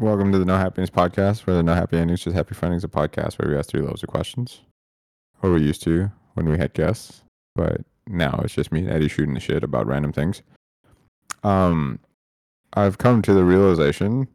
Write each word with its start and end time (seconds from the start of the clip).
Welcome 0.00 0.32
to 0.32 0.38
the 0.38 0.46
No 0.46 0.56
Happy 0.56 0.80
Endings 0.80 0.88
Podcast, 0.88 1.46
where 1.46 1.54
the 1.54 1.62
No 1.62 1.74
Happy 1.74 1.98
Endings, 1.98 2.24
Just 2.24 2.34
Happy 2.34 2.54
Findings, 2.54 2.84
a 2.84 2.88
podcast 2.88 3.38
where 3.38 3.50
we 3.50 3.58
ask 3.58 3.68
three 3.68 3.82
levels 3.82 4.02
of 4.02 4.08
questions. 4.08 4.62
Or 5.42 5.52
we 5.52 5.60
used 5.60 5.82
to 5.82 6.10
when 6.32 6.48
we 6.48 6.56
had 6.56 6.72
guests, 6.72 7.22
but 7.54 7.82
now 8.06 8.40
it's 8.42 8.54
just 8.54 8.72
me 8.72 8.80
and 8.80 8.88
Eddie 8.88 9.08
shooting 9.08 9.34
the 9.34 9.40
shit 9.40 9.62
about 9.62 9.86
random 9.86 10.10
things. 10.10 10.40
Um, 11.44 11.98
I've 12.72 12.96
come 12.96 13.20
to 13.20 13.34
the 13.34 13.44
realization 13.44 14.26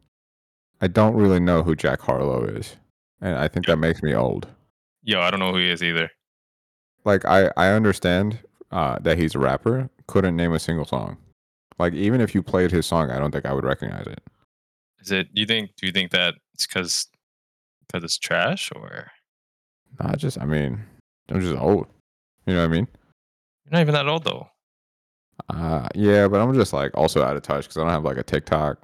I 0.80 0.86
don't 0.86 1.16
really 1.16 1.40
know 1.40 1.64
who 1.64 1.74
Jack 1.74 2.00
Harlow 2.00 2.44
is, 2.44 2.76
and 3.20 3.36
I 3.36 3.48
think 3.48 3.66
that 3.66 3.78
makes 3.78 4.04
me 4.04 4.14
old. 4.14 4.46
Yo, 5.02 5.20
I 5.20 5.32
don't 5.32 5.40
know 5.40 5.50
who 5.50 5.58
he 5.58 5.68
is 5.68 5.82
either. 5.82 6.12
Like 7.04 7.24
I, 7.24 7.50
I 7.56 7.70
understand 7.70 8.38
uh, 8.70 9.00
that 9.00 9.18
he's 9.18 9.34
a 9.34 9.40
rapper, 9.40 9.90
couldn't 10.06 10.36
name 10.36 10.52
a 10.52 10.60
single 10.60 10.84
song. 10.84 11.16
Like 11.76 11.92
even 11.94 12.20
if 12.20 12.36
you 12.36 12.42
played 12.44 12.70
his 12.70 12.86
song, 12.86 13.10
I 13.10 13.18
don't 13.18 13.32
think 13.32 13.46
I 13.46 13.52
would 13.52 13.64
recognize 13.64 14.06
it. 14.06 14.22
Is 15.00 15.10
it? 15.10 15.34
Do 15.34 15.40
you 15.40 15.46
think? 15.46 15.70
Do 15.76 15.86
you 15.86 15.92
think 15.92 16.10
that 16.12 16.34
it's 16.54 16.66
because 16.66 17.06
because 17.86 18.04
it's 18.04 18.18
trash 18.18 18.70
or 18.74 19.10
Not 20.00 20.18
just, 20.18 20.40
I 20.40 20.44
mean, 20.44 20.82
I'm 21.28 21.40
just 21.40 21.56
old. 21.56 21.86
You 22.46 22.54
know 22.54 22.60
what 22.60 22.70
I 22.70 22.72
mean? 22.72 22.88
you're 23.64 23.72
not 23.72 23.80
even 23.80 23.94
that 23.94 24.06
old 24.08 24.24
though? 24.24 24.48
Uh, 25.48 25.88
yeah, 25.94 26.28
but 26.28 26.40
I'm 26.40 26.54
just 26.54 26.72
like 26.72 26.92
also 26.94 27.22
out 27.22 27.36
of 27.36 27.42
touch 27.42 27.64
because 27.64 27.76
I 27.76 27.80
don't 27.80 27.90
have 27.90 28.04
like 28.04 28.16
a 28.16 28.22
TikTok 28.22 28.78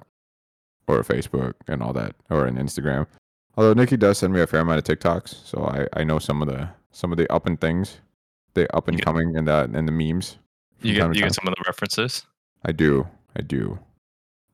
or 0.87 0.99
a 0.99 1.03
Facebook 1.03 1.53
and 1.67 1.81
all 1.81 1.93
that 1.93 2.15
or 2.29 2.45
an 2.45 2.57
Instagram. 2.57 3.07
Although 3.55 3.73
Nikki 3.73 3.97
does 3.97 4.17
send 4.17 4.33
me 4.33 4.41
a 4.41 4.47
fair 4.47 4.61
amount 4.61 4.79
of 4.79 4.99
TikToks, 4.99 5.45
so 5.45 5.63
I, 5.65 5.87
I 5.99 6.03
know 6.03 6.19
some 6.19 6.41
of 6.41 6.47
the 6.47 6.69
some 6.91 7.11
of 7.11 7.17
the 7.17 7.31
up 7.31 7.45
and 7.47 7.59
things, 7.59 7.99
the 8.53 8.73
up 8.75 8.87
and 8.87 8.97
get- 8.97 9.05
coming 9.05 9.35
and 9.37 9.47
the 9.47 9.69
and 9.73 9.87
the 9.87 9.91
memes. 9.91 10.37
You 10.81 10.95
get 10.95 11.15
you 11.15 11.21
get 11.21 11.33
some 11.33 11.47
of 11.47 11.53
the 11.55 11.63
references. 11.65 12.25
I 12.65 12.71
do, 12.71 13.07
I 13.37 13.41
do. 13.41 13.79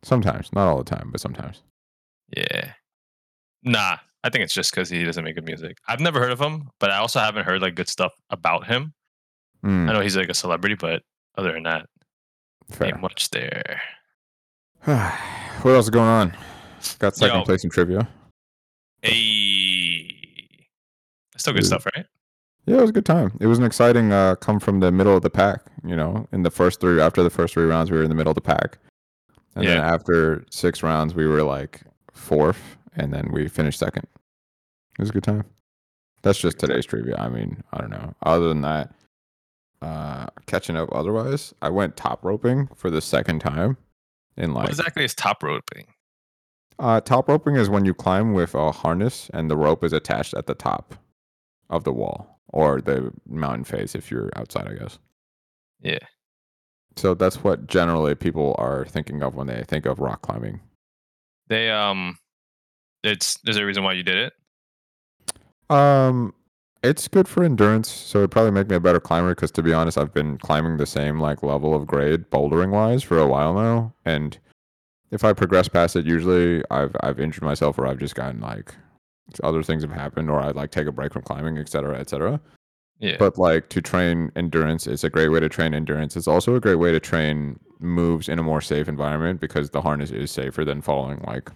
Sometimes, 0.03 0.51
not 0.53 0.67
all 0.67 0.77
the 0.77 0.89
time, 0.89 1.09
but 1.11 1.21
sometimes. 1.21 1.61
Yeah. 2.35 2.73
Nah, 3.63 3.97
I 4.23 4.29
think 4.29 4.43
it's 4.43 4.53
just 4.53 4.71
because 4.71 4.89
he 4.89 5.03
doesn't 5.03 5.23
make 5.23 5.35
good 5.35 5.45
music. 5.45 5.77
I've 5.87 5.99
never 5.99 6.19
heard 6.19 6.31
of 6.31 6.39
him, 6.39 6.69
but 6.79 6.91
I 6.91 6.97
also 6.97 7.19
haven't 7.19 7.45
heard 7.45 7.61
like 7.61 7.75
good 7.75 7.89
stuff 7.89 8.13
about 8.29 8.67
him. 8.67 8.93
Mm, 9.63 9.89
I 9.89 9.93
know 9.93 10.01
he's 10.01 10.15
like 10.15 10.29
a 10.29 10.33
celebrity, 10.33 10.75
but 10.75 11.01
other 11.37 11.51
than 11.51 11.63
that, 11.63 11.85
fair. 12.69 12.87
ain't 12.87 13.01
much 13.01 13.29
there. 13.31 13.81
what 14.83 15.73
else 15.73 15.85
is 15.85 15.89
going 15.89 16.07
on? 16.07 16.37
Got 16.99 17.15
second 17.15 17.39
Yo. 17.39 17.45
place 17.45 17.63
in 17.63 17.69
trivia. 17.69 18.07
Hey, 19.01 20.67
still 21.37 21.53
good 21.53 21.59
Dude. 21.59 21.67
stuff, 21.67 21.85
right? 21.95 22.05
Yeah, 22.65 22.77
it 22.77 22.81
was 22.81 22.89
a 22.89 22.93
good 22.93 23.05
time. 23.05 23.31
It 23.39 23.47
was 23.47 23.57
an 23.57 23.65
exciting 23.65 24.11
uh, 24.11 24.35
come 24.35 24.59
from 24.59 24.79
the 24.79 24.91
middle 24.91 25.15
of 25.15 25.23
the 25.23 25.29
pack. 25.29 25.61
You 25.83 25.95
know, 25.95 26.27
in 26.31 26.43
the 26.43 26.51
first 26.51 26.79
three, 26.79 27.01
after 27.01 27.23
the 27.23 27.29
first 27.29 27.53
three 27.53 27.65
rounds, 27.65 27.89
we 27.91 27.97
were 27.97 28.03
in 28.03 28.09
the 28.09 28.15
middle 28.15 28.31
of 28.31 28.35
the 28.35 28.41
pack, 28.41 28.77
and 29.59 29.67
then 29.67 29.77
Yeah. 29.77 29.93
after 29.93 30.45
six 30.49 30.81
rounds, 30.83 31.13
we 31.15 31.25
were 31.27 31.43
like 31.43 31.81
fourth, 32.13 32.77
and 32.95 33.13
then 33.13 33.29
we 33.31 33.47
finished 33.47 33.79
second. 33.79 34.05
It 34.93 34.99
was 34.99 35.09
a 35.09 35.13
good 35.13 35.23
time. 35.23 35.43
That's 36.21 36.39
just 36.39 36.59
today's 36.59 36.85
trivia. 36.85 37.15
I 37.17 37.29
mean, 37.29 37.63
I 37.71 37.77
don't 37.79 37.91
know. 37.91 38.13
Other 38.23 38.49
than 38.49 38.61
that, 38.61 38.93
uh, 39.81 40.27
catching 40.47 40.75
up. 40.75 40.89
Otherwise, 40.91 41.53
I 41.61 41.69
went 41.69 41.95
top 41.95 42.23
roping 42.25 42.67
for 42.75 42.89
the 42.89 43.01
second 43.01 43.39
time. 43.39 43.77
In 44.35 44.53
like 44.53 44.63
what 44.63 44.69
exactly 44.71 45.03
is 45.05 45.13
top 45.15 45.41
roping? 45.43 45.87
uh, 46.79 47.01
top 47.01 47.27
roping 47.27 47.55
is 47.57 47.69
when 47.69 47.83
you 47.85 47.93
climb 47.93 48.33
with 48.33 48.55
a 48.55 48.71
harness 48.71 49.29
and 49.33 49.49
the 49.51 49.57
rope 49.57 49.83
is 49.83 49.91
attached 49.91 50.33
at 50.33 50.45
the 50.47 50.55
top 50.55 50.95
of 51.69 51.83
the 51.83 51.91
wall 51.91 52.39
or 52.47 52.79
the 52.81 53.11
mountain 53.27 53.63
face 53.65 53.95
if 53.95 54.09
you're 54.09 54.29
outside, 54.37 54.65
I 54.67 54.75
guess. 54.75 54.97
Yeah. 55.81 55.99
So 56.99 57.13
that's 57.13 57.43
what 57.43 57.67
generally 57.67 58.13
people 58.13 58.55
are 58.57 58.85
thinking 58.85 59.23
of 59.23 59.33
when 59.35 59.47
they 59.47 59.63
think 59.63 59.85
of 59.85 59.99
rock 59.99 60.21
climbing. 60.21 60.59
They 61.47 61.69
um, 61.69 62.17
it's 63.03 63.37
there's 63.43 63.57
a 63.57 63.65
reason 63.65 63.83
why 63.83 63.93
you 63.93 64.03
did 64.03 64.17
it. 64.17 65.73
Um, 65.73 66.33
it's 66.83 67.07
good 67.07 67.27
for 67.27 67.43
endurance, 67.43 67.89
so 67.89 68.19
it'd 68.19 68.31
probably 68.31 68.51
make 68.51 68.69
me 68.69 68.75
a 68.75 68.79
better 68.79 68.99
climber. 68.99 69.33
Because 69.33 69.51
to 69.51 69.63
be 69.63 69.73
honest, 69.73 69.97
I've 69.97 70.13
been 70.13 70.37
climbing 70.37 70.77
the 70.77 70.85
same 70.85 71.19
like 71.19 71.41
level 71.41 71.73
of 71.73 71.87
grade 71.87 72.29
bouldering 72.29 72.71
wise 72.71 73.01
for 73.01 73.17
a 73.17 73.27
while 73.27 73.53
now, 73.53 73.93
and 74.05 74.37
if 75.11 75.23
I 75.23 75.33
progress 75.33 75.67
past 75.67 75.95
it, 75.95 76.05
usually 76.05 76.63
I've 76.69 76.95
I've 77.01 77.19
injured 77.19 77.43
myself 77.43 77.77
or 77.79 77.87
I've 77.87 77.99
just 77.99 78.15
gotten 78.15 78.41
like 78.41 78.75
other 79.43 79.63
things 79.63 79.83
have 79.83 79.91
happened 79.91 80.29
or 80.29 80.41
I'd 80.41 80.55
like 80.55 80.71
take 80.71 80.87
a 80.87 80.91
break 80.91 81.13
from 81.13 81.21
climbing, 81.21 81.57
etc., 81.57 81.97
etc. 81.97 82.41
Yeah. 82.99 83.15
But 83.17 83.37
like 83.37 83.69
to 83.69 83.81
train 83.81 84.31
endurance, 84.35 84.85
it's 84.85 85.05
a 85.05 85.09
great 85.09 85.29
way 85.29 85.39
to 85.39 85.49
train 85.49 85.73
endurance. 85.73 86.17
It's 86.17 86.27
also 86.27 86.55
a 86.55 86.59
great 86.59 86.75
way 86.75 86.91
to 86.91 86.99
train 86.99 87.59
moves 87.79 88.27
in 88.27 88.39
a 88.39 88.43
more 88.43 88.59
safe 88.61 88.89
environment 88.89 89.39
because 89.39 89.69
the 89.69 89.81
harness 89.81 90.11
is 90.11 90.31
safer 90.31 90.65
than 90.65 90.81
falling 90.81 91.23
like 91.25 91.49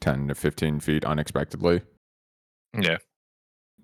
ten 0.00 0.28
to 0.28 0.34
fifteen 0.34 0.78
feet 0.80 1.04
unexpectedly. 1.04 1.82
yeah. 2.78 2.98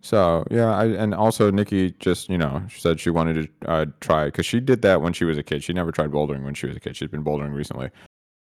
So 0.00 0.46
yeah, 0.50 0.76
I 0.76 0.86
and 0.86 1.12
also 1.12 1.50
Nikki 1.50 1.90
just 1.98 2.28
you 2.28 2.38
know 2.38 2.62
she 2.68 2.80
said 2.80 3.00
she 3.00 3.10
wanted 3.10 3.48
to 3.62 3.68
uh, 3.68 3.86
try 4.00 4.26
because 4.26 4.46
she 4.46 4.60
did 4.60 4.82
that 4.82 5.02
when 5.02 5.12
she 5.12 5.24
was 5.24 5.38
a 5.38 5.42
kid. 5.42 5.64
She 5.64 5.72
never 5.72 5.90
tried 5.90 6.10
bouldering 6.12 6.44
when 6.44 6.54
she 6.54 6.66
was 6.66 6.76
a 6.76 6.80
kid. 6.80 6.96
She's 6.96 7.08
been 7.08 7.24
bouldering 7.24 7.52
recently, 7.52 7.90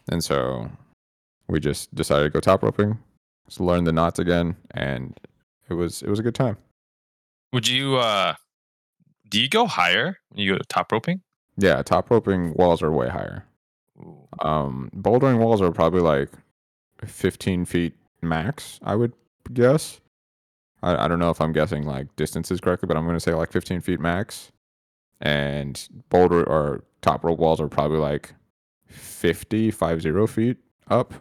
and 0.10 0.24
so 0.24 0.72
we 1.50 1.60
just 1.60 1.94
decided 1.94 2.24
to 2.24 2.30
go 2.30 2.40
top 2.40 2.64
roping, 2.64 2.98
just 3.48 3.60
learn 3.60 3.84
the 3.84 3.92
knots 3.92 4.20
again, 4.20 4.56
and 4.72 5.20
it 5.70 5.74
was 5.74 6.02
it 6.02 6.10
was 6.10 6.20
a 6.20 6.24
good 6.24 6.36
time. 6.36 6.56
Would 7.54 7.68
you 7.68 7.98
uh, 7.98 8.36
do 9.30 9.42
you 9.42 9.50
go 9.50 9.66
higher 9.68 10.18
when 10.30 10.40
you 10.40 10.54
go 10.54 10.58
to 10.58 10.64
top 10.66 10.92
roping? 10.92 11.22
Yeah, 11.58 11.82
top 11.84 12.10
roping 12.10 12.54
walls 12.54 12.82
are 12.82 12.92
way 12.92 13.10
higher. 13.10 13.46
Ooh. 14.00 14.28
Um, 14.40 14.90
bouldering 14.96 15.40
walls 15.40 15.62
are 15.62 15.72
probably 15.72 16.02
like 16.02 16.30
fifteen 17.06 17.66
feet 17.66 17.94
max. 18.22 18.80
I 18.84 18.96
would 18.96 19.14
guess. 19.54 20.00
I, 20.84 21.06
I 21.06 21.08
don't 21.08 21.20
know 21.20 21.30
if 21.30 21.42
I'm 21.42 21.54
guessing 21.54 21.86
like 21.86 22.16
distances 22.16 22.60
correctly, 22.60 22.88
but 22.88 22.98
I'm 22.98 23.04
going 23.04 23.16
to 23.16 23.20
say 23.20 23.34
like 23.34 23.52
15 23.52 23.82
feet 23.82 24.00
max. 24.00 24.52
And 25.20 25.88
boulder 26.10 26.44
or 26.44 26.84
top 27.02 27.24
rope 27.24 27.38
walls 27.38 27.62
are 27.62 27.68
probably 27.68 28.00
like 28.00 28.34
50, 28.88 29.70
50 29.72 30.28
feet 30.28 30.58
up, 30.90 31.14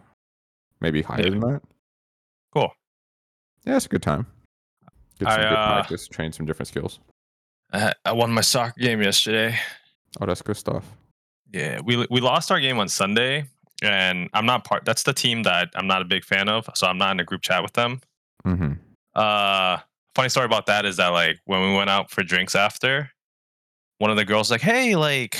maybe 0.79 1.03
higher 1.03 1.29
than 1.29 1.39
that. 1.41 1.61
Cool. 2.51 2.73
Yeah, 3.65 3.75
it's 3.75 3.85
a 3.85 3.89
good 3.89 4.01
time. 4.01 4.25
Get 5.21 5.29
I, 5.29 5.33
some 5.33 5.41
good 5.41 5.53
uh, 5.53 5.73
practice, 5.73 6.07
train 6.07 6.31
some 6.31 6.47
different 6.47 6.67
skills. 6.67 6.99
I, 7.71 7.93
I 8.03 8.11
won 8.11 8.31
my 8.31 8.41
soccer 8.41 8.79
game 8.79 9.03
yesterday. 9.03 9.55
Oh, 10.19 10.25
that's 10.25 10.41
good 10.41 10.57
stuff. 10.57 10.83
Yeah, 11.53 11.79
we 11.81 12.07
we 12.09 12.21
lost 12.21 12.51
our 12.51 12.59
game 12.59 12.79
on 12.79 12.89
Sunday, 12.89 13.45
and 13.83 14.29
I'm 14.33 14.47
not 14.47 14.63
part. 14.63 14.83
That's 14.83 15.03
the 15.03 15.13
team 15.13 15.43
that 15.43 15.69
I'm 15.75 15.85
not 15.85 16.01
a 16.01 16.05
big 16.05 16.25
fan 16.25 16.49
of, 16.49 16.67
so 16.73 16.87
I'm 16.87 16.97
not 16.97 17.11
in 17.11 17.19
a 17.19 17.23
group 17.23 17.43
chat 17.43 17.61
with 17.61 17.73
them. 17.73 18.01
hmm 18.43 18.73
Uh, 19.13 19.77
funny 20.15 20.29
story 20.29 20.47
about 20.47 20.65
that 20.65 20.85
is 20.85 20.97
that 20.97 21.09
like 21.09 21.37
when 21.45 21.61
we 21.61 21.77
went 21.77 21.91
out 21.91 22.09
for 22.09 22.23
drinks 22.23 22.55
after, 22.55 23.11
one 23.99 24.09
of 24.09 24.17
the 24.17 24.25
girls 24.25 24.49
like, 24.49 24.61
"Hey, 24.61 24.95
like 24.95 25.37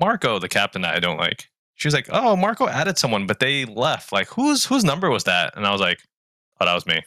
Marco, 0.00 0.38
the 0.38 0.48
captain 0.48 0.80
that 0.82 0.94
I 0.94 1.00
don't 1.00 1.18
like." 1.18 1.50
She 1.74 1.86
was 1.86 1.94
like, 1.94 2.08
"Oh, 2.10 2.34
Marco 2.34 2.66
added 2.66 2.96
someone, 2.96 3.26
but 3.26 3.40
they 3.40 3.66
left. 3.66 4.10
Like, 4.10 4.28
whose 4.28 4.64
whose 4.64 4.84
number 4.84 5.10
was 5.10 5.24
that?" 5.24 5.54
And 5.54 5.66
I 5.66 5.70
was 5.70 5.82
like, 5.82 6.00
"Oh, 6.62 6.64
that 6.64 6.74
was 6.74 6.86
me." 6.86 7.02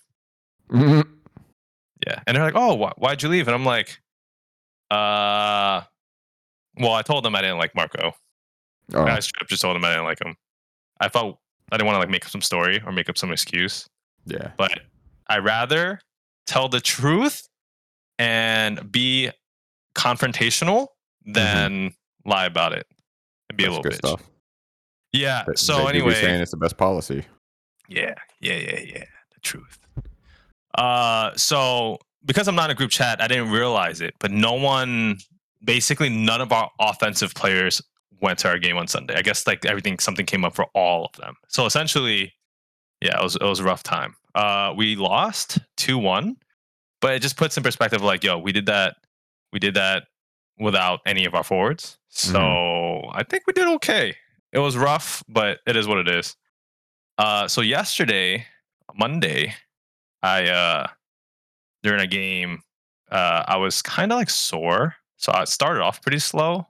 Yeah, 2.07 2.19
and 2.27 2.35
they're 2.35 2.43
like, 2.43 2.55
"Oh, 2.55 2.77
wh- 2.77 2.99
why'd 2.99 3.21
you 3.21 3.29
leave?" 3.29 3.47
And 3.47 3.55
I'm 3.55 3.65
like, 3.65 3.99
"Uh, 4.89 5.81
well, 6.77 6.93
I 6.93 7.01
told 7.01 7.23
them 7.25 7.35
I 7.35 7.41
didn't 7.41 7.57
like 7.57 7.75
Marco. 7.75 8.13
Oh, 8.93 9.03
I 9.03 9.19
just 9.19 9.61
told 9.61 9.75
them 9.75 9.85
I 9.85 9.89
didn't 9.91 10.05
like 10.05 10.19
him. 10.23 10.35
I 10.99 11.09
felt 11.09 11.39
I 11.71 11.77
didn't 11.77 11.87
want 11.87 11.95
to 11.95 11.99
like 11.99 12.09
make 12.09 12.25
up 12.25 12.31
some 12.31 12.41
story 12.41 12.81
or 12.85 12.91
make 12.91 13.09
up 13.09 13.17
some 13.17 13.31
excuse, 13.31 13.87
yeah. 14.25 14.51
but 14.57 14.79
I 15.29 15.37
rather 15.37 15.99
tell 16.47 16.67
the 16.69 16.81
truth 16.81 17.47
and 18.19 18.91
be 18.91 19.31
confrontational 19.95 20.87
than 21.25 21.93
lie 22.25 22.45
about 22.45 22.73
it 22.73 22.85
and 23.49 23.57
be 23.57 23.63
Mm-hmm. 23.63 23.73
That's 23.73 23.79
a 23.79 23.81
good 23.83 24.03
little 24.03 24.17
bitch. 24.17 24.17
stuff. 24.19 24.29
Yeah. 25.13 25.43
They- 25.47 25.53
So 25.55 25.73
they 25.77 25.79
do 25.79 25.85
be 25.91 25.97
anyway, 25.99 26.13
saying 26.15 26.41
it's 26.41 26.51
the 26.51 26.57
best 26.57 26.77
policy. 26.77 27.25
yeah, 27.87 28.15
yeah, 28.41 28.53
yeah, 28.55 28.79
yeah. 28.79 29.05
The 29.33 29.39
truth. 29.41 29.77
Uh, 30.75 31.31
so 31.35 31.97
because 32.25 32.47
I'm 32.47 32.55
not 32.55 32.65
in 32.65 32.71
a 32.71 32.75
group 32.75 32.91
chat, 32.91 33.21
I 33.21 33.27
didn't 33.27 33.51
realize 33.51 34.01
it, 34.01 34.15
but 34.19 34.31
no 34.31 34.53
one, 34.53 35.17
basically 35.63 36.09
none 36.09 36.41
of 36.41 36.51
our 36.51 36.69
offensive 36.79 37.33
players 37.33 37.81
went 38.21 38.39
to 38.39 38.47
our 38.47 38.59
game 38.59 38.77
on 38.77 38.87
Sunday. 38.87 39.15
I 39.15 39.21
guess 39.21 39.47
like 39.47 39.65
everything, 39.65 39.99
something 39.99 40.25
came 40.25 40.45
up 40.45 40.55
for 40.55 40.65
all 40.75 41.05
of 41.05 41.13
them. 41.19 41.35
So 41.47 41.65
essentially, 41.65 42.33
yeah, 43.01 43.19
it 43.19 43.23
was 43.23 43.35
it 43.35 43.43
was 43.43 43.59
a 43.59 43.63
rough 43.63 43.83
time. 43.83 44.15
Uh, 44.35 44.73
we 44.75 44.95
lost 44.95 45.59
two 45.77 45.97
one, 45.97 46.37
but 47.01 47.13
it 47.13 47.21
just 47.21 47.37
puts 47.37 47.57
in 47.57 47.63
perspective 47.63 48.01
like, 48.01 48.23
yo, 48.23 48.37
we 48.37 48.51
did 48.51 48.67
that, 48.67 48.97
we 49.51 49.59
did 49.59 49.73
that 49.73 50.03
without 50.59 50.99
any 51.05 51.25
of 51.25 51.33
our 51.33 51.43
forwards. 51.43 51.97
So 52.09 53.09
I 53.11 53.23
think 53.23 53.43
we 53.47 53.53
did 53.53 53.67
okay. 53.75 54.15
It 54.51 54.59
was 54.59 54.77
rough, 54.77 55.23
but 55.27 55.59
it 55.65 55.75
is 55.75 55.87
what 55.87 55.97
it 55.97 56.07
is. 56.07 56.35
Uh, 57.17 57.47
so 57.47 57.61
yesterday, 57.61 58.45
Monday, 58.95 59.55
I 60.23 60.47
uh 60.47 60.87
during 61.83 62.01
a 62.01 62.07
game, 62.07 62.61
uh, 63.11 63.43
I 63.47 63.57
was 63.57 63.81
kind 63.81 64.11
of 64.11 64.17
like 64.17 64.29
sore. 64.29 64.95
So 65.17 65.31
I 65.33 65.45
started 65.45 65.81
off 65.81 66.01
pretty 66.01 66.19
slow. 66.19 66.67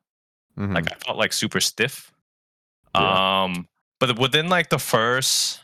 Mhm. 0.57 0.73
Like 0.75 0.91
I 0.91 0.95
felt 0.95 1.17
like 1.17 1.33
super 1.33 1.59
stiff. 1.59 2.11
Yeah. 2.95 3.43
Um, 3.43 3.67
but 3.99 4.17
within 4.19 4.49
like 4.49 4.69
the 4.69 4.79
first 4.79 5.61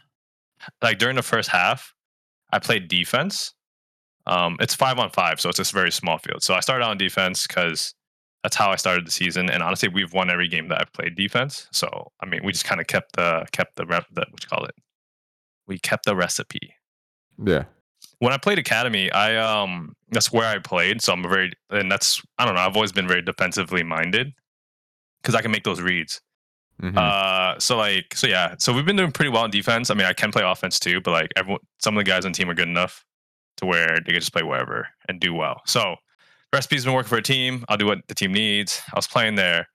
like 0.81 0.97
during 0.97 1.15
the 1.15 1.23
first 1.23 1.49
half, 1.49 1.93
I 2.51 2.59
played 2.59 2.87
defense. 2.87 3.53
Um, 4.25 4.57
it's 4.59 4.75
five 4.75 4.99
on 4.99 5.09
five, 5.11 5.39
so 5.39 5.47
it's 5.49 5.57
just 5.57 5.71
a 5.71 5.75
very 5.75 5.91
small 5.91 6.17
field. 6.17 6.43
So 6.43 6.53
I 6.53 6.59
started 6.59 6.83
out 6.83 6.91
on 6.91 6.97
defense 6.97 7.47
because 7.47 7.93
that's 8.43 8.55
how 8.57 8.71
I 8.71 8.75
started 8.75 9.07
the 9.07 9.11
season. 9.11 9.49
And 9.49 9.63
honestly, 9.63 9.87
we've 9.89 10.11
won 10.13 10.29
every 10.29 10.49
game 10.49 10.67
that 10.67 10.81
I've 10.81 10.91
played 10.93 11.15
defense. 11.15 11.67
So 11.71 12.11
I 12.21 12.25
mean, 12.25 12.41
we 12.43 12.51
just 12.51 12.65
kind 12.65 12.81
of 12.81 12.87
kept 12.87 13.15
the 13.15 13.45
kept 13.51 13.75
the 13.77 13.85
rep 13.85 14.05
the 14.11 14.25
what 14.29 14.43
you 14.43 14.49
call 14.49 14.65
it. 14.65 14.75
We 15.67 15.79
kept 15.79 16.05
the 16.05 16.15
recipe. 16.15 16.73
Yeah. 17.43 17.65
When 18.19 18.33
I 18.33 18.37
played 18.37 18.59
academy, 18.59 19.11
I 19.11 19.35
um 19.37 19.93
that's 20.09 20.31
where 20.31 20.47
I 20.47 20.59
played. 20.59 21.01
So 21.01 21.13
I'm 21.13 21.23
very 21.23 21.51
and 21.69 21.91
that's 21.91 22.21
I 22.37 22.45
don't 22.45 22.55
know. 22.55 22.61
I've 22.61 22.75
always 22.75 22.91
been 22.91 23.07
very 23.07 23.21
defensively 23.21 23.83
minded 23.83 24.33
because 25.21 25.35
I 25.35 25.41
can 25.41 25.51
make 25.51 25.63
those 25.63 25.81
reads. 25.81 26.21
Mhm. 26.81 26.95
Uh, 26.95 27.57
so 27.59 27.75
like, 27.75 28.13
so 28.15 28.27
yeah, 28.27 28.53
so 28.59 28.71
we've 28.71 28.85
been 28.85 28.95
doing 28.95 29.11
pretty 29.11 29.29
well 29.31 29.43
in 29.45 29.51
defense. 29.51 29.89
I 29.89 29.95
mean, 29.95 30.05
I 30.05 30.13
can 30.13 30.31
play 30.31 30.43
offense 30.43 30.79
too, 30.79 31.01
but 31.01 31.11
like 31.11 31.31
everyone, 31.35 31.61
some 31.79 31.97
of 31.97 32.05
the 32.05 32.09
guys 32.09 32.23
on 32.23 32.31
the 32.33 32.37
team 32.37 32.49
are 32.49 32.53
good 32.53 32.67
enough 32.67 33.03
to 33.57 33.65
where 33.65 33.87
they 33.87 34.11
can 34.11 34.19
just 34.19 34.31
play 34.31 34.43
wherever 34.43 34.87
and 35.09 35.19
do 35.19 35.33
well. 35.33 35.61
So 35.65 35.95
recipe's 36.53 36.85
been 36.85 36.93
working 36.93 37.09
for 37.09 37.17
a 37.17 37.23
team. 37.23 37.65
I'll 37.67 37.77
do 37.77 37.87
what 37.87 37.99
the 38.07 38.13
team 38.13 38.31
needs. 38.31 38.81
I 38.93 38.95
was 38.95 39.07
playing 39.07 39.35
there. 39.35 39.67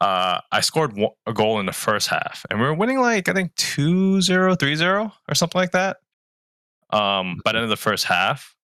Uh, 0.00 0.40
I 0.50 0.60
scored 0.60 0.96
one, 0.96 1.12
a 1.26 1.32
goal 1.32 1.60
in 1.60 1.66
the 1.66 1.72
first 1.72 2.08
half, 2.08 2.44
and 2.50 2.58
we 2.60 2.66
were 2.66 2.74
winning 2.74 3.00
like 3.00 3.28
I 3.28 3.32
think 3.32 3.54
2-0, 3.54 4.56
3-0 4.56 5.12
or 5.28 5.34
something 5.34 5.58
like 5.60 5.72
that. 5.72 5.98
Um, 6.90 7.40
by 7.44 7.52
the 7.52 7.58
end 7.58 7.64
of 7.64 7.70
the 7.70 7.76
first 7.76 8.04
half, 8.04 8.56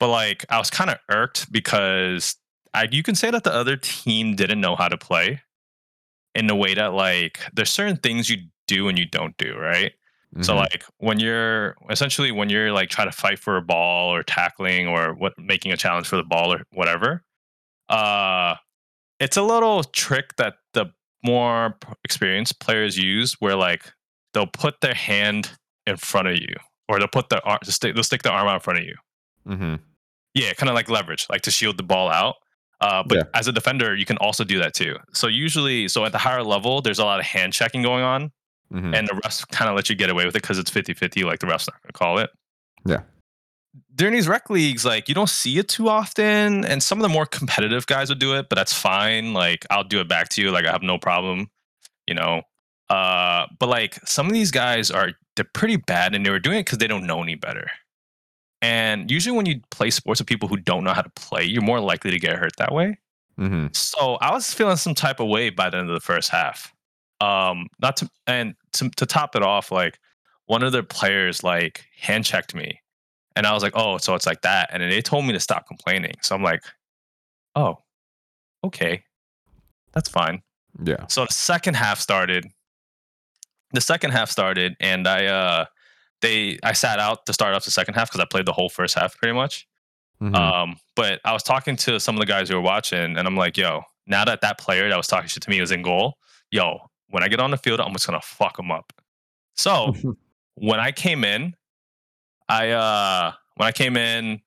but 0.00 0.08
like 0.08 0.44
I 0.50 0.58
was 0.58 0.70
kind 0.70 0.90
of 0.90 0.98
irked 1.10 1.50
because 1.52 2.36
I 2.74 2.88
you 2.90 3.02
can 3.02 3.14
say 3.14 3.30
that 3.30 3.44
the 3.44 3.52
other 3.54 3.76
team 3.76 4.36
didn't 4.36 4.60
know 4.60 4.76
how 4.76 4.88
to 4.88 4.98
play 4.98 5.42
in 6.34 6.46
the 6.46 6.56
way 6.56 6.74
that 6.74 6.94
like 6.94 7.40
there's 7.52 7.70
certain 7.70 7.96
things 7.96 8.28
you 8.30 8.38
do 8.66 8.88
and 8.88 8.98
you 8.98 9.06
don't 9.06 9.36
do, 9.36 9.56
right? 9.56 9.92
So 10.42 10.54
Mhm. 10.54 10.58
like 10.58 10.84
when 10.98 11.20
you're 11.20 11.76
essentially 11.90 12.32
when 12.32 12.48
you're 12.50 12.72
like 12.72 12.90
trying 12.90 13.08
to 13.08 13.16
fight 13.16 13.38
for 13.38 13.56
a 13.56 13.62
ball 13.62 14.10
or 14.14 14.22
tackling 14.22 14.88
or 14.88 15.14
what 15.14 15.34
making 15.38 15.72
a 15.72 15.76
challenge 15.76 16.06
for 16.08 16.16
the 16.16 16.24
ball 16.24 16.52
or 16.52 16.64
whatever, 16.72 17.24
uh 17.88 18.56
it's 19.20 19.36
a 19.36 19.42
little 19.42 19.84
trick 19.84 20.36
that 20.36 20.56
the 20.74 20.86
more 21.24 21.76
experienced 22.04 22.60
players 22.60 22.98
use 22.98 23.34
where 23.40 23.56
like 23.56 23.92
they'll 24.34 24.46
put 24.46 24.80
their 24.80 24.94
hand 24.94 25.50
in 25.86 25.96
front 25.96 26.28
of 26.28 26.38
you 26.38 26.54
or 26.88 26.98
they'll 26.98 27.08
put 27.08 27.28
the 27.28 27.42
arm 27.42 27.58
stick, 27.64 27.94
they'll 27.94 28.04
stick 28.04 28.22
their 28.22 28.32
arm 28.32 28.48
out 28.48 28.54
in 28.54 28.60
front 28.60 28.78
of 28.80 28.84
you. 28.84 28.94
Mhm. 29.46 29.80
Yeah, 30.34 30.52
kind 30.54 30.68
of 30.68 30.74
like 30.74 30.88
leverage, 30.88 31.26
like 31.30 31.42
to 31.42 31.50
shield 31.50 31.76
the 31.76 31.82
ball 31.82 32.10
out. 32.10 32.36
Uh, 32.80 33.02
but 33.06 33.16
Yeah. 33.18 33.22
as 33.34 33.46
a 33.48 33.52
defender, 33.52 33.94
you 33.94 34.04
can 34.04 34.16
also 34.18 34.44
do 34.44 34.58
that 34.58 34.74
too. 34.74 34.96
So 35.12 35.26
usually, 35.28 35.88
so 35.88 36.04
at 36.04 36.12
the 36.12 36.18
higher 36.18 36.42
level, 36.42 36.82
there's 36.82 36.98
a 36.98 37.04
lot 37.04 37.20
of 37.20 37.26
hand 37.26 37.52
checking 37.52 37.82
going 37.82 38.02
on, 38.02 38.32
Mhm. 38.72 38.94
and 38.96 39.08
the 39.08 39.14
refs 39.24 39.46
kind 39.48 39.68
of 39.70 39.76
let 39.76 39.88
you 39.88 39.94
get 39.94 40.10
away 40.10 40.26
with 40.26 40.34
it 40.36 40.42
because 40.42 40.58
it's 40.58 40.70
50-50, 40.70 41.22
like 41.24 41.38
the 41.40 41.46
refs 41.46 41.68
not 41.68 41.80
gonna 41.82 41.92
call 41.92 42.18
it. 42.18 42.30
Yeah. 42.84 43.02
During 43.94 44.14
these 44.14 44.28
rec 44.28 44.50
leagues, 44.50 44.84
like 44.84 45.08
you 45.08 45.14
don't 45.14 45.30
see 45.30 45.58
it 45.58 45.68
too 45.68 45.88
often, 45.88 46.64
and 46.64 46.82
some 46.82 46.98
of 46.98 47.02
the 47.02 47.08
more 47.08 47.26
competitive 47.26 47.86
guys 47.86 48.08
will 48.08 48.16
do 48.16 48.34
it, 48.34 48.48
but 48.48 48.56
that's 48.56 48.72
fine. 48.72 49.32
Like 49.32 49.64
I'll 49.70 49.84
do 49.84 50.00
it 50.00 50.08
back 50.08 50.28
to 50.30 50.42
you, 50.42 50.50
like 50.50 50.66
I 50.66 50.72
have 50.72 50.82
no 50.82 50.98
problem, 50.98 51.48
you 52.06 52.14
know. 52.14 52.42
Uh, 52.90 53.46
but 53.58 53.68
like 53.68 53.98
some 54.06 54.26
of 54.26 54.32
these 54.32 54.50
guys 54.50 54.90
are 54.90 55.12
they're 55.36 55.44
pretty 55.52 55.76
bad, 55.76 56.14
and 56.14 56.24
they 56.24 56.30
were 56.30 56.38
doing 56.38 56.58
it 56.58 56.64
because 56.66 56.78
they 56.78 56.86
don't 56.86 57.06
know 57.06 57.22
any 57.22 57.34
better. 57.34 57.70
And 58.62 59.10
usually, 59.10 59.36
when 59.36 59.46
you 59.46 59.60
play 59.70 59.90
sports 59.90 60.20
with 60.20 60.28
people 60.28 60.48
who 60.48 60.56
don't 60.56 60.84
know 60.84 60.92
how 60.94 61.02
to 61.02 61.10
play, 61.10 61.44
you're 61.44 61.62
more 61.62 61.80
likely 61.80 62.10
to 62.10 62.18
get 62.18 62.36
hurt 62.36 62.56
that 62.56 62.72
way. 62.72 62.98
Mhm. 63.38 63.74
So 63.76 64.14
I 64.20 64.32
was 64.32 64.52
feeling 64.54 64.76
some 64.76 64.94
type 64.94 65.20
of 65.20 65.26
way 65.28 65.50
by 65.50 65.68
the 65.68 65.78
end 65.78 65.88
of 65.90 65.94
the 65.94 66.00
first 66.00 66.30
half. 66.30 66.72
Um, 67.20 67.68
not 67.80 67.96
to 67.98 68.08
and 68.26 68.54
to, 68.74 68.90
to 68.90 69.06
top 69.06 69.34
it 69.36 69.42
off, 69.42 69.70
like 69.72 69.98
one 70.46 70.62
of 70.62 70.72
their 70.72 70.82
players 70.82 71.42
like 71.42 71.84
hand 71.98 72.24
checked 72.24 72.54
me, 72.54 72.80
and 73.36 73.46
I 73.46 73.52
was 73.52 73.62
like, 73.62 73.72
"Oh, 73.76 73.98
so 73.98 74.14
it's 74.14 74.26
like 74.26 74.42
that." 74.42 74.70
And 74.72 74.82
then 74.82 74.90
they 74.90 75.02
told 75.02 75.24
me 75.26 75.32
to 75.32 75.40
stop 75.40 75.66
complaining. 75.66 76.14
So 76.22 76.34
I'm 76.34 76.42
like, 76.42 76.62
"Oh, 77.56 77.78
okay, 78.62 79.04
that's 79.92 80.08
fine." 80.08 80.42
Yeah. 80.82 81.06
So 81.08 81.24
the 81.24 81.32
second 81.32 81.74
half 81.74 82.00
started. 82.00 82.46
The 83.74 83.80
second 83.80 84.12
half 84.12 84.30
started, 84.30 84.76
and 84.80 85.06
I 85.06 85.26
uh, 85.26 85.64
they 86.22 86.58
I 86.62 86.72
sat 86.72 86.98
out 86.98 87.26
to 87.26 87.32
start 87.32 87.54
off 87.54 87.64
the 87.64 87.70
second 87.70 87.94
half 87.94 88.08
because 88.08 88.20
I 88.20 88.24
played 88.24 88.46
the 88.46 88.52
whole 88.52 88.68
first 88.68 88.94
half 88.94 89.16
pretty 89.18 89.34
much. 89.34 89.66
Mhm. 90.22 90.34
Um, 90.34 90.76
but 90.94 91.20
I 91.24 91.32
was 91.32 91.42
talking 91.42 91.76
to 91.76 91.98
some 91.98 92.14
of 92.14 92.20
the 92.20 92.26
guys 92.26 92.48
who 92.48 92.54
were 92.54 92.62
watching, 92.62 93.18
and 93.18 93.26
I'm 93.26 93.36
like, 93.36 93.56
yo, 93.56 93.82
now 94.06 94.24
that 94.24 94.40
that 94.42 94.58
player 94.58 94.88
that 94.88 94.96
was 94.96 95.08
talking 95.08 95.28
shit 95.28 95.42
to 95.42 95.50
me 95.50 95.60
is 95.60 95.72
in 95.72 95.82
goal, 95.82 96.18
yo, 96.50 96.78
when 97.08 97.22
I 97.22 97.28
get 97.28 97.40
on 97.40 97.50
the 97.50 97.56
field, 97.56 97.80
I'm 97.80 97.92
just 97.92 98.06
gonna 98.06 98.20
fuck 98.22 98.58
him 98.58 98.70
up. 98.70 98.92
So 99.56 99.92
when 100.54 100.80
I 100.80 100.92
came 100.92 101.24
in, 101.24 101.54
I 102.48 102.70
uh 102.70 103.32
when 103.56 103.66
I 103.66 103.72
came 103.72 103.96
in, 103.96 104.40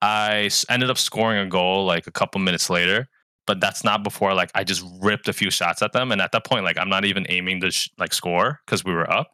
I 0.00 0.50
ended 0.68 0.88
up 0.90 0.98
scoring 0.98 1.38
a 1.40 1.46
goal 1.46 1.84
like 1.84 2.06
a 2.06 2.12
couple 2.12 2.40
minutes 2.40 2.70
later. 2.70 3.08
But 3.46 3.60
that's 3.60 3.84
not 3.84 4.02
before 4.02 4.34
like 4.34 4.50
I 4.54 4.64
just 4.64 4.84
ripped 5.00 5.28
a 5.28 5.32
few 5.32 5.50
shots 5.50 5.80
at 5.82 5.92
them, 5.92 6.10
and 6.12 6.20
at 6.20 6.32
that 6.32 6.44
point, 6.44 6.64
like 6.64 6.78
I'm 6.78 6.88
not 6.88 7.04
even 7.04 7.26
aiming 7.28 7.60
to 7.60 7.70
sh- 7.70 7.88
like 7.98 8.12
score 8.12 8.60
because 8.66 8.84
we 8.84 8.92
were 8.92 9.10
up. 9.10 9.32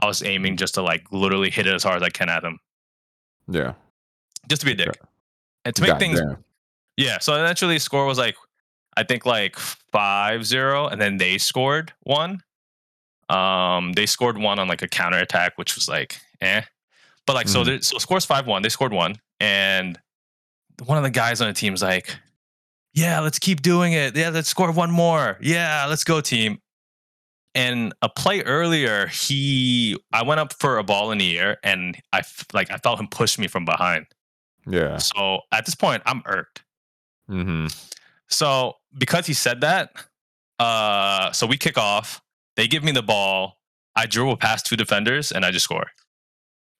I 0.00 0.06
was 0.06 0.22
aiming 0.24 0.56
just 0.56 0.74
to 0.74 0.82
like 0.82 1.06
literally 1.12 1.50
hit 1.50 1.66
it 1.66 1.74
as 1.74 1.84
hard 1.84 1.96
as 1.96 2.02
I 2.02 2.10
can 2.10 2.28
at 2.28 2.42
them, 2.42 2.58
yeah. 3.48 3.74
just 4.48 4.60
to 4.62 4.66
be 4.66 4.72
a 4.72 4.74
dick, 4.74 5.00
and 5.64 5.74
to 5.76 5.82
make 5.82 5.98
things 5.98 6.20
Goddamn. 6.20 6.44
Yeah, 6.96 7.18
so 7.20 7.34
eventually 7.34 7.78
score 7.78 8.06
was 8.06 8.18
like 8.18 8.36
I 8.96 9.02
think 9.04 9.24
like 9.26 9.56
5-0 9.56 10.92
and 10.92 11.00
then 11.00 11.16
they 11.18 11.38
scored 11.38 11.92
one. 12.02 12.42
Um 13.28 13.92
they 13.94 14.06
scored 14.06 14.36
one 14.38 14.58
on 14.58 14.68
like 14.68 14.82
a 14.82 14.88
counter 14.88 15.18
attack 15.18 15.56
which 15.56 15.74
was 15.76 15.88
like 15.88 16.20
eh. 16.40 16.62
But 17.26 17.34
like 17.34 17.48
so 17.48 17.62
Mhm. 17.62 17.66
there, 17.66 17.82
so 17.82 17.98
scores 17.98 18.26
5-1, 18.26 18.62
they 18.62 18.68
scored 18.68 18.92
one 18.92 19.16
and 19.40 19.98
one 20.84 20.98
of 20.98 21.04
the 21.04 21.10
guys 21.10 21.40
on 21.40 21.46
the 21.48 21.54
team's 21.54 21.82
like 21.82 22.16
yeah, 22.94 23.20
let's 23.20 23.38
keep 23.38 23.60
doing 23.62 23.92
it. 23.92 24.16
Yeah, 24.16 24.30
let's 24.30 24.48
score 24.48 24.70
one 24.72 24.90
more. 24.90 25.36
Yeah, 25.40 25.86
let's 25.88 26.04
go 26.04 26.20
team. 26.20 26.60
And 27.56 27.92
a 28.02 28.08
play 28.08 28.42
earlier, 28.42 29.06
he 29.06 29.96
I 30.12 30.22
went 30.24 30.40
up 30.40 30.52
for 30.54 30.78
a 30.78 30.82
ball 30.82 31.12
in 31.12 31.18
the 31.18 31.38
air 31.38 31.58
and 31.62 31.96
I 32.12 32.22
like 32.52 32.70
I 32.72 32.78
felt 32.78 32.98
him 32.98 33.06
push 33.08 33.38
me 33.38 33.46
from 33.46 33.64
behind. 33.64 34.06
Yeah. 34.66 34.96
So 34.96 35.40
at 35.52 35.64
this 35.66 35.74
point, 35.74 36.02
I'm 36.06 36.22
irked. 36.26 36.62
Mhm. 37.30 37.72
So 38.28 38.74
because 38.98 39.26
he 39.26 39.34
said 39.34 39.60
that, 39.60 39.90
uh, 40.58 41.30
so 41.32 41.46
we 41.46 41.56
kick 41.56 41.78
off. 41.78 42.20
They 42.56 42.66
give 42.66 42.82
me 42.82 42.90
the 42.92 43.02
ball. 43.02 43.58
I 43.96 44.06
dribble 44.06 44.38
past 44.38 44.66
two 44.66 44.76
defenders 44.76 45.30
and 45.30 45.44
I 45.44 45.50
just 45.52 45.64
score. 45.64 45.86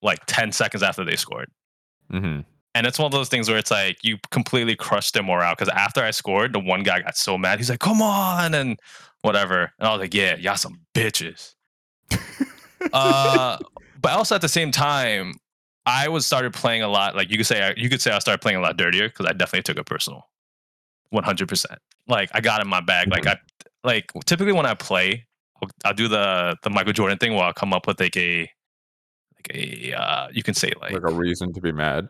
Like 0.02 0.20
ten 0.26 0.50
seconds 0.50 0.82
after 0.82 1.05
they 1.05 1.16
scored, 1.16 1.50
Mhm. 2.12 2.44
And 2.75 2.87
it's 2.87 2.99
one 2.99 3.07
of 3.07 3.12
those 3.12 3.28
things 3.28 3.49
where 3.49 3.59
it's 3.59 3.71
like 3.71 3.99
you 4.02 4.19
completely 4.31 4.75
crushed 4.75 5.14
their 5.14 5.23
morale. 5.23 5.54
Because 5.54 5.69
after 5.69 6.02
I 6.02 6.11
scored, 6.11 6.52
the 6.52 6.59
one 6.59 6.83
guy 6.83 7.00
got 7.02 7.16
so 7.16 7.38
mad. 7.38 7.59
He's 7.59 7.71
like, 7.71 7.81
"Come 7.81 8.02
on!" 8.02 8.54
and 8.54 8.78
whatever. 9.23 9.73
And 9.78 9.88
I 9.88 9.93
was 9.93 10.00
like, 10.00 10.14
"Yeah, 10.14 10.37
y'all 10.37 10.57
some 10.57 10.81
bitches." 10.95 11.54
uh, 12.93 13.59
but 14.00 14.12
also 14.12 14.35
at 14.35 14.40
the 14.40 14.49
same 14.49 14.73
time, 14.73 15.35
I 15.87 16.09
was 16.09 16.26
started 16.26 16.52
playing 16.52 16.83
a 16.83 16.88
lot. 16.88 17.14
Like 17.14 17.31
you 17.31 17.37
could 17.37 17.47
say, 17.47 17.62
I, 17.62 17.75
you 17.76 17.88
could 17.88 18.02
say 18.02 18.11
I 18.11 18.19
started 18.19 18.40
playing 18.40 18.59
a 18.59 18.61
lot 18.61 18.76
dirtier 18.76 19.09
because 19.09 19.26
I 19.26 19.33
definitely 19.33 19.62
took 19.62 19.78
it 19.78 19.87
personal, 19.87 20.28
one 21.11 21.23
hundred 21.25 21.49
percent. 21.49 21.78
Like 22.09 22.31
I 22.35 22.40
got 22.40 22.61
in 22.61 22.69
my 22.69 22.81
bag. 22.81 23.09
Like 23.09 23.26
I, 23.26 23.38
like 23.85 24.11
typically 24.25 24.52
when 24.52 24.66
I 24.66 24.75
play, 24.75 25.26
I'll, 25.62 25.71
I'll 25.85 25.95
do 25.95 26.09
the 26.09 26.57
the 26.62 26.71
Michael 26.71 26.93
Jordan 26.93 27.19
thing 27.19 27.35
where 27.35 27.45
I'll 27.45 27.52
come 27.52 27.73
up 27.73 27.87
with 27.87 28.00
like 28.00 28.16
a, 28.16 28.50
like 29.37 29.54
a, 29.54 29.93
uh, 29.93 30.28
you 30.33 30.43
can 30.43 30.54
say 30.54 30.73
like, 30.81 30.93
Like 30.93 31.09
a 31.09 31.14
reason 31.14 31.52
to 31.52 31.61
be 31.61 31.71
mad. 31.71 32.09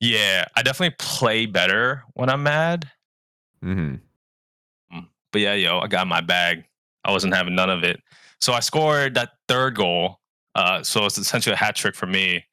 Yeah, 0.00 0.44
I 0.56 0.62
definitely 0.62 0.96
play 0.98 1.46
better 1.46 2.02
when 2.14 2.28
I'm 2.30 2.42
mad. 2.42 2.90
Mhm. 3.62 4.00
But 5.32 5.40
yeah, 5.42 5.54
yo, 5.54 5.78
I 5.78 5.86
got 5.86 6.06
my 6.08 6.20
bag. 6.20 6.64
I 7.04 7.12
wasn't 7.12 7.34
having 7.34 7.54
none 7.54 7.70
of 7.70 7.84
it. 7.84 8.00
So 8.40 8.52
I 8.52 8.60
scored 8.60 9.14
that 9.14 9.30
third 9.46 9.76
goal. 9.76 10.18
Uh, 10.56 10.82
so 10.82 11.06
it's 11.06 11.18
essentially 11.18 11.52
a 11.52 11.56
hat 11.56 11.76
trick 11.76 11.94
for 11.94 12.06
me. 12.06 12.44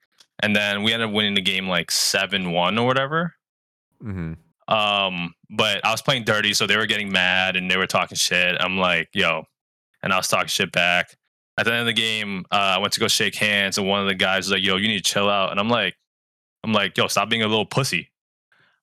And 0.43 0.55
then 0.55 0.83
we 0.83 0.93
ended 0.93 1.07
up 1.09 1.13
winning 1.15 1.33
the 1.33 1.41
game 1.41 1.67
like 1.67 1.89
seven 1.89 2.51
one 2.51 2.77
or 2.77 2.85
whatever. 2.85 3.33
Mhm. 4.03 4.37
Um, 4.67 5.33
but 5.49 5.83
I 5.83 5.91
was 5.91 6.01
playing 6.03 6.25
dirty, 6.25 6.53
so 6.53 6.67
they 6.67 6.77
were 6.77 6.85
getting 6.85 7.11
mad 7.11 7.55
and 7.55 7.71
they 7.71 7.77
were 7.77 7.87
talking 7.87 8.15
shit. 8.17 8.55
I'm 8.59 8.77
like, 8.77 9.09
yo, 9.13 9.45
and 10.03 10.13
I 10.13 10.17
was 10.17 10.27
talking 10.27 10.47
shit 10.49 10.71
back. 10.71 11.15
At 11.57 11.65
the 11.65 11.71
end 11.71 11.79
of 11.79 11.85
the 11.87 11.93
game, 11.93 12.45
uh, 12.51 12.75
I 12.75 12.77
went 12.77 12.93
to 12.93 12.99
go 12.99 13.07
shake 13.07 13.33
hands, 13.33 13.79
and 13.79 13.87
one 13.87 14.01
of 14.01 14.07
the 14.07 14.13
guys 14.13 14.45
was 14.45 14.51
like, 14.51 14.61
"Yo, 14.63 14.75
you 14.75 14.87
need 14.87 15.03
to 15.03 15.11
chill 15.11 15.27
out." 15.27 15.49
And 15.49 15.59
I'm 15.59 15.69
like, 15.69 15.95
"I'm 16.67 16.73
like, 16.73 16.95
yo, 16.97 17.07
stop 17.07 17.29
being 17.29 17.41
a 17.43 17.47
little 17.47 17.65
pussy." 17.65 18.11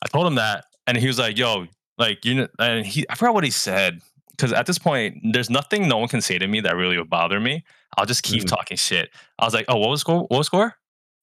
I 0.03 0.09
told 0.09 0.27
him 0.27 0.35
that, 0.37 0.65
and 0.87 0.97
he 0.97 1.07
was 1.07 1.19
like, 1.19 1.39
"Yo, 1.39 1.67
like 1.99 2.25
you," 2.25 2.35
know, 2.35 2.49
and 2.59 2.85
he, 2.85 3.05
I 3.09 3.15
forgot 3.15 3.35
what 3.35 3.45
he 3.45 3.51
said 3.51 4.01
because 4.31 4.53
at 4.53 4.67
this 4.67 4.79
point, 4.79 5.19
there's 5.33 5.49
nothing 5.51 5.87
no 5.89 5.99
one 5.99 6.09
can 6.09 6.21
say 6.21 6.39
to 6.39 6.47
me 6.49 6.61
that 6.61 6.75
really 6.77 6.99
would 6.99 7.09
bother 7.11 7.39
me. 7.39 7.63
I'll 7.97 8.07
just 8.07 8.25
keep 8.25 8.43
Mhm. 8.43 8.49
talking 8.49 8.77
shit. 8.77 9.11
I 9.39 9.45
was 9.45 9.55
like, 9.55 9.67
"Oh, 9.69 9.77
what 9.77 9.91
was 9.91 10.01
score? 10.01 10.21
What 10.23 10.39
was 10.39 10.47
score? 10.47 10.75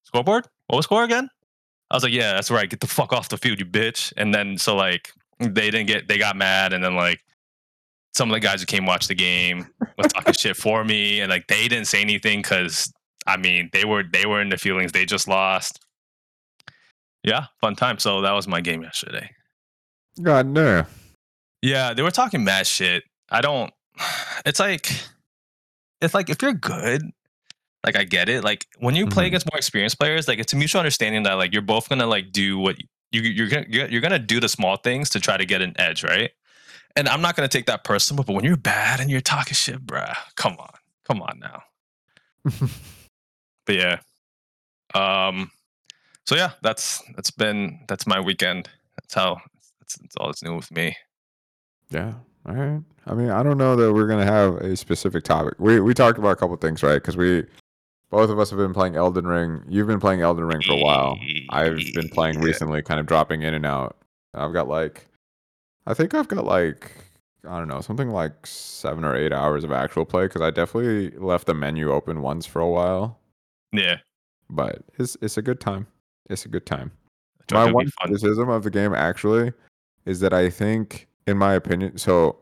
Scoreboard? 0.06 0.48
What 0.68 0.77
was 0.77 0.86
score 0.86 1.03
again?" 1.03 1.30
I 1.89 1.96
was 1.96 2.03
like, 2.03 2.13
"Yeah, 2.13 2.34
that's 2.34 2.50
right. 2.50 2.70
Get 2.70 2.80
the 2.80 2.88
fuck 2.88 3.12
off 3.12 3.27
the 3.30 3.38
field, 3.38 3.60
you 3.60 3.65
bitch." 3.65 4.13
And 4.15 4.34
then 4.34 4.58
so 4.58 4.75
like 4.75 5.12
they 5.39 5.70
didn't 5.72 5.88
get, 5.88 6.08
they 6.08 6.18
got 6.18 6.36
mad, 6.38 6.72
and 6.72 6.84
then 6.84 6.96
like 6.96 7.20
some 8.13 8.30
of 8.30 8.34
the 8.34 8.39
guys 8.39 8.62
who 8.62 8.65
came 8.65 8.86
watch 8.86 9.08
the 9.08 9.15
game 9.15 9.68
was 9.98 10.12
talking 10.13 10.34
shit 10.34 10.56
for 10.58 10.84
me, 10.86 11.20
and 11.22 11.30
like 11.30 11.48
they 11.48 11.68
didn't 11.68 11.86
say 11.88 12.01
anything 12.01 12.41
because 12.41 12.91
I 13.27 13.38
mean, 13.38 13.70
they 13.74 13.84
were 13.86 14.03
they 14.03 14.25
were 14.25 14.41
in 14.41 14.50
the 14.50 14.58
feelings. 14.58 14.91
They 14.94 15.06
just 15.06 15.27
lost. 15.27 15.80
Yeah, 17.24 17.46
fun 17.60 17.75
time. 17.75 18.00
So 18.00 18.22
that 18.22 18.32
was 18.32 18.48
my 18.48 18.62
game 18.62 18.82
yesterday. 18.84 19.30
God 20.22 20.48
no. 20.48 20.86
Yeah, 21.62 21.94
they 21.94 22.01
were 22.01 22.12
talking 22.12 22.44
mad 22.44 22.66
shit. 22.68 23.04
I 23.30 23.42
don't. 23.42 23.72
It's 24.44 24.60
like, 24.60 24.92
it's 26.01 26.16
like 26.16 26.32
if 26.32 26.42
you're 26.42 26.54
good, 26.54 27.04
like 27.86 27.96
I 27.96 28.06
get 28.06 28.28
it. 28.28 28.44
Like 28.44 28.66
when 28.80 28.96
you 28.96 29.06
play 29.06 29.25
Mhm. 29.25 29.28
against 29.28 29.51
more 29.51 29.58
experienced 29.58 30.00
players, 30.00 30.28
like 30.28 30.40
it's 30.40 30.51
a 30.54 30.56
mutual 30.56 30.80
understanding 30.80 31.22
that 31.24 31.34
like 31.34 31.54
you're 31.54 31.62
both 31.62 31.88
gonna 31.90 32.08
like 32.08 32.32
do 32.32 32.58
what 32.58 32.78
you 33.12 33.22
you're 33.22 33.48
gonna 33.50 33.66
you're, 33.70 33.88
you're 33.88 34.01
gonna 34.01 34.18
do 34.18 34.40
the 34.40 34.50
small 34.50 34.78
things 34.78 35.10
to 35.12 35.20
try 35.20 35.38
to 35.38 35.46
get 35.46 35.62
an 35.62 35.75
edge, 35.78 36.04
right? 36.04 36.32
And 36.96 37.08
I'm 37.08 37.22
not 37.22 37.36
gonna 37.36 37.48
take 37.48 37.68
that 37.68 37.84
personal, 37.84 38.24
but 38.24 38.34
when 38.34 38.44
you're 38.44 38.58
bad 38.58 39.00
and 39.00 39.12
you're 39.12 39.22
talking 39.22 39.54
shit, 39.54 39.86
bruh, 39.86 40.16
come 40.36 40.56
on, 40.58 40.74
come 41.08 41.22
on 41.22 41.40
now. 41.40 41.62
But 43.68 43.75
yeah, 43.75 44.00
um, 44.96 45.51
so 46.25 46.36
yeah, 46.36 46.51
that's 46.62 47.01
that's 47.16 47.32
been 47.32 47.80
that's 47.88 48.08
my 48.08 48.20
weekend. 48.20 48.70
That's 49.00 49.13
how 49.13 49.42
that's, 49.80 49.98
that's 49.98 50.16
all 50.18 50.28
that's 50.28 50.44
new 50.44 50.56
with 50.56 50.72
me. 50.72 50.96
Yeah. 51.90 52.13
All 52.48 52.56
right. 52.56 52.82
I 53.06 53.13
mean, 53.13 53.30
I 53.30 53.44
don't 53.44 53.58
know 53.58 53.75
that 53.75 53.94
we're 53.94 54.08
gonna 54.08 54.25
have 54.25 54.56
a 54.56 54.75
specific 54.75 55.24
topic. 55.24 55.56
We 55.60 55.80
we 55.80 55.94
talked 55.94 56.18
about 56.18 56.30
a 56.32 56.36
couple 56.36 56.56
things, 56.58 56.84
right? 56.84 56.96
Because 56.96 57.18
we 57.18 57.44
both 58.10 58.30
of 58.30 58.40
us 58.40 58.50
have 58.50 58.58
been 58.60 58.74
playing 58.74 58.96
Elden 58.96 59.25
Ring. 59.25 59.63
You've 59.70 59.88
been 59.88 60.00
playing 60.00 60.22
Elden 60.22 60.46
Ring 60.46 60.62
for 60.62 60.74
a 60.74 60.78
while. 60.78 61.18
I've 61.50 61.80
been 61.94 62.10
playing 62.10 62.40
recently, 62.42 62.82
kind 62.82 63.00
of 63.00 63.06
dropping 63.06 63.42
in 63.44 63.54
and 63.54 63.66
out. 63.66 63.98
I've 64.34 64.51
got 64.54 64.68
like, 64.68 65.08
I 65.88 65.94
think 65.94 66.13
I've 66.13 66.28
got 66.28 66.44
like, 66.46 66.92
I 67.48 67.58
don't 67.58 67.70
know, 67.70 67.80
something 67.80 68.10
like 68.10 68.46
seven 68.46 69.06
or 69.06 69.16
eight 69.16 69.32
hours 69.32 69.63
of 69.63 69.72
actual 69.72 70.04
play 70.06 70.25
because 70.25 70.42
I 70.42 70.51
definitely 70.51 71.12
left 71.18 71.48
the 71.48 71.54
menu 71.54 71.92
open 71.92 72.22
once 72.22 72.46
for 72.46 72.60
a 72.60 72.70
while. 72.70 73.20
Yeah, 73.72 73.98
But 74.50 74.84
it's 75.00 75.16
it's 75.22 75.38
a 75.38 75.42
good 75.42 75.62
time. 75.62 75.88
It's 76.30 76.46
a 76.46 76.50
good 76.50 76.66
time. 76.66 76.92
My 77.51 77.72
one 77.72 77.92
criticism 78.00 78.50
of 78.50 78.63
the 78.63 78.70
game 78.70 78.94
actually 78.94 79.51
is 80.06 80.20
that 80.22 80.34
I 80.34 80.50
think, 80.50 81.08
in 81.28 81.38
my 81.38 81.54
opinion, 81.54 81.98
so 81.98 82.38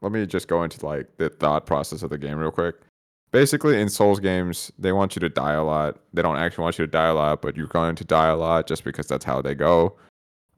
let 0.00 0.12
me 0.12 0.24
just 0.26 0.48
go 0.48 0.62
into 0.62 0.84
like 0.84 1.16
the 1.18 1.28
thought 1.28 1.66
process 1.66 2.02
of 2.02 2.10
the 2.10 2.18
game 2.18 2.38
real 2.38 2.50
quick. 2.50 2.76
Basically, 3.32 3.80
in 3.80 3.88
Souls 3.88 4.20
games, 4.20 4.70
they 4.78 4.92
want 4.92 5.16
you 5.16 5.20
to 5.20 5.28
die 5.28 5.54
a 5.54 5.64
lot. 5.64 5.98
They 6.12 6.22
don't 6.22 6.36
actually 6.36 6.62
want 6.62 6.78
you 6.78 6.86
to 6.86 6.90
die 6.90 7.08
a 7.08 7.14
lot, 7.14 7.42
but 7.42 7.56
you're 7.56 7.66
going 7.66 7.96
to 7.96 8.04
die 8.04 8.28
a 8.28 8.36
lot 8.36 8.66
just 8.66 8.84
because 8.84 9.08
that's 9.08 9.24
how 9.24 9.42
they 9.42 9.54
go. 9.54 9.96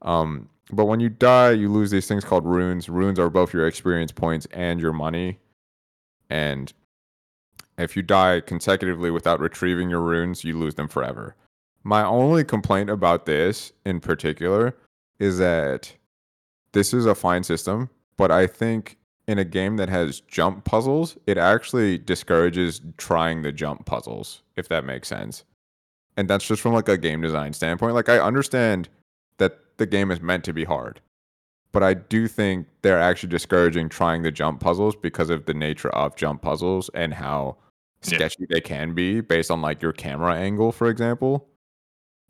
Um, 0.02 0.48
but 0.70 0.84
when 0.86 1.00
you 1.00 1.08
die, 1.08 1.52
you 1.52 1.72
lose 1.72 1.90
these 1.90 2.06
things 2.06 2.24
called 2.24 2.44
runes. 2.44 2.88
Runes 2.88 3.18
are 3.18 3.30
both 3.30 3.54
your 3.54 3.66
experience 3.66 4.12
points 4.12 4.46
and 4.52 4.80
your 4.80 4.92
money. 4.92 5.38
And 6.28 6.72
if 7.78 7.96
you 7.96 8.02
die 8.02 8.40
consecutively 8.40 9.10
without 9.10 9.40
retrieving 9.40 9.88
your 9.88 10.00
runes, 10.00 10.44
you 10.44 10.58
lose 10.58 10.74
them 10.74 10.88
forever. 10.88 11.34
My 11.86 12.02
only 12.04 12.42
complaint 12.42 12.90
about 12.90 13.26
this 13.26 13.72
in 13.84 14.00
particular 14.00 14.74
is 15.20 15.38
that 15.38 15.92
this 16.72 16.92
is 16.92 17.06
a 17.06 17.14
fine 17.14 17.44
system, 17.44 17.88
but 18.16 18.32
I 18.32 18.48
think 18.48 18.98
in 19.28 19.38
a 19.38 19.44
game 19.44 19.76
that 19.76 19.88
has 19.88 20.18
jump 20.22 20.64
puzzles, 20.64 21.16
it 21.28 21.38
actually 21.38 21.98
discourages 21.98 22.80
trying 22.96 23.42
the 23.42 23.52
jump 23.52 23.86
puzzles, 23.86 24.42
if 24.56 24.68
that 24.68 24.84
makes 24.84 25.06
sense. 25.06 25.44
And 26.16 26.28
that's 26.28 26.48
just 26.48 26.60
from 26.60 26.72
like 26.72 26.88
a 26.88 26.98
game 26.98 27.20
design 27.20 27.52
standpoint. 27.52 27.94
Like 27.94 28.08
I 28.08 28.18
understand 28.18 28.88
that 29.38 29.60
the 29.76 29.86
game 29.86 30.10
is 30.10 30.20
meant 30.20 30.42
to 30.46 30.52
be 30.52 30.64
hard, 30.64 31.00
but 31.70 31.84
I 31.84 31.94
do 31.94 32.26
think 32.26 32.66
they're 32.82 32.98
actually 33.00 33.28
discouraging 33.28 33.90
trying 33.90 34.24
the 34.24 34.32
jump 34.32 34.58
puzzles 34.58 34.96
because 34.96 35.30
of 35.30 35.46
the 35.46 35.54
nature 35.54 35.90
of 35.90 36.16
jump 36.16 36.42
puzzles 36.42 36.90
and 36.94 37.14
how 37.14 37.58
Yeah. 38.02 38.16
sketchy 38.16 38.46
they 38.50 38.60
can 38.60 38.92
be 38.92 39.20
based 39.20 39.52
on 39.52 39.62
like 39.62 39.80
your 39.80 39.92
camera 39.92 40.34
angle, 40.34 40.72
for 40.72 40.88
example. 40.88 41.46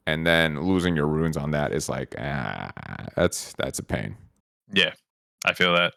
And 0.07 0.25
then 0.27 0.61
losing 0.63 0.95
your 0.95 1.09
runes 1.09 1.37
on 1.37 1.51
that 1.51 1.73
is 1.73 1.89
like, 1.89 2.15
ah, 2.19 2.71
that's 3.17 3.55
that's 3.55 3.79
a 3.81 3.83
pain. 3.83 4.17
Yeah, 4.73 4.93
I 5.45 5.53
feel 5.53 5.73
that. 5.75 5.95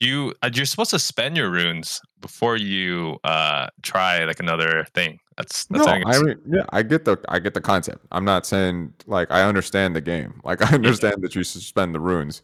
You 0.00 0.34
uh, 0.42 0.48
you're 0.54 0.64
supposed 0.64 0.90
to 0.92 0.98
spend 0.98 1.36
your 1.36 1.50
runes 1.50 2.00
before 2.20 2.56
you 2.56 3.18
uh 3.22 3.66
try 3.82 4.24
like 4.24 4.40
another 4.40 4.86
thing. 4.94 5.18
That's 5.36 5.66
that's 5.66 5.84
no, 5.84 5.92
I 5.92 5.94
think 5.96 6.06
I 6.06 6.10
it's- 6.10 6.22
mean, 6.24 6.36
yeah, 6.54 6.64
I 6.70 6.82
get 6.82 7.04
the 7.04 7.18
I 7.28 7.38
get 7.38 7.52
the 7.52 7.60
concept. 7.60 8.06
I'm 8.10 8.24
not 8.24 8.46
saying 8.46 8.94
like 9.06 9.30
I 9.30 9.42
understand 9.42 9.94
the 9.94 10.00
game. 10.00 10.40
Like 10.44 10.62
I 10.62 10.74
understand 10.74 11.20
that 11.22 11.34
you 11.34 11.44
suspend 11.44 11.94
the 11.94 12.00
runes, 12.00 12.40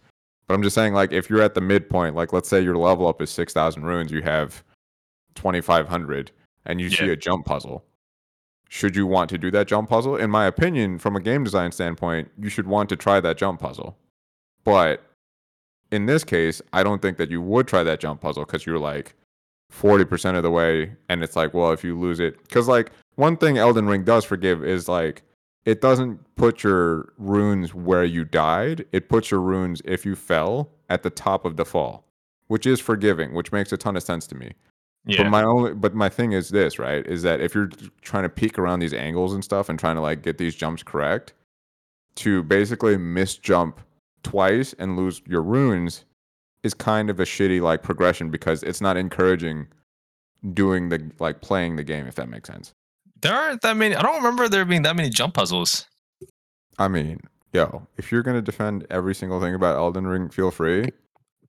but 0.47 0.53
I'm 0.53 0.63
just 0.63 0.75
saying 0.75 0.93
like 0.93 1.13
if 1.13 1.31
you're 1.31 1.41
at 1.41 1.55
the 1.55 1.63
midpoint, 1.63 2.15
like 2.15 2.35
let's 2.35 2.49
say 2.51 2.61
your 2.61 2.77
level 2.77 3.09
up 3.09 3.23
is 3.23 3.31
six 3.31 3.55
thousand 3.55 3.85
runes, 3.85 4.13
you 4.13 4.21
have 4.21 4.63
twenty 5.35 5.63
five 5.63 5.89
hundred, 5.89 6.31
and 6.67 6.79
you 6.79 6.91
see 6.91 7.09
a 7.09 7.17
jump 7.17 7.47
puzzle. 7.47 7.83
Should 8.69 8.97
you 8.97 9.07
want 9.07 9.31
to 9.31 9.39
do 9.39 9.51
that 9.53 9.69
jump 9.69 9.89
puzzle? 9.89 10.17
In 10.17 10.31
my 10.31 10.47
opinion, 10.47 10.99
from 10.99 11.17
a 11.17 11.21
game 11.21 11.45
design 11.45 11.73
standpoint, 11.73 12.31
you 12.39 12.49
should 12.49 12.67
want 12.67 12.89
to 12.89 12.97
try 12.97 13.21
that 13.21 13.39
jump 13.39 13.61
puzzle. 13.61 13.97
But 14.65 15.03
in 15.93 16.07
this 16.07 16.25
case, 16.25 16.61
I 16.73 16.83
don't 16.83 17.01
think 17.01 17.17
that 17.19 17.31
you 17.31 17.41
would 17.41 17.69
try 17.69 17.83
that 17.85 18.01
jump 18.01 18.21
puzzle 18.21 18.45
because 18.45 18.67
you're 18.67 18.79
like 18.79 19.15
40% 19.73 20.37
of 20.37 20.43
the 20.43 20.51
way. 20.51 20.97
And 21.09 21.23
it's 21.23 21.37
like, 21.37 21.55
well, 21.55 21.73
if 21.73 21.85
you 21.85 21.99
lose 21.99 22.21
it, 22.21 22.43
because 22.43 22.67
like 22.67 22.91
one 23.15 23.37
thing 23.37 23.59
Elden 23.59 23.87
Ring 23.87 24.05
does 24.05 24.25
forgive 24.25 24.65
is 24.65 24.89
like, 24.89 25.23
it 25.65 25.81
doesn't 25.81 26.21
put 26.37 26.63
your 26.63 27.13
runes 27.19 27.75
where 27.75 28.05
you 28.05 28.25
died. 28.25 28.87
It 28.93 29.09
puts 29.09 29.31
your 29.31 29.41
runes, 29.41 29.83
if 29.85 30.07
you 30.07 30.15
fell, 30.15 30.71
at 30.89 31.03
the 31.03 31.11
top 31.11 31.45
of 31.45 31.57
the 31.57 31.65
fall, 31.65 32.05
which 32.47 32.67
is 32.67 32.79
forgiving, 32.79 33.35
which 33.35 33.51
makes 33.51 33.73
a 33.73 33.77
ton 33.77 33.97
of 33.97 34.03
sense 34.03 34.27
to 34.29 34.37
me. 34.37 34.53
Yeah. 35.07 35.23
But 35.23 35.31
my 35.31 35.43
only, 35.45 35.75
but 35.75 35.95
my 35.95 36.09
thing 36.09 36.33
is 36.33 36.49
this, 36.49 36.79
right? 36.79 37.07
Is 37.07 37.23
that 37.23 37.41
if 37.41 37.55
you're 37.55 37.71
trying 38.03 38.25
to 38.25 38.29
peek 38.29 38.59
around 38.59 38.81
these 38.81 38.93
angles 38.93 39.33
and 39.33 39.45
stuff 39.45 39.69
and 39.69 39.79
trying 39.79 39.95
to 39.95 40.03
like 40.03 40.23
get 40.23 40.37
these 40.39 40.55
jumps 40.55 40.83
correct, 40.83 41.33
to 42.17 42.43
basically 42.43 42.97
miss 42.97 43.37
jump 43.37 43.81
twice 44.23 44.75
and 44.79 44.97
lose 44.97 45.23
your 45.27 45.43
runes 45.43 46.05
is 46.65 46.75
kind 46.75 47.09
of 47.11 47.21
a 47.21 47.25
shitty 47.25 47.61
like 47.61 47.83
progression 47.83 48.31
because 48.31 48.63
it's 48.65 48.81
not 48.81 48.97
encouraging 48.97 49.69
doing 50.53 50.89
the 50.89 51.11
like 51.21 51.41
playing 51.41 51.77
the 51.77 51.85
game 51.85 52.07
if 52.07 52.17
that 52.17 52.29
makes 52.29 52.49
sense. 52.49 52.73
there 53.21 53.35
aren't 53.35 53.63
that 53.63 53.77
many. 53.77 53.95
I 53.95 54.03
don't 54.03 54.17
remember 54.17 54.49
there 54.49 54.65
being 54.65 54.83
that 54.83 54.97
many 54.97 55.09
jump 55.11 55.35
puzzles. 55.35 55.87
I 56.79 56.89
mean, 56.89 57.21
yo, 57.53 57.87
if 57.97 58.11
you're 58.13 58.23
gonna 58.23 58.43
defend 58.43 58.87
every 58.91 59.15
single 59.15 59.41
thing 59.41 59.55
about 59.55 59.77
Elden 59.77 60.07
Ring, 60.07 60.29
feel 60.29 60.51
free. 60.51 60.87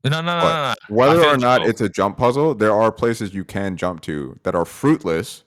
No, 0.03 0.09
no, 0.09 0.21
no, 0.21 0.39
no, 0.39 0.73
no. 0.89 0.95
Whether 0.95 1.25
or 1.25 1.37
not 1.37 1.65
it's 1.65 1.81
a 1.81 1.89
jump 1.89 2.17
puzzle, 2.17 2.53
there 2.55 2.73
are 2.73 2.91
places 2.91 3.33
you 3.33 3.43
can 3.43 3.75
jump 3.77 4.01
to 4.01 4.39
that 4.43 4.55
are 4.55 4.65
fruitless, 4.65 5.43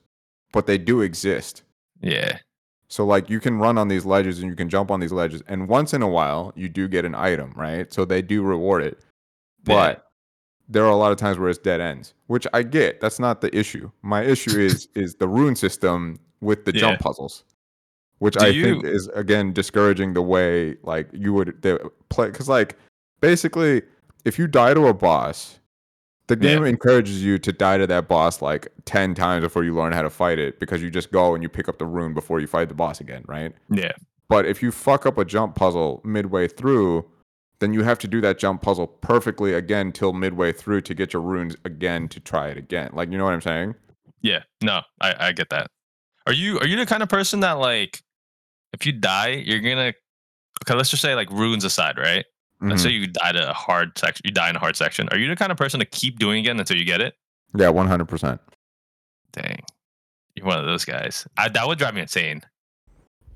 but 0.53 0.67
they 0.67 0.77
do 0.79 1.01
exist. 1.01 1.63
Yeah, 2.03 2.39
So 2.89 3.05
like 3.05 3.29
you 3.31 3.41
can 3.41 3.59
run 3.59 3.77
on 3.79 3.89
these 3.89 4.05
ledges 4.07 4.39
and 4.41 4.49
you 4.49 4.57
can 4.57 4.69
jump 4.69 4.91
on 4.91 5.01
these 5.01 5.13
ledges, 5.13 5.43
and 5.47 5.69
once 5.69 5.93
in 5.95 6.03
a 6.03 6.09
while 6.09 6.53
you 6.57 6.69
do 6.69 6.89
get 6.89 7.05
an 7.05 7.15
item, 7.15 7.53
right? 7.55 7.93
So 7.93 8.05
they 8.05 8.23
do 8.23 8.43
reward 8.43 8.83
it, 8.83 8.99
Yeah. 9.67 9.75
but 9.75 10.07
there 10.69 10.85
are 10.85 10.91
a 10.91 10.97
lot 10.97 11.13
of 11.13 11.19
times 11.19 11.39
where 11.39 11.49
it's 11.51 11.59
dead 11.59 11.81
ends, 11.81 12.15
which 12.27 12.47
I 12.55 12.63
get. 12.63 13.01
That's 13.01 13.19
not 13.19 13.41
the 13.43 13.55
issue. 13.57 13.91
My 14.03 14.23
issue 14.23 14.59
is 14.69 14.89
is 14.95 15.15
the 15.17 15.29
rune 15.29 15.57
system 15.57 16.19
with 16.41 16.65
the 16.65 16.73
jump 16.73 17.01
puzzles, 17.01 17.45
which 18.19 18.35
Do 18.35 18.47
I 18.47 18.53
think 18.53 18.85
is 18.85 19.09
again 19.15 19.53
discouraging 19.53 20.15
the 20.15 20.23
way 20.23 20.77
like 20.83 21.09
you 21.13 21.35
would 21.35 21.61
the 21.63 21.91
play 22.09 22.31
because 22.31 22.49
like 22.49 22.77
basically 23.21 23.83
if 24.25 24.39
you 24.39 24.47
die 24.47 24.75
to 24.75 24.87
a 24.87 24.95
boss. 24.95 25.57
The 26.29 26.37
Yeah. 26.37 26.55
game 26.55 26.65
encourages 26.65 27.25
you 27.25 27.39
to 27.39 27.53
die 27.53 27.79
to 27.79 27.89
that 27.89 28.07
boss 28.07 28.41
like 28.41 28.69
10 28.85 29.15
times 29.17 29.43
before 29.43 29.65
you 29.65 29.75
learn 29.75 29.93
how 29.93 30.03
to 30.03 30.11
fight 30.11 30.39
it 30.39 30.61
because 30.61 30.81
you 30.81 30.89
just 30.89 31.11
go 31.11 31.35
and 31.35 31.43
you 31.43 31.49
pick 31.49 31.69
up 31.69 31.79
the 31.79 31.87
rune 31.87 32.15
before 32.15 32.39
you 32.39 32.47
fight 32.47 32.69
the 32.69 32.75
boss 32.75 33.01
again, 33.01 33.25
right? 33.27 33.53
yeah, 33.69 33.91
But 34.29 34.47
if 34.47 34.63
you 34.63 34.71
fuck 34.71 35.07
up 35.07 35.19
a 35.19 35.25
jump 35.25 35.57
puzzle 35.57 36.01
midway 36.05 36.47
through, 36.47 37.05
then 37.59 37.75
you 37.75 37.83
have 37.83 37.99
to 37.99 38.07
do 38.09 38.21
that 38.21 38.39
jump 38.39 38.63
puzzle 38.63 38.87
perfectly 38.87 39.55
again 39.55 39.91
till 39.91 40.13
midway 40.13 40.53
through 40.53 40.83
to 40.83 40.95
get 40.95 41.13
your 41.13 41.21
runes 41.23 41.57
again 41.65 42.09
to 42.11 42.21
try 42.21 42.47
it 42.47 42.57
again. 42.57 42.91
Like 42.93 43.11
you 43.11 43.19
know 43.19 43.25
what 43.25 43.35
I'm 43.35 43.41
saying? 43.41 43.75
yeah. 44.23 44.45
No, 44.63 44.83
I 45.01 45.29
I 45.29 45.33
get 45.33 45.49
that. 45.51 45.67
Are 46.29 46.33
you 46.33 46.61
are 46.61 46.67
you 46.67 46.77
the 46.77 46.87
kind 46.87 47.03
of 47.03 47.09
person 47.09 47.41
that 47.41 47.55
like 47.59 48.03
if 48.73 48.87
you 48.87 48.93
die, 48.93 49.31
you're 49.45 49.59
gonna 49.61 49.95
okay? 50.63 50.75
Let's 50.75 50.91
just 50.91 51.03
say 51.03 51.17
like 51.17 51.29
runes 51.33 51.65
aside, 51.65 51.99
right? 51.99 52.25
Let's 52.61 52.83
Mhm. 52.83 52.85
say 52.85 52.91
you 52.91 53.07
die 53.07 53.33
to 53.33 53.51
a 53.51 53.55
hard 53.55 53.97
section. 53.99 54.23
You 54.25 54.33
die 54.33 54.51
in 54.51 54.57
a 54.57 54.59
hard 54.59 54.77
section. 54.77 55.09
Are 55.11 55.19
you 55.19 55.29
the 55.29 55.37
kind 55.37 55.51
of 55.51 55.57
person 55.59 55.81
to 55.81 55.87
keep 55.87 56.19
doing 56.19 56.45
it 56.45 56.51
until 56.59 56.77
you 56.77 56.85
get 56.85 57.01
it? 57.01 57.15
Yeah, 57.55 57.69
100%. 57.71 58.39
Dang, 59.33 59.63
you're 60.35 60.47
one 60.47 60.59
of 60.59 60.67
those 60.67 60.85
guys. 60.85 61.27
I, 61.37 61.49
that 61.49 61.67
would 61.67 61.79
drive 61.79 61.95
me 61.95 62.03
insane. 62.03 62.43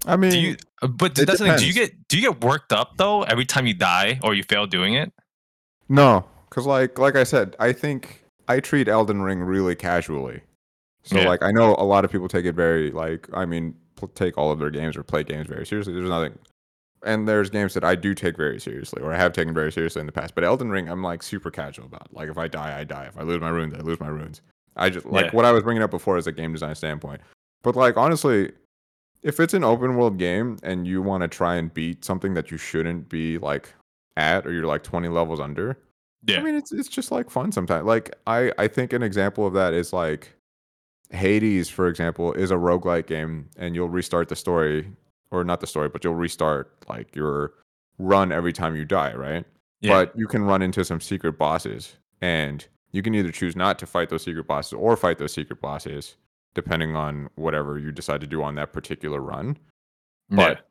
I 0.07 0.17
mean, 0.17 0.31
Do 0.33 0.39
you? 0.39 0.57
uh, 0.83 0.89
But 0.89 1.15
the 1.15 1.25
thing. 1.27 1.57
Do 1.57 1.67
you 1.67 1.73
get 1.73 2.09
do 2.09 2.19
you 2.19 2.23
get 2.31 2.45
worked 2.45 2.73
up 2.73 2.97
though 2.99 3.23
every 3.23 3.47
time 3.47 3.67
you 3.67 3.73
die 3.75 4.21
or 4.23 4.35
you 4.35 4.43
fail 4.43 4.67
doing 4.67 4.95
it? 4.95 5.13
no, 5.89 6.27
cuz 6.51 6.67
like 6.67 6.99
like 6.99 7.17
I 7.17 7.25
said, 7.25 7.57
I 7.59 7.73
think 7.73 8.25
I 8.49 8.61
treat 8.61 8.89
Elden 8.89 9.23
Ring 9.23 9.41
really 9.41 9.75
casually. 9.75 10.43
So 11.05 11.19
Yeah. 11.21 11.29
like 11.29 11.43
I 11.43 11.51
know 11.53 11.75
a 11.79 11.85
lot 11.85 12.05
of 12.05 12.13
people 12.13 12.29
take 12.29 12.45
it 12.45 12.55
very 12.55 12.91
like 12.91 13.29
I 13.33 13.47
mean 13.47 13.77
take 14.15 14.37
all 14.37 14.51
of 14.51 14.59
their 14.59 14.71
games 14.71 14.97
or 14.97 15.03
play 15.03 15.25
games 15.25 15.47
very 15.47 15.65
seriously. 15.65 15.95
There's 15.95 16.09
nothing 16.11 16.39
and 17.05 17.29
there's 17.29 17.51
games 17.51 17.75
that 17.75 17.85
I 17.85 17.95
do 17.95 18.15
take 18.15 18.37
very 18.37 18.59
seriously 18.61 19.03
or 19.03 19.13
I 19.13 19.17
have 19.17 19.33
taken 19.33 19.53
very 19.55 19.71
seriously 19.73 20.01
in 20.01 20.07
the 20.07 20.13
past. 20.13 20.35
But 20.35 20.45
Elden 20.45 20.71
Ring 20.71 20.89
I'm 20.89 21.03
like 21.03 21.23
super 21.23 21.51
casual 21.51 21.87
about. 21.87 22.13
Like 22.13 22.29
if 22.29 22.39
I 22.39 22.49
die, 22.49 22.79
I 22.81 22.85
die. 22.85 23.05
If 23.07 23.19
I 23.19 23.23
lose 23.23 23.41
my 23.41 23.51
runes, 23.51 23.75
I 23.75 23.79
lose 23.81 24.01
my 24.01 24.09
runes. 24.09 24.41
I 24.77 24.91
just 24.91 25.07
like 25.07 25.27
Yeah. 25.27 25.31
what 25.33 25.45
I 25.45 25.53
was 25.53 25.63
bringing 25.63 25.83
up 25.83 25.91
before 25.91 26.17
as 26.17 26.27
a 26.27 26.33
game 26.33 26.53
design 26.53 26.75
standpoint. 26.75 27.21
But 27.63 27.77
like 27.77 27.97
honestly, 27.97 28.53
if 29.23 29.41
it's 29.41 29.55
an 29.55 29.65
open 29.65 29.97
world 29.97 30.19
game 30.19 30.59
and 30.63 30.87
you 30.87 31.01
want 31.03 31.23
to 31.23 31.29
try 31.29 31.55
and 31.57 31.73
beat 31.73 32.05
something 32.05 32.35
that 32.35 32.51
you 32.51 32.57
shouldn't 32.59 33.09
be 33.09 33.39
like 33.39 33.73
at 34.17 34.47
or 34.47 34.53
you're 34.53 34.67
like 34.67 34.83
20 34.83 35.09
levels 35.09 35.41
under, 35.41 35.79
Yeah. 36.27 36.39
I 36.41 36.43
mean 36.43 36.55
it's 36.55 36.73
it's 36.73 36.89
just 36.89 37.11
like 37.13 37.31
fun 37.31 37.53
sometimes. 37.53 37.87
Like 37.87 38.15
I 38.27 38.53
I 38.59 38.69
think 38.69 38.93
an 38.93 39.03
example 39.03 39.47
of 39.47 39.53
that 39.55 39.73
is 39.75 39.93
like 39.93 40.35
Hades, 41.11 41.69
for 41.69 41.87
example, 41.89 42.33
is 42.33 42.51
a 42.51 42.55
roguelike 42.57 43.07
game 43.07 43.49
and 43.57 43.75
you'll 43.75 43.89
restart 43.89 44.29
the 44.29 44.37
story 44.37 44.91
or 45.35 45.45
not 45.45 45.61
the 45.61 45.67
story, 45.67 45.89
but 45.89 46.05
you'll 46.05 46.15
restart 46.15 46.73
like 46.89 47.15
your 47.15 47.53
run 47.99 48.33
every 48.33 48.53
time 48.53 48.77
you 48.77 48.85
die, 48.85 49.15
right? 49.15 49.45
yeah. 49.85 49.91
But 50.05 50.19
you 50.19 50.27
can 50.27 50.43
run 50.43 50.63
into 50.63 50.85
some 50.85 51.01
secret 51.01 51.39
bosses 51.39 51.97
and 52.21 52.67
you 52.93 53.03
can 53.03 53.15
either 53.15 53.31
choose 53.31 53.55
not 53.55 53.79
to 53.81 53.87
fight 53.87 54.09
those 54.09 54.23
secret 54.23 54.47
bosses 54.47 54.73
or 54.73 54.97
fight 54.97 55.19
those 55.19 55.33
secret 55.33 55.61
bosses 55.61 56.17
depending 56.55 56.95
on 56.95 57.29
whatever 57.35 57.79
you 57.79 57.91
decide 57.91 58.21
to 58.21 58.27
do 58.27 58.43
on 58.43 58.55
that 58.55 58.73
particular 58.73 59.21
run. 59.21 59.59
yeah. 60.31 60.37
But 60.37 60.69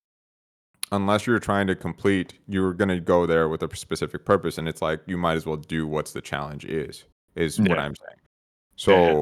unless 0.91 1.27
you're 1.27 1.39
trying 1.39 1.67
to 1.67 1.75
complete, 1.75 2.33
you're 2.47 2.73
going 2.73 2.89
to 2.89 2.99
go 2.99 3.25
there 3.25 3.49
with 3.49 3.61
a 3.61 3.75
specific 3.75 4.25
purpose 4.25 4.57
and 4.57 4.67
it's 4.67 4.81
like 4.81 5.01
you 5.05 5.17
might 5.17 5.33
as 5.33 5.45
well 5.45 5.57
do 5.57 5.85
what's 5.85 6.13
the 6.13 6.21
challenge 6.21 6.65
is 6.65 7.03
is 7.35 7.59
what 7.59 7.79
I'm 7.79 7.95
saying. 7.95 8.19
So 8.75 8.91
Yeah, 8.91 9.11
yeah. 9.11 9.21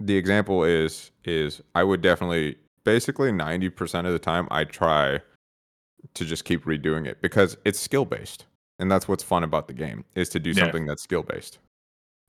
the 0.00 0.16
example 0.16 0.64
is 0.64 1.12
is 1.24 1.60
I 1.74 1.84
would 1.84 2.00
definitely 2.00 2.56
basically 2.84 3.30
90% 3.30 4.06
of 4.06 4.12
the 4.12 4.18
time 4.18 4.48
I 4.50 4.64
try 4.64 5.20
to 6.14 6.24
just 6.24 6.44
keep 6.44 6.64
redoing 6.64 7.06
it 7.06 7.22
because 7.22 7.56
it's 7.64 7.78
skill 7.78 8.04
based. 8.04 8.46
And 8.78 8.90
that's 8.90 9.06
what's 9.06 9.22
fun 9.22 9.44
about 9.44 9.68
the 9.68 9.74
game 9.74 10.04
is 10.14 10.28
to 10.30 10.40
do 10.40 10.50
Yeah. 10.50 10.64
something 10.64 10.86
that's 10.86 11.02
skill 11.02 11.22
based. 11.22 11.58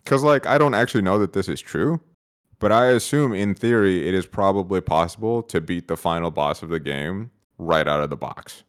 Cuz 0.06 0.24
like 0.24 0.46
I 0.46 0.58
don't 0.58 0.74
actually 0.76 1.02
know 1.02 1.18
that 1.20 1.34
this 1.34 1.48
is 1.48 1.62
true, 1.62 2.00
but 2.60 2.72
I 2.72 2.88
assume 2.88 3.34
in 3.34 3.56
theory 3.56 4.08
it 4.08 4.14
is 4.14 4.26
probably 4.26 4.82
possible 4.82 5.42
to 5.44 5.60
beat 5.62 5.88
the 5.88 5.98
final 5.98 6.30
boss 6.30 6.62
of 6.62 6.70
the 6.70 6.80
game 6.80 7.32
right 7.58 7.88
out 7.88 8.02
of 8.02 8.10
the 8.10 8.18
box. 8.18 8.64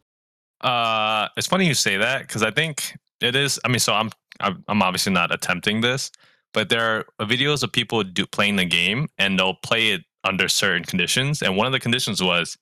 Uh, 0.61 1.27
it's 1.37 1.47
funny 1.47 1.67
you 1.67 1.73
say 1.73 1.97
that 1.97 2.21
because 2.21 2.41
I 2.41 2.49
think 2.51 2.97
it 3.21 3.35
is. 3.35 3.59
I 3.63 3.67
mean, 3.67 3.79
so 3.79 3.93
I'm 3.93 4.09
I'm 4.39 4.63
I'm 4.67 4.81
obviously 4.81 5.13
not 5.13 5.31
attempting 5.31 5.81
this, 5.81 6.11
but 6.53 6.69
there 6.69 7.05
are 7.19 7.25
videos 7.25 7.61
of 7.61 7.71
people 7.71 8.03
do 8.03 8.25
playing 8.25 8.55
the 8.55 8.65
game 8.65 9.07
and 9.17 9.37
they'll 9.37 9.53
play 9.55 9.89
it 9.91 10.03
under 10.25 10.47
certain 10.49 10.83
conditions. 10.83 11.41
And 11.41 11.55
one 11.55 11.65
of 11.67 11.73
the 11.73 11.79
conditions 11.79 12.21
was, 12.21 12.57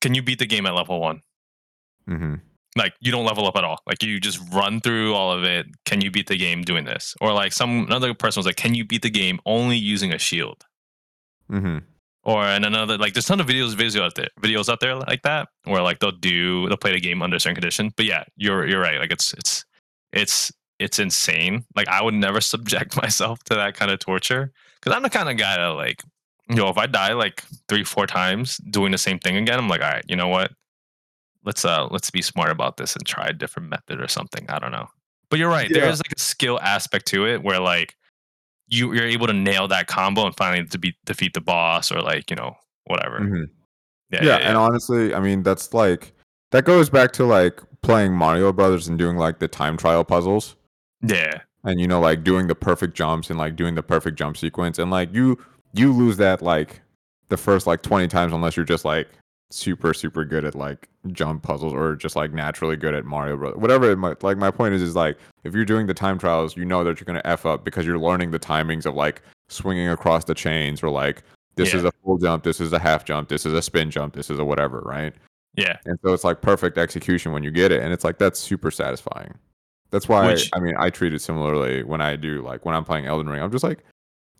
can 0.00 0.14
you 0.14 0.22
beat 0.22 0.38
the 0.38 0.46
game 0.46 0.66
at 0.66 0.74
level 0.74 1.00
one? 1.00 1.22
Mhm. 2.08 2.40
Like 2.76 2.94
you 3.00 3.10
don't 3.10 3.24
level 3.24 3.46
up 3.46 3.56
at 3.56 3.64
all. 3.64 3.78
Like 3.86 4.02
you 4.02 4.20
just 4.20 4.38
run 4.52 4.80
through 4.80 5.14
all 5.14 5.32
of 5.32 5.44
it. 5.44 5.66
Can 5.86 6.00
you 6.02 6.10
beat 6.10 6.26
the 6.28 6.36
game 6.36 6.62
doing 6.62 6.84
this? 6.84 7.14
Or 7.20 7.32
like 7.32 7.52
some 7.52 7.86
another 7.86 8.12
person 8.14 8.38
was 8.40 8.46
like, 8.46 8.56
can 8.56 8.74
you 8.74 8.84
beat 8.84 9.02
the 9.02 9.10
game 9.10 9.40
only 9.46 9.76
using 9.78 10.12
a 10.12 10.18
shield? 10.18 10.64
Mhm. 11.50 11.84
or 12.24 12.42
and 12.42 12.64
another 12.64 12.98
like 12.98 13.14
there's 13.14 13.24
a 13.26 13.28
ton 13.28 13.38
of 13.40 13.46
videos 13.46 13.72
videos 13.76 14.00
out 14.02 14.16
there 14.16 14.28
videos 14.40 14.68
out 14.68 14.80
there 14.80 14.96
like 14.96 15.22
that 15.22 15.46
where 15.62 15.80
like 15.80 16.00
they'll 16.00 16.10
do 16.10 16.66
they'll 16.66 16.76
play 16.76 16.90
the 16.92 16.98
game 16.98 17.22
under 17.22 17.38
certain 17.38 17.54
conditions 17.54 17.92
but 17.96 18.04
yeah 18.04 18.24
you're 18.36 18.66
you're 18.66 18.80
right 18.80 18.98
like 18.98 19.12
it's 19.12 19.32
it's 19.34 19.64
it's 20.12 20.50
it's 20.80 20.98
insane 20.98 21.64
like 21.76 21.86
i 21.86 22.02
would 22.02 22.14
never 22.14 22.40
subject 22.52 22.96
myself 23.02 23.44
to 23.44 23.54
that 23.54 23.74
kind 23.74 23.92
of 23.92 24.00
torture 24.00 24.50
because 24.80 24.92
i'm 24.96 25.04
the 25.04 25.08
kind 25.10 25.28
of 25.30 25.36
guy 25.36 25.56
that 25.56 25.66
like 25.68 26.02
you 26.48 26.56
know 26.56 26.68
if 26.68 26.78
i 26.78 26.86
die 26.86 27.12
like 27.12 27.42
three 27.68 27.84
four 27.84 28.06
times 28.06 28.56
doing 28.70 28.92
the 28.92 28.98
same 28.98 29.18
thing 29.18 29.36
again 29.36 29.58
i'm 29.58 29.68
like 29.68 29.82
all 29.82 29.90
right 29.90 30.04
you 30.08 30.16
know 30.16 30.28
what 30.28 30.52
let's 31.44 31.64
uh 31.64 31.86
let's 31.90 32.10
be 32.10 32.22
smart 32.22 32.50
about 32.50 32.76
this 32.76 32.94
and 32.94 33.04
try 33.06 33.26
a 33.26 33.32
different 33.32 33.68
method 33.68 34.00
or 34.00 34.08
something 34.08 34.44
i 34.48 34.58
don't 34.58 34.72
know 34.72 34.86
but 35.30 35.38
you're 35.38 35.50
right 35.50 35.70
there 35.72 35.84
Yeah. 35.84 35.90
is 35.90 35.98
like 36.00 36.12
a 36.16 36.20
skill 36.20 36.58
aspect 36.60 37.06
to 37.06 37.26
it 37.26 37.42
where 37.42 37.60
like 37.60 37.94
you 38.68 38.92
you're 38.94 39.06
able 39.06 39.26
to 39.28 39.32
nail 39.32 39.68
that 39.68 39.86
combo 39.86 40.26
and 40.26 40.36
finally 40.36 40.66
to 40.66 40.78
beat 40.78 40.96
defeat 41.04 41.34
the 41.34 41.40
boss 41.40 41.90
or 41.92 42.00
like 42.00 42.30
you 42.30 42.36
know 42.36 42.56
whatever. 42.86 43.20
Mhm. 43.20 43.46
Yeah, 44.10 44.24
yeah, 44.24 44.36
and 44.36 44.56
honestly, 44.56 45.14
I 45.14 45.20
mean 45.20 45.42
that's 45.42 45.72
like 45.74 46.12
that 46.52 46.64
goes 46.64 46.88
back 46.90 47.12
to 47.14 47.24
like 47.24 47.60
playing 47.82 48.12
Mario 48.12 48.52
Brothers 48.52 48.86
and 48.88 48.96
doing 48.98 49.16
like 49.16 49.38
the 49.40 49.48
time 49.48 49.76
trial 49.76 50.04
puzzles. 50.04 50.56
yeah, 51.02 51.40
and 51.64 51.80
you 51.80 51.86
know 51.88 52.00
like 52.00 52.22
doing 52.24 52.46
the 52.48 52.54
perfect 52.56 52.94
jumps 52.94 53.30
and 53.30 53.38
like 53.38 53.54
doing 53.56 53.74
the 53.76 53.82
perfect 53.84 54.16
jump 54.18 54.36
sequence 54.36 54.78
and 54.80 54.90
like 54.90 55.12
you 55.14 55.38
you 55.78 55.92
lose 55.92 56.16
that 56.18 56.42
like 56.42 56.80
the 57.28 57.36
first 57.36 57.66
like 57.66 57.82
20 57.82 58.08
times 58.08 58.32
unless 58.32 58.56
you're 58.56 58.64
just 58.64 58.84
like 58.84 59.08
super 59.50 59.94
super 59.94 60.24
good 60.24 60.44
at 60.44 60.56
like 60.56 60.88
jump 61.12 61.42
puzzles 61.42 61.72
or 61.72 61.94
just 61.94 62.16
like 62.16 62.32
naturally 62.32 62.76
good 62.76 62.94
at 62.94 63.04
Mario 63.04 63.36
Bros. 63.36 63.56
Whatever 63.56 63.90
it 63.90 63.96
might 63.96 64.22
like 64.22 64.36
my 64.36 64.50
point 64.50 64.74
is 64.74 64.82
is 64.82 64.96
like 64.96 65.16
if 65.44 65.54
you're 65.54 65.64
doing 65.64 65.86
the 65.86 65.94
time 65.94 66.18
trials, 66.18 66.56
you 66.56 66.64
know 66.64 66.82
that 66.84 66.98
you're 67.00 67.04
going 67.04 67.20
to 67.20 67.26
f 67.26 67.46
up 67.46 67.64
because 67.64 67.86
you're 67.86 67.98
learning 67.98 68.30
the 68.32 68.38
timings 68.38 68.86
of 68.86 68.94
like 68.94 69.22
swinging 69.48 69.88
across 69.88 70.24
the 70.24 70.34
chains 70.34 70.82
or 70.82 70.90
like 70.90 71.22
this 71.54 71.72
is 71.78 71.84
a 71.84 71.92
full 72.04 72.18
jump, 72.18 72.42
this 72.44 72.60
is 72.60 72.72
a 72.72 72.78
half 72.78 73.04
jump, 73.04 73.28
this 73.28 73.46
is 73.46 73.52
a 73.54 73.62
spin 73.62 73.90
jump, 73.90 74.14
this 74.14 74.28
is 74.30 74.38
a 74.38 74.44
whatever, 74.44 74.80
right? 74.80 75.14
yeah, 75.56 75.78
And 75.86 75.98
so 76.04 76.12
it's 76.12 76.22
like 76.24 76.42
perfect 76.42 76.76
execution 76.76 77.32
when 77.32 77.42
you 77.42 77.50
get 77.50 77.72
it. 77.72 77.82
And 77.82 77.92
it's 77.92 78.04
like 78.04 78.18
that's 78.18 78.38
super 78.38 78.70
satisfying. 78.70 79.34
That's 79.90 80.08
why 80.08 80.26
Which- 80.26 80.50
I 80.52 80.58
mean 80.60 80.74
I 80.78 80.90
treat 80.90 81.14
it 81.14 81.22
similarly 81.22 81.82
when 81.82 82.00
I 82.00 82.16
do 82.16 82.42
like 82.42 82.64
when 82.66 82.74
I'm 82.74 82.84
playing 82.84 83.06
Elden 83.06 83.28
Ring. 83.28 83.40
I'm 83.40 83.50
just 83.52 83.64
like, 83.64 83.84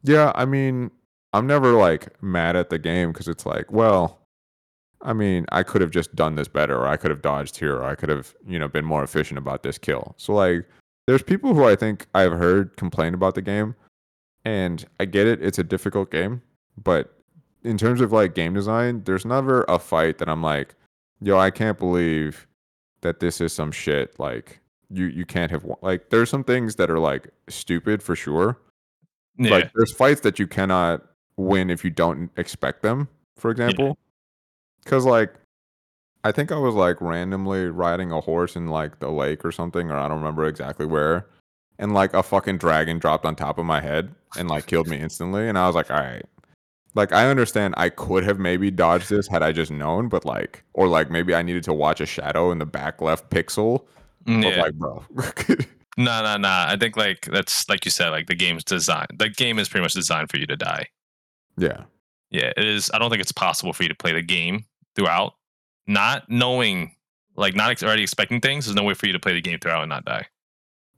yeah, 0.03 0.33
I 0.35 0.44
mean, 0.44 0.90
I'm 1.37 1.46
never 1.46 1.72
like 1.72 2.20
mad 2.22 2.57
at 2.57 2.70
the 2.70 2.79
game 2.79 3.12
because 3.12 3.29
it's 3.29 3.44
like, 3.46 3.70
well, 3.70 4.18
I 5.03 5.12
mean, 5.12 5.46
I 5.53 5.62
could 5.62 5.83
have 5.83 5.90
just 5.90 6.14
done 6.16 6.35
this 6.35 6.49
better, 6.49 6.77
or 6.77 6.87
I 6.87 6.96
could 6.96 7.11
have 7.11 7.22
dodged 7.22 7.57
here, 7.59 7.77
or 7.77 7.85
I 7.85 7.94
could 7.94 8.09
have, 8.09 8.35
you 8.46 8.59
know, 8.59 8.68
been 8.68 8.85
more 8.85 9.05
efficient 9.05 9.38
about 9.38 9.62
this 9.62 9.79
kill. 9.79 10.14
So 10.16 10.35
like 10.35 10.66
there's 11.07 11.22
people 11.22 11.55
who 11.55 11.64
I 11.64 11.77
think 11.77 12.07
I've 12.14 12.33
heard 12.33 12.77
complain 12.77 13.14
about 13.14 13.35
the 13.35 13.42
game, 13.42 13.75
and 14.44 14.85
I 14.99 15.05
get 15.05 15.27
it, 15.27 15.42
it's 15.42 15.59
a 15.59 15.64
difficult 15.64 16.11
game, 16.11 16.40
but 16.83 17.12
in 17.64 17.77
terms 17.77 18.01
of 18.01 18.12
like 18.12 18.35
game 18.35 18.55
design, 18.55 19.03
there's 19.05 19.25
never 19.27 19.64
a 19.68 19.79
fight 19.79 20.18
that 20.18 20.29
I'm 20.29 20.42
like, 20.42 20.75
yo, 21.20 21.37
I 21.38 21.51
can't 21.51 21.79
believe 21.79 22.46
that 23.03 23.20
this 23.20 23.40
is 23.40 23.53
some 23.53 23.72
shit. 23.72 24.18
Like 24.18 24.61
you 24.90 25.07
you 25.07 25.27
can't 25.27 25.51
have 25.51 25.64
won- 25.64 25.79
like 25.83 26.11
there's 26.11 26.31
some 26.31 26.44
things 26.44 26.77
that 26.77 26.90
are 26.90 26.99
like 26.99 27.29
stupid 27.49 28.03
for 28.03 28.16
sure. 28.16 28.59
yeah, 29.37 29.51
Like 29.51 29.72
there's 29.75 29.92
fights 29.92 30.20
that 30.22 30.38
you 30.38 30.46
cannot 30.46 31.05
win 31.37 31.70
if 31.70 31.85
you 31.85 31.90
don't 31.90 32.31
expect 32.37 32.83
them. 32.83 33.09
For 33.37 33.51
example, 33.51 33.99
because 34.83 35.05
like 35.05 35.35
I 36.25 36.33
think 36.33 36.51
I 36.51 36.59
was 36.59 36.75
like 36.75 37.01
randomly 37.01 37.66
riding 37.66 38.11
a 38.11 38.20
horse 38.20 38.57
in 38.57 38.66
like 38.66 38.99
the 38.99 39.11
lake 39.11 39.44
or 39.44 39.53
something, 39.53 39.90
or 39.90 39.96
I 39.96 40.09
don't 40.09 40.18
remember 40.18 40.44
exactly 40.46 40.87
where. 40.87 41.27
And 41.79 41.92
like 41.92 42.14
a 42.14 42.22
fucking 42.22 42.59
dragon 42.59 42.99
dropped 42.99 43.27
on 43.27 43.37
top 43.37 43.59
of 43.59 43.66
my 43.66 43.81
head 43.81 44.14
and 44.38 44.49
like 44.49 44.66
killed 44.66 44.88
me 44.88 44.96
instantly. 44.96 45.46
And 45.49 45.59
I 45.59 45.66
was 45.66 45.77
like, 45.77 45.90
all 45.90 46.01
right. 46.01 46.25
Like 46.94 47.12
I 47.12 47.29
understand 47.29 47.75
I 47.77 47.90
could 47.90 48.25
have 48.25 48.38
maybe 48.38 48.70
dodged 48.70 49.11
this 49.11 49.29
had 49.29 49.42
I 49.42 49.53
just 49.53 49.70
known, 49.70 50.09
but 50.09 50.25
like 50.25 50.64
or 50.72 50.88
like 50.88 51.11
maybe 51.11 51.35
I 51.35 51.42
needed 51.42 51.62
to 51.64 51.75
watch 51.75 52.01
a 52.01 52.07
shadow 52.07 52.51
in 52.51 52.59
the 52.59 52.66
back 52.66 53.03
left 53.03 53.31
pixel. 53.31 53.85
Mm, 54.25 54.42
yeah. 54.42 54.62
like, 54.62 54.75
bro. 54.75 55.05
No, 55.99 56.22
no, 56.22 56.37
no. 56.37 56.49
I 56.49 56.77
think 56.79 56.96
like 56.96 57.22
that's 57.33 57.68
like 57.68 57.85
you 57.85 57.90
said, 57.90 58.11
like 58.11 58.27
the 58.27 58.35
game's 58.35 58.64
designed. 58.64 59.12
The 59.16 59.31
game 59.31 59.59
is 59.59 59.68
pretty 59.68 59.83
much 59.83 59.94
designed 59.94 60.31
for 60.31 60.37
you 60.37 60.46
to 60.46 60.57
die. 60.57 60.87
Yeah. 61.56 61.84
Yeah, 62.30 62.52
it 62.56 62.64
is. 62.64 62.90
I 62.92 62.98
don't 62.98 63.08
think 63.10 63.22
it's 63.22 63.32
possible 63.32 63.72
for 63.72 63.82
you 63.84 63.88
to 63.88 63.94
play 63.94 64.12
the 64.12 64.20
game 64.22 64.64
throughout, 64.96 65.34
not 65.86 66.28
knowing, 66.28 66.94
like, 67.36 67.54
not 67.54 67.70
ex- 67.70 67.82
already 67.84 68.02
expecting 68.02 68.40
things. 68.40 68.66
There's 68.66 68.74
no 68.74 68.82
way 68.82 68.94
for 68.94 69.06
you 69.06 69.12
to 69.12 69.20
play 69.20 69.32
the 69.32 69.40
game 69.40 69.58
throughout 69.60 69.82
and 69.82 69.88
not 69.88 70.04
die. 70.04 70.26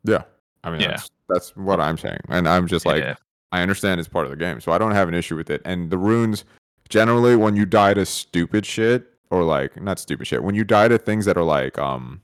Yeah. 0.04 0.22
I 0.64 0.70
mean 0.70 0.80
Yeah. 0.80 0.88
that's 0.92 1.10
that's 1.28 1.56
what 1.56 1.80
I'm 1.80 1.98
saying. 1.98 2.20
And 2.28 2.48
I'm 2.48 2.66
just 2.66 2.86
like 2.86 3.02
yeah, 3.02 3.14
I 3.52 3.60
understand 3.62 4.00
it's 4.00 4.08
part 4.08 4.24
of 4.24 4.30
the 4.30 4.36
game, 4.36 4.60
so 4.60 4.72
I 4.72 4.78
don't 4.78 4.92
have 4.92 5.08
an 5.08 5.14
issue 5.14 5.36
with 5.36 5.50
it. 5.50 5.60
And 5.64 5.90
the 5.90 5.98
runes, 5.98 6.44
generally, 6.88 7.36
when 7.36 7.54
you 7.54 7.66
die 7.66 7.94
to 7.94 8.06
stupid 8.06 8.64
shit 8.64 9.06
or 9.30 9.44
like 9.44 9.80
not 9.80 9.98
stupid 9.98 10.26
shit, 10.26 10.42
when 10.42 10.54
you 10.54 10.64
die 10.64 10.88
to 10.88 10.96
things 10.98 11.26
that 11.26 11.36
are 11.36 11.44
like 11.44 11.78
um 11.78 12.22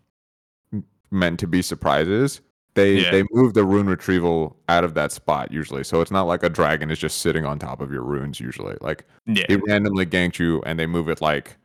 meant 1.10 1.38
to 1.40 1.46
be 1.46 1.62
surprises, 1.62 2.40
they 2.74 2.94
Yeah. 3.00 3.10
they 3.10 3.24
move 3.30 3.54
the 3.54 3.64
rune 3.64 3.88
retrieval 3.88 4.56
out 4.68 4.84
of 4.84 4.94
that 4.94 5.12
spot 5.12 5.52
usually. 5.52 5.84
So 5.84 6.00
it's 6.00 6.10
not 6.10 6.24
like 6.24 6.42
a 6.42 6.48
dragon 6.48 6.90
is 6.90 6.98
just 6.98 7.18
sitting 7.18 7.44
on 7.46 7.58
top 7.58 7.80
of 7.80 7.90
your 7.92 8.02
runes 8.02 8.40
usually. 8.40 8.76
Like 8.80 9.04
yeah, 9.26 9.44
they 9.48 9.56
randomly 9.56 10.06
ganked 10.06 10.38
you 10.38 10.62
and 10.66 10.78
they 10.78 10.86
move 10.86 11.08
it 11.08 11.20
like 11.20 11.56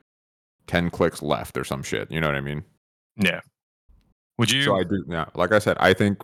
ten 0.67 0.89
clicks 0.89 1.21
left 1.21 1.57
or 1.57 1.63
some 1.63 1.83
shit. 1.83 2.09
You 2.11 2.21
know 2.21 2.27
what 2.27 2.35
I 2.35 2.41
mean? 2.41 2.63
yeah. 3.17 3.41
Would 4.37 4.51
you? 4.51 4.63
So 4.63 4.77
I 4.77 4.83
do 4.83 5.03
yeah, 5.09 5.25
like 5.35 5.51
I 5.51 5.59
said, 5.59 5.75
I 5.81 5.93
think 5.93 6.21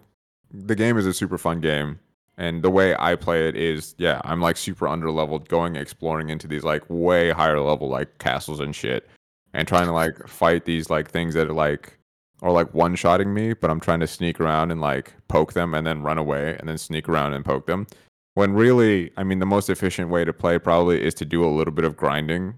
the 0.52 0.76
game 0.76 0.98
is 0.98 1.06
a 1.06 1.14
super 1.14 1.38
fun 1.38 1.60
game. 1.60 2.00
And 2.38 2.62
the 2.64 2.70
way 2.70 2.96
I 3.00 3.16
play 3.16 3.48
it 3.48 3.56
is, 3.56 3.96
yeah, 3.98 4.22
I'm 4.26 4.42
like 4.42 4.56
super 4.58 4.88
under 4.88 5.10
leveled, 5.10 5.48
going 5.50 5.76
exploring 5.78 6.30
into 6.30 6.48
these 6.48 6.64
like 6.64 6.84
way 6.90 7.32
higher 7.32 7.60
level 7.60 7.88
like 7.90 8.18
castles 8.20 8.60
and 8.60 8.76
shit, 8.76 9.08
and 9.54 9.68
trying 9.68 9.86
to 9.88 9.94
like 9.94 10.28
fight 10.28 10.66
these 10.66 10.90
like 10.90 11.10
things 11.10 11.34
that 11.34 11.48
are 11.48 11.54
like 11.54 11.98
or 12.42 12.52
like 12.52 12.74
one 12.74 12.96
shotting 12.96 13.34
me, 13.34 13.54
but 13.54 13.70
I'm 13.72 13.80
trying 13.80 14.00
to 14.02 14.08
sneak 14.08 14.40
around 14.40 14.72
and 14.72 14.82
like 14.82 15.14
poke 15.28 15.54
them 15.54 15.74
and 15.74 15.86
then 15.88 16.02
run 16.04 16.18
away 16.18 16.56
and 16.60 16.68
then 16.70 16.78
sneak 16.78 17.08
around 17.10 17.34
and 17.34 17.44
poke 17.46 17.66
them. 17.68 17.88
When 18.34 18.54
really, 18.54 19.12
I 19.18 19.24
mean, 19.24 19.40
the 19.40 19.46
most 19.46 19.70
efficient 19.70 20.10
way 20.10 20.26
to 20.26 20.34
play 20.34 20.60
probably 20.60 21.02
is 21.02 21.14
to 21.16 21.26
do 21.26 21.44
a 21.46 21.48
little 21.50 21.74
bit 21.74 21.86
of 21.86 21.96
grinding. 21.96 22.56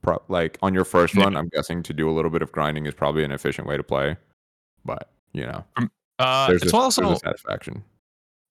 Pro- 0.00 0.22
like 0.28 0.56
on 0.62 0.72
your 0.74 0.84
first 0.84 1.14
Yeah. 1.14 1.24
run, 1.24 1.36
I'm 1.36 1.48
guessing 1.48 1.82
to 1.82 1.92
do 1.92 2.08
a 2.08 2.12
little 2.12 2.30
bit 2.30 2.40
of 2.40 2.50
grinding 2.52 2.86
is 2.86 2.94
probably 2.94 3.24
an 3.24 3.32
efficient 3.32 3.66
way 3.66 3.76
to 3.76 3.82
play. 3.82 4.16
But 4.84 5.10
you 5.32 5.44
know, 5.44 5.64
uh, 6.18 6.46
there's, 6.48 6.62
it's 6.62 6.72
a, 6.72 6.76
also 6.76 7.02
there's 7.02 7.16
a 7.18 7.20
satisfaction. 7.20 7.84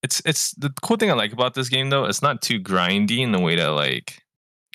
it's 0.04 0.22
it's 0.26 0.52
the 0.56 0.72
cool 0.84 0.98
thing 0.98 1.10
I 1.10 1.14
like 1.16 1.34
about 1.34 1.56
this 1.56 1.70
game 1.70 1.90
though. 1.90 2.06
It's 2.06 2.22
not 2.22 2.42
too 2.44 2.60
grindy 2.60 3.20
in 3.20 3.32
the 3.32 3.40
way 3.40 3.56
that 3.56 3.70
like 3.70 4.22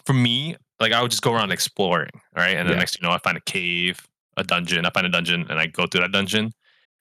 for 0.05 0.15
me 0.15 0.57
like 0.81 0.93
I 0.93 1.01
would 1.01 1.13
just 1.13 1.23
go 1.23 1.33
around 1.33 1.53
exploring, 1.53 2.11
right? 2.35 2.57
And 2.57 2.67
then 2.69 2.75
Yeah. 2.75 2.81
next 2.81 2.99
you 3.01 3.07
know, 3.07 3.13
I 3.15 3.19
find 3.19 3.37
a 3.37 3.43
cave, 3.43 4.05
a 4.37 4.45
dungeon. 4.45 4.87
I 4.87 4.91
find 4.91 5.07
a 5.07 5.11
dungeon, 5.11 5.47
and 5.51 5.59
I 5.59 5.67
go 5.67 5.87
through 5.87 6.03
that 6.03 6.13
dungeon. 6.13 6.53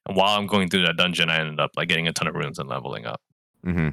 And 0.08 0.16
while 0.18 0.38
I'm 0.38 0.48
going 0.48 0.70
through 0.70 0.84
that 0.86 0.98
dungeon, 0.98 1.30
I 1.30 1.38
ended 1.40 1.60
up 1.60 1.72
like 1.76 1.88
getting 1.90 2.08
a 2.08 2.14
ton 2.14 2.28
of 2.28 2.36
runes 2.36 2.60
and 2.60 2.68
leveling 2.68 3.06
up. 3.06 3.22
hmm 3.64 3.90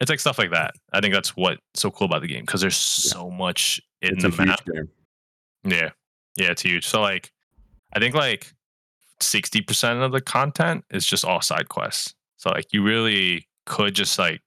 It's 0.00 0.10
like 0.10 0.20
stuff 0.20 0.38
like 0.38 0.50
that. 0.50 0.74
I 0.92 1.00
think 1.00 1.14
that's 1.14 1.36
what's 1.36 1.60
so 1.74 1.90
cool 1.90 2.06
about 2.06 2.20
the 2.22 2.28
game 2.28 2.42
because 2.44 2.60
there's 2.60 2.76
so 2.76 3.30
much 3.30 3.80
in 4.02 4.14
It's 4.14 4.22
the 4.22 4.44
map. 4.44 4.60
Yeah, 5.64 5.90
yeah, 6.36 6.50
it's 6.50 6.62
huge. 6.62 6.86
So 6.86 7.00
like, 7.00 7.32
I 7.94 7.98
think 7.98 8.14
like 8.14 8.52
sixty 9.20 9.62
percent 9.62 10.00
of 10.00 10.12
the 10.12 10.20
content 10.20 10.84
is 10.90 11.06
just 11.06 11.24
all 11.24 11.40
side 11.40 11.68
quests. 11.70 12.14
So 12.36 12.50
like, 12.50 12.72
you 12.72 12.82
really 12.82 13.48
could 13.64 13.94
just 13.94 14.18
like 14.18 14.42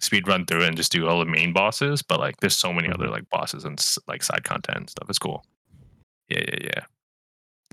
speed 0.00 0.26
run 0.26 0.46
through 0.46 0.64
and 0.64 0.76
just 0.76 0.90
do 0.92 1.06
all 1.06 1.18
the 1.18 1.26
main 1.30 1.52
bosses, 1.52 2.02
but 2.02 2.18
like, 2.18 2.38
there's 2.38 2.56
so 2.56 2.72
many 2.72 2.88
other 2.88 3.06
Mhm. 3.06 3.10
like 3.12 3.28
bosses 3.30 3.64
and 3.64 3.78
like 4.08 4.22
side 4.22 4.44
content 4.44 4.76
and 4.78 4.90
stuff. 4.90 5.08
It's 5.10 5.18
cool. 5.18 5.44
Yeah, 6.28 6.40
yeah, 6.48 6.58
yeah. 6.62 6.84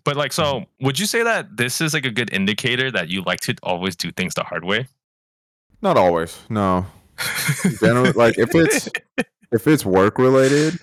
But 0.03 0.17
like, 0.17 0.33
so 0.33 0.43
mm-hmm. 0.43 0.85
would 0.85 0.99
you 0.99 1.05
say 1.05 1.23
that 1.23 1.55
this 1.57 1.79
is 1.81 1.93
like 1.93 2.05
a 2.05 2.11
good 2.11 2.31
indicator 2.33 2.91
that 2.91 3.09
you 3.09 3.21
like 3.21 3.39
to 3.41 3.55
always 3.63 3.95
do 3.95 4.11
things 4.11 4.33
the 4.33 4.43
hard 4.43 4.65
way? 4.65 4.87
Not 5.81 5.97
always. 5.97 6.39
No. 6.49 6.85
Generally, 7.79 8.13
like 8.13 8.37
if 8.37 8.55
it's 8.55 8.89
if 9.51 9.67
it's 9.67 9.85
work 9.85 10.17
related, 10.17 10.79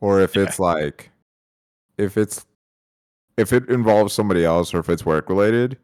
or 0.00 0.20
if 0.20 0.36
Yeah. 0.36 0.42
it's 0.42 0.58
like 0.58 1.10
if 1.96 2.16
it's 2.16 2.46
if 3.36 3.52
it 3.52 3.68
involves 3.68 4.12
somebody 4.12 4.44
else, 4.44 4.74
or 4.74 4.78
if 4.78 4.88
it's 4.88 5.06
work 5.06 5.28
related, 5.28 5.78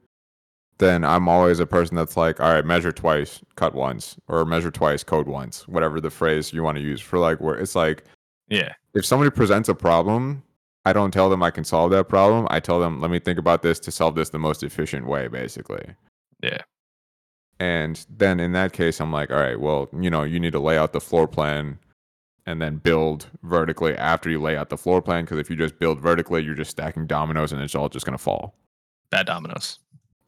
then 0.79 1.05
I'm 1.05 1.29
always 1.29 1.59
a 1.59 1.67
person 1.67 1.97
that's 1.97 2.17
like, 2.17 2.39
all 2.39 2.53
right, 2.53 2.65
measure 2.67 2.93
twice, 2.93 3.41
cut 3.55 3.75
once, 3.75 4.17
or 4.29 4.45
measure 4.45 4.71
twice, 4.71 5.03
code 5.03 5.27
once, 5.27 5.67
whatever 5.67 6.01
the 6.01 6.11
phrase 6.11 6.53
you 6.53 6.63
want 6.63 6.77
to 6.77 6.83
use 6.83 7.01
for 7.01 7.19
like 7.19 7.41
where 7.41 7.55
it's 7.55 7.75
like 7.75 8.05
yeah, 8.49 8.75
if 8.95 9.05
somebody 9.05 9.31
presents 9.31 9.69
a 9.69 9.75
problem, 9.75 10.43
I 10.87 10.92
don't 10.92 11.11
tell 11.11 11.29
them 11.29 11.42
I 11.42 11.51
can 11.51 11.64
solve 11.64 11.90
that 11.90 12.09
problem. 12.09 12.46
I 12.49 12.61
tell 12.61 12.79
them, 12.79 13.01
let 13.01 13.11
me 13.11 13.18
think 13.18 13.38
about 13.38 13.62
this 13.62 13.81
to 13.81 13.90
solve 13.90 14.14
this 14.14 14.31
the 14.31 14.38
most 14.38 14.62
efficient 14.62 15.07
way, 15.07 15.27
basically. 15.27 15.85
Yeah. 16.42 16.62
And 17.59 18.07
then 18.09 18.38
in 18.38 18.53
that 18.53 18.72
case, 18.72 19.01
I'm 19.01 19.11
like, 19.12 19.31
all 19.31 19.40
right, 19.40 19.59
well, 19.59 19.88
you 19.99 20.11
know, 20.11 20.22
you 20.22 20.38
need 20.38 20.53
to 20.53 20.61
lay 20.61 20.79
out 20.79 20.92
the 20.92 21.01
floor 21.01 21.27
plan 21.27 21.79
and 22.46 22.62
then 22.62 22.77
build 22.77 23.27
vertically 23.42 23.96
after 23.96 24.31
you 24.31 24.40
lay 24.40 24.57
out 24.57 24.68
the 24.68 24.77
floor 24.77 25.03
plan. 25.03 25.25
Because 25.25 25.38
if 25.38 25.51
you 25.51 25.57
just 25.57 25.79
build 25.81 26.01
vertically, 26.01 26.44
you're 26.44 26.55
just 26.55 26.70
stacking 26.70 27.09
dominoes 27.09 27.53
and 27.53 27.61
it's 27.61 27.75
all 27.75 27.88
just 27.88 28.07
going 28.07 28.16
to 28.16 28.22
fall. 28.22 28.55
bad 29.11 29.27
dominoes. 29.27 29.79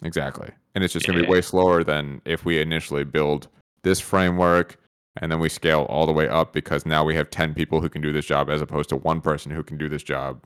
Exactly. 0.02 0.50
And 0.74 0.84
it's 0.84 0.92
just 0.92 1.06
going 1.06 1.18
to 1.18 1.24
be 1.24 1.30
way 1.30 1.40
slower 1.40 1.84
than 1.84 2.20
if 2.24 2.44
we 2.44 2.60
initially 2.60 3.04
build 3.04 3.48
this 3.82 4.00
framework 4.00 4.76
and 5.20 5.30
then 5.30 5.40
we 5.40 5.48
scale 5.48 5.82
all 5.88 6.06
the 6.06 6.12
way 6.12 6.28
up 6.28 6.52
because 6.52 6.86
now 6.86 7.04
we 7.04 7.14
have 7.14 7.30
10 7.30 7.54
people 7.54 7.80
who 7.80 7.88
can 7.88 8.02
do 8.02 8.12
this 8.12 8.26
job 8.26 8.48
as 8.50 8.60
opposed 8.60 8.88
to 8.90 8.96
one 8.96 9.20
person 9.20 9.50
who 9.52 9.62
can 9.62 9.76
do 9.78 9.88
this 9.88 10.02
job. 10.02 10.44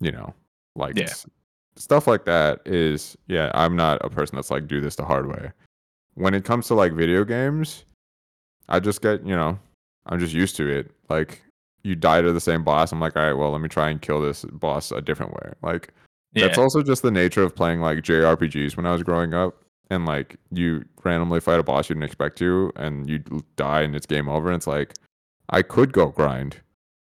You 0.00 0.12
know, 0.12 0.34
like 0.76 0.96
Yeah. 0.96 1.12
stuff 1.76 2.06
like 2.06 2.24
that 2.24 2.60
is, 2.64 3.16
yeah, 3.26 3.50
I'm 3.54 3.76
not 3.76 4.04
a 4.04 4.10
person 4.10 4.36
that's 4.36 4.50
like, 4.50 4.68
do 4.68 4.80
this 4.80 4.96
the 4.96 5.04
hard 5.04 5.26
way. 5.28 5.52
When 6.14 6.34
it 6.34 6.44
comes 6.44 6.66
to 6.68 6.74
like 6.74 6.92
video 6.92 7.24
games, 7.24 7.84
I 8.68 8.80
just 8.80 9.02
get, 9.02 9.24
you 9.24 9.34
know, 9.34 9.58
I'm 10.06 10.18
just 10.18 10.34
used 10.34 10.56
to 10.56 10.68
it. 10.68 10.90
Like, 11.08 11.42
you 11.84 11.94
die 11.94 12.20
to 12.20 12.32
the 12.32 12.40
same 12.40 12.64
boss. 12.64 12.92
I'm 12.92 13.00
like, 13.00 13.16
all 13.16 13.22
right, 13.22 13.32
well, 13.32 13.50
let 13.52 13.60
me 13.60 13.68
try 13.68 13.88
and 13.88 14.00
kill 14.02 14.20
this 14.20 14.44
boss 14.44 14.90
a 14.92 15.00
different 15.00 15.32
way. 15.32 15.52
Like, 15.62 15.92
Yeah, 16.34 16.46
that's 16.46 16.58
also 16.58 16.82
just 16.82 17.02
the 17.02 17.10
nature 17.10 17.42
of 17.42 17.54
playing 17.54 17.80
like 17.80 17.98
JRPGs 17.98 18.76
when 18.76 18.84
I 18.86 18.92
was 18.92 19.02
growing 19.02 19.32
up. 19.34 19.62
And 19.90 20.04
like 20.04 20.36
you 20.50 20.84
randomly 21.02 21.40
fight 21.40 21.58
a 21.58 21.62
boss 21.62 21.88
you 21.88 21.94
didn't 21.94 22.04
expect 22.04 22.36
to, 22.38 22.70
and 22.76 23.08
you 23.08 23.22
die 23.56 23.82
and 23.82 23.96
it's 23.96 24.06
game 24.06 24.28
over. 24.28 24.48
And 24.48 24.56
it's 24.56 24.66
like, 24.66 24.94
I 25.50 25.62
could 25.62 25.92
go 25.92 26.08
grind, 26.08 26.58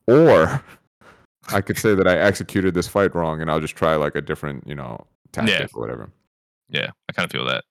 or 0.06 0.64
I 1.50 1.62
could 1.62 1.78
say 1.78 1.96
that 1.96 2.08
I 2.08 2.18
executed 2.18 2.74
this 2.74 2.88
fight 2.88 3.16
wrong, 3.16 3.42
and 3.42 3.50
I'll 3.50 3.60
just 3.60 3.76
try 3.76 3.96
like 3.96 4.16
a 4.16 4.22
different, 4.22 4.68
you 4.68 4.76
know, 4.76 5.08
tactic 5.32 5.76
or 5.76 5.82
whatever. 5.82 6.10
yeah, 6.70 6.90
I 7.10 7.14
kind 7.14 7.26
of 7.26 7.32
feel 7.32 7.46
that. 7.46 7.64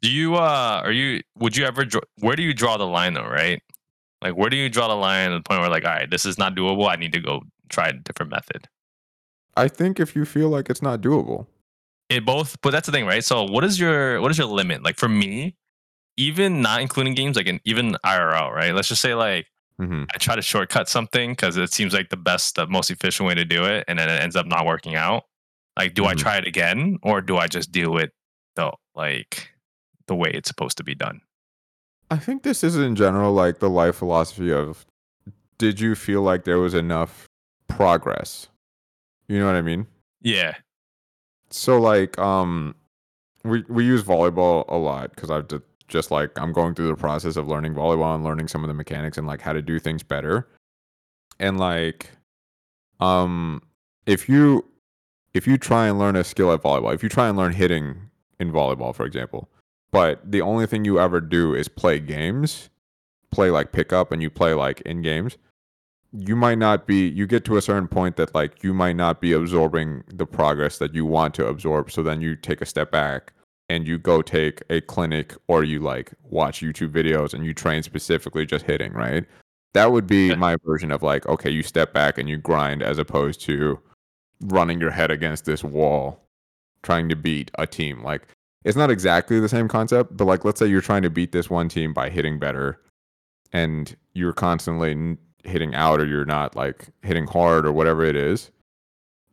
Do 0.00 0.10
you 0.10 0.34
uh 0.34 0.82
are 0.84 0.92
you 0.92 1.22
would 1.38 1.56
you 1.56 1.64
ever 1.64 1.84
draw, 1.84 2.00
where 2.18 2.36
do 2.36 2.42
you 2.42 2.52
draw 2.52 2.76
the 2.76 2.86
line 2.86 3.14
though, 3.14 3.28
right? 3.28 3.62
Like 4.20 4.36
where 4.36 4.50
do 4.50 4.56
you 4.56 4.68
draw 4.68 4.88
the 4.88 4.94
line 4.94 5.30
at 5.30 5.36
the 5.36 5.48
point 5.48 5.60
where 5.60 5.70
like, 5.70 5.84
all 5.84 5.92
right, 5.92 6.10
this 6.10 6.26
is 6.26 6.38
not 6.38 6.54
doable. 6.54 6.88
I 6.88 6.96
need 6.96 7.12
to 7.12 7.20
go 7.20 7.42
try 7.68 7.88
a 7.88 7.92
different 7.92 8.30
method. 8.30 8.68
I 9.56 9.68
think 9.68 10.00
if 10.00 10.16
you 10.16 10.24
feel 10.24 10.48
like 10.48 10.70
it's 10.70 10.82
not 10.82 11.00
doable, 11.00 11.46
It 12.12 12.24
both, 12.24 12.60
but 12.62 12.70
that's 12.70 12.86
the 12.86 12.92
thing, 12.92 13.06
right? 13.06 13.24
So 13.24 13.44
what 13.44 13.64
is 13.64 13.78
your 13.80 14.20
what 14.20 14.30
is 14.30 14.38
your 14.38 14.46
limit? 14.46 14.82
Like 14.82 14.96
for 14.96 15.08
me, 15.08 15.56
even 16.16 16.60
not 16.62 16.80
including 16.82 17.14
games, 17.14 17.36
like 17.36 17.46
in 17.46 17.60
even 17.64 17.96
IRL, 18.04 18.52
right? 18.52 18.74
Let's 18.74 18.88
just 18.88 19.00
say 19.00 19.14
like 19.14 19.46
hmm 19.78 20.04
I 20.14 20.18
try 20.18 20.36
to 20.36 20.42
shortcut 20.42 20.88
something 20.88 21.32
because 21.32 21.56
it 21.56 21.72
seems 21.72 21.94
like 21.94 22.10
the 22.10 22.16
best, 22.16 22.56
the 22.56 22.66
most 22.66 22.90
efficient 22.90 23.26
way 23.26 23.34
to 23.34 23.44
do 23.44 23.64
it, 23.64 23.84
and 23.88 23.98
then 23.98 24.08
it 24.08 24.20
ends 24.20 24.36
up 24.36 24.46
not 24.46 24.66
working 24.66 24.94
out. 24.94 25.24
Like, 25.76 25.94
do 25.94 26.04
I 26.04 26.14
Mhm. 26.14 26.18
try 26.18 26.36
it 26.36 26.46
again, 26.46 26.98
or 27.02 27.22
do 27.22 27.38
I 27.38 27.46
just 27.48 27.72
do 27.72 27.96
it 27.96 28.12
the 28.56 28.72
like 28.94 29.50
the 30.06 30.14
way 30.14 30.30
it's 30.34 30.48
supposed 30.48 30.76
to 30.78 30.84
be 30.84 30.94
done? 30.94 31.20
I 32.10 32.18
think 32.18 32.42
this 32.42 32.62
is 32.62 32.76
in 32.76 32.94
general 32.94 33.32
like 33.32 33.60
the 33.60 33.70
life 33.70 33.96
philosophy 33.96 34.52
of 34.52 34.84
did 35.56 35.80
you 35.80 35.94
feel 35.94 36.20
like 36.20 36.44
there 36.44 36.58
was 36.58 36.74
enough 36.74 37.26
progress? 37.68 38.48
You 39.28 39.38
know 39.38 39.46
what 39.46 39.54
I 39.54 39.62
mean? 39.62 39.86
Yeah, 40.20 40.56
So 41.52 41.78
like 41.80 42.18
um 42.18 42.74
we 43.44 43.64
we 43.68 43.84
use 43.84 44.02
volleyball 44.02 44.64
a 44.68 44.76
lot 44.76 45.14
cuz 45.16 45.30
I've 45.30 45.48
d- 45.48 45.60
just 45.88 46.10
like 46.10 46.38
I'm 46.38 46.52
going 46.52 46.74
through 46.74 46.88
the 46.88 46.96
process 46.96 47.36
of 47.36 47.48
learning 47.48 47.74
volleyball 47.74 48.14
and 48.14 48.24
learning 48.24 48.48
some 48.48 48.64
of 48.64 48.68
the 48.68 48.74
mechanics 48.74 49.18
and 49.18 49.26
like 49.26 49.42
how 49.42 49.52
to 49.52 49.62
do 49.62 49.78
things 49.78 50.02
better. 50.02 50.48
And 51.38 51.58
like 51.60 52.10
um 53.00 53.62
if 54.06 54.28
you 54.28 54.64
if 55.34 55.46
you 55.46 55.56
try 55.58 55.86
and 55.88 55.98
learn 55.98 56.16
a 56.16 56.24
skill 56.24 56.52
at 56.52 56.62
volleyball, 56.62 56.94
if 56.94 57.02
you 57.02 57.08
try 57.08 57.28
and 57.28 57.36
learn 57.36 57.52
hitting 57.52 58.10
in 58.40 58.50
volleyball 58.50 58.94
for 58.94 59.04
example, 59.04 59.48
but 59.90 60.20
the 60.30 60.40
only 60.40 60.66
thing 60.66 60.84
you 60.84 60.98
ever 60.98 61.20
do 61.20 61.54
is 61.54 61.68
play 61.68 62.00
games, 62.00 62.70
play 63.30 63.50
like 63.50 63.72
pickup 63.72 64.10
and 64.12 64.22
you 64.22 64.30
play 64.30 64.54
like 64.54 64.80
in 64.82 65.02
games, 65.02 65.36
you 66.12 66.36
might 66.36 66.58
not 66.58 66.86
be 66.86 67.08
you 67.08 67.26
get 67.26 67.44
to 67.44 67.56
a 67.56 67.62
certain 67.62 67.88
point 67.88 68.16
that 68.16 68.34
like 68.34 68.62
you 68.62 68.74
might 68.74 68.96
not 68.96 69.20
be 69.20 69.32
absorbing 69.32 70.04
the 70.08 70.26
progress 70.26 70.78
that 70.78 70.94
you 70.94 71.06
want 71.06 71.34
to 71.34 71.46
absorb 71.46 71.90
so 71.90 72.02
then 72.02 72.20
you 72.20 72.36
take 72.36 72.60
a 72.60 72.66
step 72.66 72.90
back 72.90 73.32
and 73.72 73.88
you 73.88 73.98
go 73.98 74.20
take 74.20 74.62
a 74.68 74.82
clinic 74.82 75.34
or 75.48 75.64
you 75.64 75.80
like 75.80 76.12
watch 76.24 76.60
YouTube 76.60 76.90
videos 76.90 77.32
and 77.32 77.46
you 77.46 77.54
train 77.54 77.82
specifically 77.82 78.44
just 78.44 78.66
hitting, 78.66 78.92
right? 78.92 79.24
That 79.72 79.92
would 79.92 80.06
be 80.06 80.34
my 80.34 80.56
version 80.64 80.92
of 80.92 81.02
like 81.02 81.26
okay, 81.26 81.50
you 81.50 81.62
step 81.62 81.94
back 81.94 82.18
and 82.18 82.28
you 82.28 82.36
grind 82.36 82.82
as 82.82 82.98
opposed 82.98 83.40
to 83.42 83.80
running 84.42 84.80
your 84.80 84.90
head 84.90 85.10
against 85.10 85.46
this 85.46 85.64
wall 85.64 86.20
trying 86.82 87.08
to 87.08 87.16
beat 87.16 87.50
a 87.58 87.66
team. 87.66 88.02
Like 88.02 88.28
it's 88.64 88.76
not 88.76 88.90
exactly 88.90 89.40
the 89.40 89.48
same 89.48 89.68
concept, 89.68 90.16
but 90.16 90.26
like 90.26 90.44
let's 90.44 90.58
say 90.58 90.66
you're 90.66 90.82
trying 90.82 91.02
to 91.02 91.10
beat 91.10 91.32
this 91.32 91.48
one 91.48 91.70
team 91.70 91.94
by 91.94 92.10
hitting 92.10 92.38
better 92.38 92.78
and 93.52 93.96
you're 94.12 94.34
constantly 94.34 95.16
hitting 95.44 95.74
out 95.74 96.00
or 96.00 96.06
you're 96.06 96.24
not 96.24 96.54
like 96.56 96.88
hitting 97.02 97.26
hard 97.26 97.66
or 97.66 97.72
whatever 97.72 98.04
it 98.04 98.16
is 98.16 98.50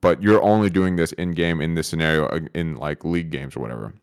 but 0.01 0.21
you're 0.21 0.41
only 0.41 0.69
doing 0.69 0.95
this 0.95 1.11
in 1.13 1.31
game 1.31 1.61
in 1.61 1.75
this 1.75 1.87
scenario 1.87 2.25
uh, 2.27 2.39
in 2.53 2.75
like 2.75 3.03
league 3.03 3.29
games 3.29 3.55
or 3.55 3.59
whatever 3.59 3.93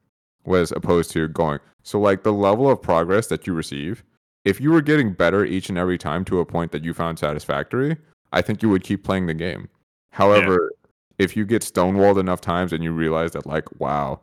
was 0.45 0.73
opposed 0.73 1.11
to 1.11 1.29
going 1.29 1.59
so 1.83 1.99
like 1.99 2.23
the 2.23 2.33
level 2.33 2.71
of 2.71 2.81
progress 2.81 3.27
that 3.27 3.47
you 3.47 3.53
receive 3.53 4.05
if 4.45 4.61
you 4.61 4.71
were 4.71 4.83
getting 4.83 5.13
better 5.13 5.45
each 5.45 5.69
and 5.69 5.79
every 5.79 5.99
time 5.99 6.25
to 6.25 6.39
a 6.39 6.47
point 6.47 6.71
that 6.73 6.85
you 6.85 6.95
found 6.95 7.19
satisfactory 7.19 7.97
i 8.33 8.41
think 8.41 8.63
you 8.63 8.69
would 8.69 8.85
keep 8.85 9.05
playing 9.05 9.27
the 9.27 9.35
game. 9.35 9.69
However 10.11 10.71
if 11.19 11.37
you 11.37 11.45
get 11.45 11.63
stonewalled 11.63 12.19
enough 12.19 12.41
times 12.41 12.73
and 12.73 12.83
you 12.83 12.93
realize 12.93 13.33
that 13.33 13.47
like 13.47 13.65
wow 13.81 14.21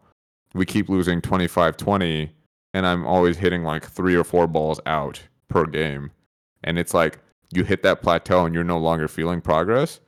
we 0.53 0.65
keep 0.65 0.89
losing 0.89 1.21
25-20 1.21 2.29
and 2.73 2.85
i'm 2.85 3.05
always 3.05 3.37
hitting 3.37 3.63
like 3.63 3.85
three 3.85 4.15
or 4.15 4.23
four 4.23 4.47
balls 4.47 4.79
out 4.85 5.21
per 5.47 5.65
game 5.65 6.11
and 6.63 6.77
it's 6.77 6.93
like 6.93 7.19
you 7.53 7.63
hit 7.63 7.83
that 7.83 8.01
plateau 8.01 8.45
and 8.45 8.53
you're 8.53 8.63
no 8.63 8.77
longer 8.77 9.07
feeling 9.07 9.41
progress 9.41 9.99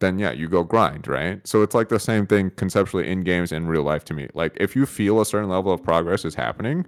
then 0.00 0.18
yeah 0.18 0.32
you 0.32 0.48
go 0.48 0.62
grind 0.62 1.06
right? 1.06 1.46
So 1.46 1.62
it's 1.62 1.74
like 1.74 1.88
the 1.88 2.00
same 2.00 2.26
thing 2.26 2.50
conceptually 2.50 3.08
in 3.08 3.22
games 3.22 3.52
and 3.52 3.68
real 3.68 3.82
life 3.82 4.04
to 4.06 4.14
me. 4.14 4.28
Like 4.34 4.56
if 4.56 4.76
you 4.76 4.86
feel 4.86 5.20
a 5.20 5.26
certain 5.26 5.48
level 5.48 5.72
of 5.72 5.82
progress 5.82 6.24
is 6.24 6.34
happening 6.34 6.86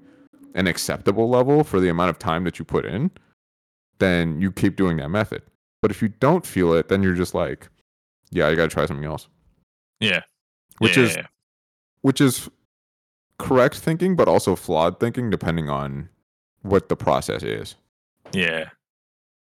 an 0.55 0.67
acceptable 0.67 1.29
level 1.29 1.65
for 1.65 1.81
the 1.81 1.89
amount 1.89 2.11
of 2.11 2.19
time 2.19 2.45
that 2.45 2.59
you 2.59 2.65
put 2.65 2.85
in 2.85 3.11
then 3.99 4.41
you 4.41 4.53
keep 4.53 4.77
doing 4.77 4.99
that 4.99 5.09
method. 5.09 5.43
But 5.81 5.91
if 5.91 6.03
you 6.03 6.09
don't 6.09 6.45
feel 6.45 6.75
it 6.75 6.89
then 6.89 7.03
you're 7.03 7.15
just 7.15 7.35
like 7.35 7.69
yeah 8.31 8.49
you 8.49 8.57
got 8.57 8.69
to 8.71 8.75
try 8.75 8.87
something 8.87 9.07
else. 9.07 9.29
Yeah, 10.01 10.23
which 10.79 10.97
yeah, 10.97 11.05
is 11.05 11.17
yeah. 11.17 11.27
which 12.03 12.21
is 12.21 12.51
correct 13.39 13.77
thinking 13.77 14.17
but 14.17 14.29
also 14.29 14.57
flawed 14.57 14.99
thinking 14.99 15.31
depending 15.31 15.69
on 15.69 16.09
what 16.63 16.89
the 16.89 16.97
process 16.97 17.43
is. 17.43 17.77
Yeah, 18.33 18.71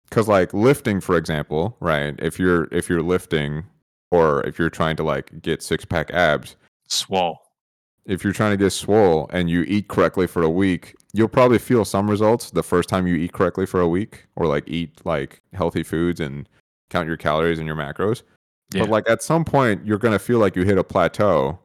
because 0.08 0.28
like 0.28 0.52
lifting 0.54 1.00
for 1.00 1.16
example 1.16 1.76
right 1.80 2.14
if 2.18 2.38
you're 2.38 2.68
if 2.72 2.88
you're 2.88 3.02
lifting 3.02 3.64
or 4.10 4.42
if 4.46 4.58
you're 4.58 4.70
trying 4.70 4.96
to 4.96 5.02
like 5.02 5.42
get 5.42 5.62
six 5.62 5.84
pack 5.84 6.10
abs 6.12 6.56
swole. 6.88 7.38
if 8.06 8.22
you're 8.22 8.32
trying 8.32 8.50
to 8.50 8.56
get 8.56 8.70
swole 8.70 9.28
and 9.32 9.50
you 9.50 9.62
eat 9.62 9.88
correctly 9.88 10.26
for 10.26 10.42
a 10.42 10.50
week 10.50 10.94
you'll 11.14 11.28
probably 11.28 11.58
feel 11.58 11.84
some 11.84 12.10
results 12.10 12.50
the 12.50 12.62
first 12.62 12.88
time 12.88 13.06
you 13.06 13.14
eat 13.14 13.32
correctly 13.32 13.64
for 13.64 13.80
a 13.80 13.88
week 13.88 14.26
or 14.36 14.46
like 14.46 14.68
eat 14.68 15.00
like 15.06 15.40
healthy 15.52 15.84
foods 15.84 16.20
and 16.20 16.48
count 16.90 17.08
your 17.08 17.16
calories 17.16 17.58
and 17.58 17.66
your 17.66 17.76
macros. 17.76 18.22
Yeah. 18.72 18.82
But 18.82 18.90
like 18.90 19.10
at 19.10 19.22
some 19.22 19.44
point, 19.44 19.86
you're 19.86 19.98
gonna 19.98 20.18
feel 20.18 20.38
like 20.38 20.56
you 20.56 20.64
hit 20.64 20.76
a 20.76 20.84
plateau, 20.84 21.58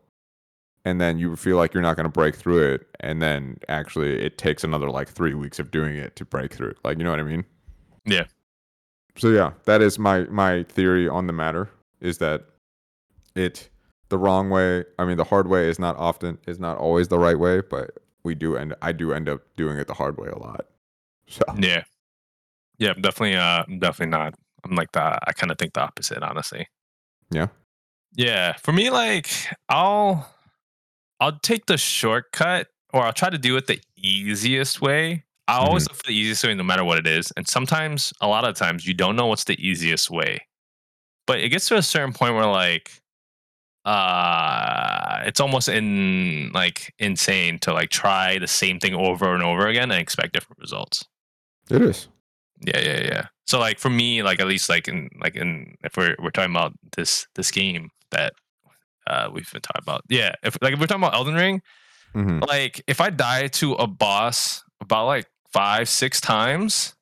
and 0.86 1.02
then 1.02 1.18
you 1.18 1.36
feel 1.36 1.58
like 1.58 1.74
you're 1.74 1.84
not 1.84 1.96
gonna 1.96 2.10
break 2.10 2.36
through 2.36 2.74
it, 2.74 2.88
and 3.00 3.22
then 3.22 3.58
actually 3.68 4.22
it 4.24 4.38
takes 4.38 4.64
another 4.64 4.90
like 4.90 5.10
three 5.10 5.34
weeks 5.34 5.60
of 5.60 5.72
doing 5.72 5.96
it 5.96 6.16
to 6.18 6.26
break 6.26 6.54
through. 6.54 6.76
Like 6.84 6.98
you 6.98 7.04
know 7.04 7.12
what 7.12 7.20
I 7.20 7.24
mean? 7.24 7.46
Yeah. 8.06 8.26
So 9.18 9.30
yeah, 9.30 9.52
that 9.66 9.82
is 9.82 10.00
my 10.00 10.22
my 10.26 10.64
theory 10.64 11.08
on 11.08 11.28
the 11.28 11.34
matter 11.34 11.70
is 12.00 12.20
that 12.20 12.46
it 13.36 13.70
the 14.10 14.18
wrong 14.18 14.50
way. 14.50 14.86
I 14.98 15.06
mean, 15.06 15.18
the 15.18 15.24
hard 15.24 15.48
way 15.48 15.70
is 15.70 15.80
not 15.80 15.96
often 15.98 16.38
is 16.48 16.60
not 16.60 16.78
always 16.78 17.08
the 17.08 17.20
right 17.20 17.38
way, 17.38 17.62
but 17.62 17.92
we 18.24 18.36
do 18.36 18.56
end 18.56 18.76
I 18.82 18.92
do 18.92 19.14
end 19.14 19.30
up 19.30 19.42
doing 19.56 19.78
it 19.78 19.88
the 19.88 19.94
hard 19.94 20.18
way 20.18 20.30
a 20.30 20.38
lot. 20.38 20.66
So 21.28 21.44
Yeah. 21.58 21.84
Yeah, 22.78 22.94
definitely 22.94 23.36
uh 23.36 23.64
definitely 23.80 24.12
not. 24.12 24.36
I'm 24.64 24.76
like 24.76 24.92
the 24.92 25.02
I 25.02 25.34
kind 25.34 25.52
of 25.52 25.58
think 25.58 25.74
the 25.74 25.82
opposite, 25.82 26.24
honestly. 26.24 26.68
Yeah? 27.32 27.48
Yeah. 28.14 28.54
For 28.54 28.72
me, 28.72 28.90
like 28.90 29.30
I'll 29.68 30.30
I'll 31.20 31.40
take 31.40 31.66
the 31.66 31.78
shortcut 31.78 32.68
or 32.94 33.04
I'll 33.04 33.14
try 33.14 33.30
to 33.30 33.38
do 33.38 33.58
it 33.58 33.68
the 33.68 33.82
easiest 33.98 34.82
way. 34.82 35.26
I 35.56 35.66
always 35.66 35.88
look 35.88 35.96
for 35.98 36.04
the 36.08 36.14
easiest 36.16 36.44
way 36.44 36.54
no 36.54 36.64
matter 36.64 36.84
what 36.84 36.98
it 36.98 37.08
is. 37.08 37.32
And 37.38 37.48
sometimes, 37.48 38.14
a 38.22 38.28
lot 38.28 38.46
of 38.46 38.56
times, 38.56 38.86
you 38.88 38.94
don't 38.94 39.16
know 39.16 39.28
what's 39.28 39.44
the 39.46 39.58
easiest 39.66 40.10
way. 40.10 40.42
But 41.28 41.40
it 41.40 41.50
gets 41.50 41.68
to 41.70 41.78
a 41.78 41.82
certain 41.82 42.14
point 42.14 42.36
where 42.36 42.46
like 42.48 42.92
uh 43.86 45.22
it's 45.26 45.40
almost 45.40 45.68
in 45.70 46.52
like 46.54 46.94
insane 47.00 47.60
to 47.60 47.74
like 47.74 47.90
try 47.90 48.38
the 48.38 48.48
same 48.48 48.80
thing 48.80 48.94
over 48.94 49.34
and 49.34 49.44
over 49.44 49.68
again 49.68 49.92
and 49.92 50.00
expect 50.02 50.34
different 50.34 50.60
results. 50.60 51.06
it 51.70 51.82
is. 51.82 52.08
Yeah, 52.66 52.80
yeah, 52.80 53.02
yeah. 53.04 53.26
So 53.48 53.58
like 53.60 53.80
for 53.80 53.90
me, 53.90 54.22
like 54.22 54.40
at 54.42 54.48
least 54.48 54.70
like 54.70 54.88
in 54.88 55.10
like 55.22 55.36
in 55.36 55.76
if 55.84 55.96
we're 55.98 56.16
we're 56.20 56.30
talking 56.32 56.52
about 56.52 56.74
this 56.96 57.26
this 57.36 57.52
game 57.52 57.90
that 58.12 58.34
uh 59.08 59.30
we've 59.32 59.50
been 59.52 59.62
talking 59.62 59.82
about. 59.82 60.02
Yeah. 60.10 60.34
If 60.44 60.58
like 60.62 60.74
if 60.74 60.80
we're 60.80 60.88
talking 60.88 61.04
about 61.04 61.16
Elden 61.16 61.36
Ring, 61.36 61.62
Mhm. 62.16 62.46
like 62.48 62.82
if 62.88 63.00
I 63.02 63.12
die 63.12 63.48
to 63.48 63.74
a 63.74 63.86
boss 63.88 64.64
about 64.82 65.06
like 65.06 65.28
five, 65.54 65.90
six 65.90 66.22
times, 66.22 66.96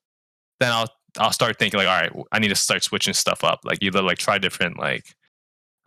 then 0.60 0.72
I'll 0.72 0.90
I'll 1.20 1.32
start 1.32 1.58
thinking 1.58 1.80
like, 1.80 1.88
all 1.88 2.02
right, 2.02 2.28
I 2.32 2.40
need 2.40 2.50
to 2.50 2.56
start 2.56 2.84
switching 2.84 3.14
stuff 3.14 3.44
up. 3.44 3.62
Like 3.64 3.80
either 3.82 4.02
like 4.02 4.18
try 4.18 4.38
different 4.38 4.78
like 4.78 5.16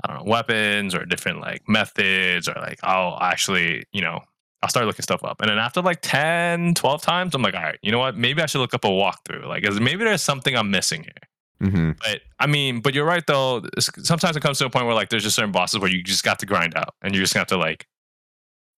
I 0.02 0.08
don't 0.08 0.24
know, 0.24 0.30
weapons 0.30 0.94
or 0.94 1.04
different 1.04 1.40
like 1.40 1.68
methods 1.68 2.48
or 2.48 2.54
like 2.54 2.78
I'll 2.82 3.18
actually, 3.20 3.84
you 3.92 4.00
know, 4.00 4.20
I'll 4.62 4.68
start 4.68 4.86
looking 4.86 5.02
stuff 5.02 5.22
up. 5.24 5.40
And 5.40 5.50
then 5.50 5.58
after 5.58 5.80
like 5.82 6.00
10, 6.02 6.74
12 6.74 7.02
times, 7.02 7.34
I'm 7.34 7.42
like, 7.42 7.54
all 7.54 7.62
right, 7.62 7.78
you 7.82 7.92
know 7.92 7.98
what? 7.98 8.16
Maybe 8.16 8.42
I 8.42 8.46
should 8.46 8.60
look 8.60 8.74
up 8.74 8.84
a 8.84 8.88
walkthrough. 8.88 9.46
Like, 9.46 9.66
is 9.66 9.80
maybe 9.80 10.04
there's 10.04 10.22
something 10.22 10.56
I'm 10.56 10.70
missing 10.70 11.04
here. 11.04 11.70
hmm 11.70 11.90
But 12.02 12.20
I 12.38 12.46
mean, 12.46 12.80
but 12.80 12.94
you're 12.94 13.04
right 13.04 13.26
though. 13.26 13.62
Sometimes 13.78 14.36
it 14.36 14.40
comes 14.40 14.58
to 14.58 14.66
a 14.66 14.70
point 14.70 14.86
where 14.86 14.94
like 14.94 15.08
there's 15.10 15.22
just 15.22 15.36
certain 15.36 15.52
bosses 15.52 15.80
where 15.80 15.90
you 15.90 16.02
just 16.02 16.24
got 16.24 16.38
to 16.40 16.46
grind 16.46 16.74
out 16.76 16.94
and 17.02 17.14
you 17.14 17.20
just 17.20 17.34
got 17.34 17.48
to 17.48 17.56
like 17.56 17.86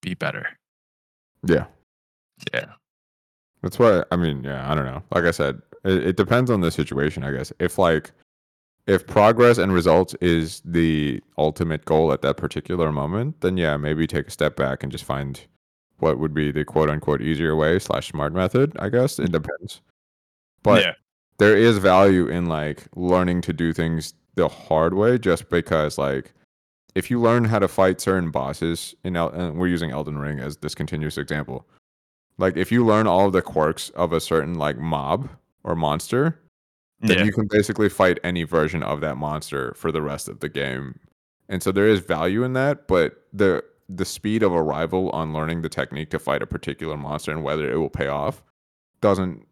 be 0.02 0.14
better. 0.14 0.46
Yeah. 1.46 1.66
Yeah. 2.52 2.66
That's 3.62 3.78
why 3.78 4.04
I 4.10 4.16
mean, 4.16 4.44
yeah, 4.44 4.70
I 4.70 4.74
don't 4.74 4.84
know. 4.84 5.02
Like 5.12 5.24
I 5.24 5.30
said, 5.30 5.62
it, 5.84 6.06
it 6.08 6.16
depends 6.16 6.50
on 6.50 6.60
the 6.60 6.70
situation, 6.70 7.24
I 7.24 7.32
guess. 7.32 7.52
If 7.58 7.78
like 7.78 8.12
if 8.86 9.06
progress 9.06 9.58
and 9.58 9.72
results 9.72 10.14
is 10.20 10.60
the 10.64 11.20
ultimate 11.38 11.84
goal 11.84 12.12
at 12.12 12.22
that 12.22 12.36
particular 12.36 12.90
moment, 12.90 13.40
then 13.40 13.56
yeah, 13.56 13.76
maybe 13.76 14.06
take 14.06 14.26
a 14.26 14.30
step 14.30 14.56
back 14.56 14.82
and 14.82 14.90
just 14.90 15.04
find 15.04 15.40
what 15.98 16.18
would 16.18 16.34
be 16.34 16.50
the 16.50 16.64
quote 16.64 16.90
unquote 16.90 17.22
easier 17.22 17.54
way 17.54 17.78
slash 17.78 18.08
smart 18.08 18.32
method, 18.32 18.76
I 18.78 18.88
guess. 18.88 19.18
It 19.18 19.30
depends. 19.30 19.80
But 20.62 20.82
yeah. 20.82 20.92
there 21.38 21.56
is 21.56 21.78
value 21.78 22.26
in 22.26 22.46
like 22.46 22.86
learning 22.96 23.42
to 23.42 23.52
do 23.52 23.72
things 23.72 24.14
the 24.34 24.48
hard 24.48 24.94
way 24.94 25.18
just 25.18 25.48
because 25.48 25.98
like 25.98 26.32
if 26.94 27.10
you 27.10 27.20
learn 27.20 27.44
how 27.44 27.58
to 27.58 27.68
fight 27.68 28.00
certain 28.00 28.30
bosses 28.30 28.94
in 29.04 29.16
El- 29.16 29.30
and 29.30 29.58
we're 29.58 29.68
using 29.68 29.90
Elden 29.90 30.18
Ring 30.18 30.40
as 30.40 30.56
this 30.58 30.74
continuous 30.74 31.18
example 31.18 31.66
like 32.38 32.56
if 32.56 32.72
you 32.72 32.84
learn 32.84 33.06
all 33.06 33.26
of 33.26 33.32
the 33.32 33.42
quirks 33.42 33.90
of 33.90 34.12
a 34.12 34.20
certain 34.20 34.54
like 34.54 34.78
mob 34.78 35.28
or 35.64 35.74
monster 35.76 36.38
then 37.00 37.18
Yeah. 37.18 37.24
you 37.24 37.32
can 37.32 37.48
basically 37.50 37.88
fight 37.88 38.18
any 38.22 38.44
version 38.44 38.82
of 38.82 39.00
that 39.00 39.16
monster 39.16 39.74
for 39.74 39.90
the 39.92 40.02
rest 40.02 40.28
of 40.28 40.40
the 40.40 40.48
game 40.48 40.98
and 41.48 41.62
so 41.62 41.72
there 41.72 41.88
is 41.88 42.00
value 42.00 42.42
in 42.44 42.52
that 42.54 42.86
but 42.88 43.24
the 43.32 43.62
the 43.88 44.04
speed 44.04 44.42
of 44.42 44.52
arrival 44.52 45.10
on 45.10 45.32
learning 45.34 45.62
the 45.62 45.68
technique 45.68 46.10
to 46.10 46.18
fight 46.18 46.42
a 46.42 46.46
particular 46.46 46.96
monster 46.96 47.30
and 47.32 47.42
whether 47.44 47.70
it 47.70 47.76
will 47.76 47.90
pay 47.90 48.06
off 48.08 48.42
doesn't 49.00 49.44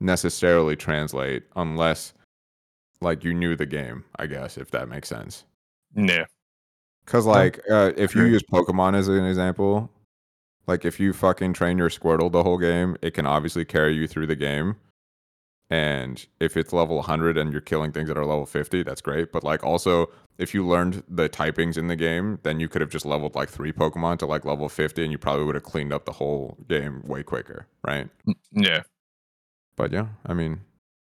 necessarily 0.00 0.74
translate 0.74 1.44
unless 1.56 2.12
like 3.00 3.22
you 3.22 3.32
knew 3.34 3.54
the 3.54 3.66
game 3.66 4.04
i 4.18 4.26
guess 4.26 4.56
if 4.58 4.70
that 4.70 4.88
makes 4.88 5.08
sense 5.08 5.44
Yeah. 5.94 6.24
because 7.04 7.26
like 7.26 7.60
uh, 7.70 7.92
if 7.96 8.14
you 8.14 8.24
use 8.24 8.42
pokemon 8.42 8.96
as 8.96 9.08
an 9.08 9.24
example 9.24 9.90
like 10.66 10.84
if 10.84 10.98
you 11.00 11.12
fucking 11.12 11.52
train 11.52 11.78
your 11.78 11.90
squirtle 11.90 12.30
the 12.30 12.42
whole 12.42 12.58
game 12.58 12.96
it 13.02 13.12
can 13.12 13.26
obviously 13.26 13.64
carry 13.64 13.94
you 13.94 14.06
through 14.06 14.26
the 14.26 14.36
game. 14.36 14.76
And 15.70 16.24
if 16.40 16.56
it's 16.56 16.72
level 16.72 16.96
100 16.96 17.38
and 17.38 17.50
you're 17.50 17.60
killing 17.60 17.90
things 17.90 18.08
that 18.08 18.18
are 18.18 18.26
level 18.26 18.46
50 18.46 18.82
that's 18.82 19.00
great. 19.00 19.32
But 19.32 19.44
like 19.44 19.64
also 19.64 20.10
if 20.38 20.52
you 20.54 20.66
learned 20.66 21.02
the 21.08 21.28
typings 21.28 21.76
in 21.76 21.88
the 21.88 21.96
game 21.96 22.38
then 22.42 22.60
you 22.60 22.68
could 22.68 22.80
have 22.80 22.90
just 22.90 23.06
leveled 23.06 23.34
like 23.34 23.48
three 23.48 23.72
pokemon 23.72 24.18
to 24.18 24.26
like 24.26 24.44
level 24.44 24.68
50 24.68 25.02
and 25.02 25.12
you 25.12 25.18
probably 25.18 25.44
would 25.44 25.54
have 25.54 25.64
cleaned 25.64 25.92
up 25.92 26.04
the 26.04 26.12
whole 26.12 26.56
game 26.68 27.02
way 27.06 27.22
quicker 27.22 27.66
right? 27.86 28.08
Mm, 28.26 28.34
yeah. 28.52 28.82
but 29.76 29.92
yeah 29.92 30.06
i 30.26 30.34
mean 30.34 30.60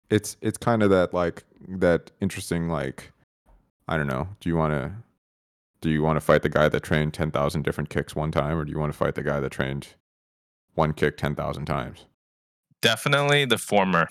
it's 0.10 0.38
it's 0.42 0.58
kind 0.58 0.84
of 0.84 0.90
that 0.90 1.14
like 1.14 1.44
that 1.68 2.12
interesting 2.22 2.70
like 2.70 3.12
i 3.88 3.98
don't 3.98 4.08
know 4.08 4.28
do 4.40 4.50
you 4.50 4.56
want 4.56 4.74
to 4.74 4.92
do 5.82 5.90
you 5.90 6.02
want 6.04 6.18
to 6.18 6.22
fight 6.22 6.42
the 6.42 6.50
guy 6.50 6.68
that 6.70 6.84
trained 6.84 7.14
10,000 7.14 7.62
different 7.64 7.90
kicks 7.90 8.16
one 8.16 8.32
time 8.32 8.58
or 8.58 8.66
do 8.66 8.72
you 8.72 8.80
want 8.80 8.92
to 8.92 8.98
fight 8.98 9.16
the 9.16 9.24
guy 9.24 9.40
that 9.40 9.52
trained 9.52 9.96
one 10.76 10.94
kick 10.94 11.18
10,000 11.18 11.66
times 11.66 12.06
Definitely 12.82 13.46
the 13.46 13.58
former. 13.58 14.08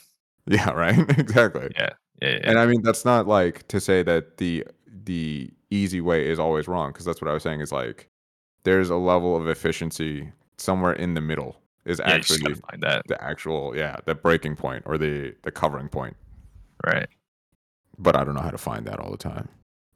yeah 0.47 0.71
right 0.85 0.99
exactly 1.19 1.71
Yeah. 1.77 1.91
Yeah. 2.23 2.29
yeah. 2.31 2.39
and 2.45 2.59
i 2.59 2.67
mean 2.67 2.83
that's 2.83 3.05
not 3.05 3.27
like 3.27 3.67
to 3.69 3.81
say 3.81 4.03
that 4.03 4.37
the 4.39 4.65
the 5.05 5.51
easy 5.71 6.01
way 6.01 6.29
is 6.29 6.39
always 6.39 6.67
wrong 6.69 6.91
because 6.91 7.05
that's 7.05 7.21
what 7.21 7.29
i 7.31 7.35
was 7.35 7.43
saying 7.43 7.61
is 7.61 7.71
like 7.73 8.09
there's 8.65 8.91
a 8.91 8.97
level 8.97 9.37
of 9.37 9.47
efficiency 9.49 10.31
somewhere 10.57 10.93
in 10.93 11.15
the 11.15 11.21
middle 11.21 11.57
is 11.85 11.99
yeah, 12.01 12.11
actually 12.13 12.41
gotta 12.41 12.57
find 12.71 12.83
that. 12.83 13.03
the 13.09 13.23
actual 13.23 13.75
yeah 13.77 13.97
the 14.07 14.15
breaking 14.15 14.57
point 14.57 14.83
or 14.87 14.99
the 14.99 15.35
the 15.43 15.51
covering 15.51 15.89
point 15.89 16.17
Right. 16.87 17.09
but 17.99 18.15
I 18.17 18.25
don't 18.25 18.35
know 18.35 18.41
how 18.43 18.51
to 18.51 18.59
find 18.59 18.87
that 18.87 19.01
all 19.01 19.11
the 19.11 19.17
time. 19.17 19.49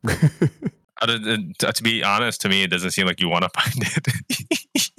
To 1.06 1.82
be 1.82 2.02
honest, 2.04 2.40
to 2.42 2.48
me, 2.48 2.62
it 2.62 2.70
doesn't 2.70 2.90
seem 2.92 3.06
like 3.06 3.20
you 3.20 3.28
want 3.28 3.44
to 3.44 3.50
find 3.60 3.74
it. 4.76 4.90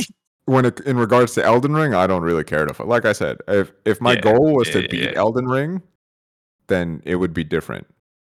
when 0.46 0.66
it, 0.66 0.80
in 0.82 0.98
regards 0.98 1.34
to 1.36 1.44
Elden 1.44 1.74
Ring, 1.74 1.94
I 1.94 2.08
don't 2.08 2.22
really 2.24 2.44
care 2.44 2.66
to. 2.66 2.74
fi- 2.74 2.84
Like 2.84 3.06
I 3.06 3.14
said, 3.14 3.38
if 3.48 3.72
if 3.86 4.02
my 4.02 4.14
Yeah, 4.16 4.22
goal 4.22 4.54
was 4.56 4.68
yeah, 4.68 4.82
to 4.82 4.88
beat 4.90 5.04
yeah. 5.04 5.14
Elden 5.16 5.48
Ring, 5.48 5.82
then 6.68 7.02
it 7.06 7.16
would 7.16 7.34
be 7.34 7.44
different. 7.44 7.88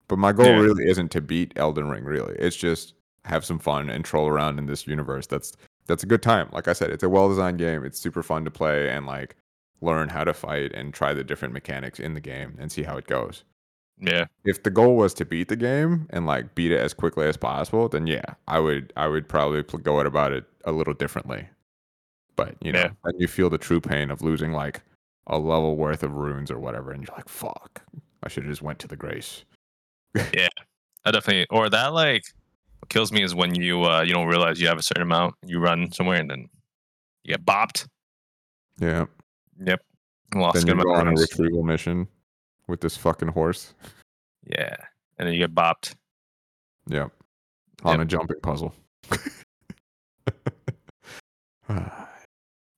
But 0.08 0.18
my 0.18 0.32
goal 0.32 0.54
really 0.54 0.87
isn't 0.88 1.10
to 1.12 1.20
beat 1.20 1.52
Elden 1.56 1.88
Ring. 1.88 2.04
Really, 2.04 2.34
it's 2.38 2.56
just 2.56 2.94
have 3.24 3.44
some 3.44 3.58
fun 3.58 3.88
and 3.90 4.04
troll 4.04 4.28
around 4.28 4.58
in 4.58 4.66
this 4.66 4.87
universe. 4.87 5.26
That's 5.26 5.52
that's 5.87 6.02
a 6.02 6.06
good 6.06 6.22
time. 6.22 6.48
Like 6.52 6.68
I 6.68 6.72
said, 6.74 6.90
it's 6.90 7.02
a 7.02 7.08
well 7.08 7.28
designed 7.28 7.58
game. 7.58 7.84
It's 7.84 7.98
super 7.98 8.22
fun 8.22 8.44
to 8.44 8.50
play 8.50 8.90
and 8.90 9.06
like 9.06 9.37
learn 9.80 10.08
how 10.08 10.24
to 10.24 10.32
fight 10.34 10.72
and 10.72 10.94
try 10.94 11.12
the 11.14 11.24
different 11.24 11.52
mechanics 11.54 11.98
in 12.00 12.14
the 12.14 12.20
game 12.20 12.56
and 12.58 12.70
see 12.70 12.82
how 12.82 12.96
it 12.96 13.06
goes. 13.06 13.44
Yeah. 14.00 14.26
if 14.44 14.62
the 14.62 14.70
goal 14.70 14.96
was 14.96 15.14
to 15.14 15.24
beat 15.24 15.48
the 15.48 15.57
game 15.57 16.07
and 16.11 16.26
like 16.26 16.54
beat 16.54 16.72
it 16.72 16.80
as 16.80 16.94
quickly 16.94 17.26
as 17.26 17.37
possible, 17.37 17.88
then 17.88 18.07
yeah, 18.07 18.24
I 18.48 18.59
would 18.61 18.92
I 18.96 19.07
would 19.07 19.28
probably 19.28 19.62
go 19.62 20.00
about 20.00 20.33
it 20.33 20.44
a 20.64 20.72
little 20.72 20.94
differently. 20.94 21.48
But 22.37 22.57
you 22.61 22.72
know, 22.72 22.80
Yeah. 22.80 22.90
then 23.04 23.14
you 23.18 23.28
feel 23.28 23.50
the 23.50 23.59
true 23.59 23.80
pain 23.80 24.11
of 24.11 24.22
losing 24.22 24.52
like 24.52 24.83
a 25.26 25.38
level 25.38 25.76
worth 25.76 26.02
of 26.02 26.12
runes 26.14 26.50
or 26.50 26.59
whatever, 26.59 26.90
and 26.92 27.02
you're 27.02 27.16
like, 27.16 27.28
"Fuck, 27.28 27.83
I 28.22 28.28
should 28.28 28.42
have 28.44 28.52
just 28.52 28.62
went 28.62 28.78
to 28.80 28.88
the 28.88 28.96
grace." 28.96 29.44
Yeah, 30.35 30.48
I 31.04 31.11
definitely 31.11 31.46
or 31.50 31.68
that 31.70 31.92
like 31.92 32.24
what 32.80 32.88
kills 32.88 33.11
me 33.12 33.22
is 33.22 33.35
when 33.35 33.54
you 33.54 33.85
uh 33.85 34.02
you 34.02 34.12
don't 34.12 34.26
realize 34.28 34.61
you 34.61 34.68
have 34.68 34.78
a 34.78 34.83
certain 34.83 35.02
amount, 35.02 35.35
you 35.46 35.59
run 35.59 35.90
somewhere 35.92 36.20
and 36.20 36.30
then 36.30 36.48
you 37.24 37.35
get 37.35 37.44
bopped. 37.44 37.87
Yeah. 38.78 39.07
Yep. 39.64 39.80
Lost 40.35 40.66
Then 40.66 40.76
you 40.78 40.85
go 40.85 40.92
on 40.94 41.09
a 41.09 41.12
retrieval 41.12 41.62
mission 41.62 42.09
with 42.66 42.81
this 42.81 42.96
fucking 42.96 43.29
horse. 43.29 43.74
Yeah. 44.46 44.77
And 45.18 45.27
then 45.27 45.33
you 45.35 45.38
get 45.40 45.55
bopped. 45.55 45.94
Yep. 46.88 47.11
On 47.85 47.98
Yep. 47.98 48.00
a 48.00 48.05
jumping 48.05 48.40
puzzle. 48.42 48.74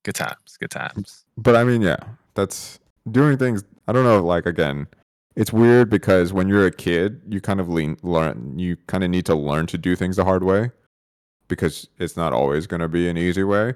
Good 0.05 0.15
times. 0.15 0.57
Good 0.61 0.71
times. 0.71 1.25
but 1.37 1.57
I 1.57 1.65
mean, 1.65 1.83
yeah, 1.83 1.97
that's 2.35 2.79
doing 3.11 3.37
things. 3.37 3.65
I 3.89 3.93
don't 3.93 4.05
know. 4.05 4.23
Like 4.25 4.47
again, 4.47 4.87
it's 5.35 5.53
weird 5.53 5.91
because 5.91 6.33
when 6.33 6.49
you're 6.49 6.67
a 6.67 6.71
kid, 6.71 7.21
you 7.29 7.41
kind 7.41 7.59
of 7.61 7.69
lean, 7.69 7.97
learn. 8.03 8.57
You 8.57 8.77
kind 8.87 9.03
of 9.03 9.11
need 9.11 9.27
to 9.27 9.35
learn 9.35 9.67
to 9.67 9.79
do 9.79 9.97
things 9.97 10.15
the 10.17 10.25
hard 10.25 10.45
way 10.45 10.71
because 11.49 11.89
it's 11.99 12.17
not 12.17 12.33
always 12.33 12.67
going 12.69 12.81
to 12.81 12.89
be 12.89 13.09
an 13.09 13.19
easy 13.19 13.43
way. 13.43 13.75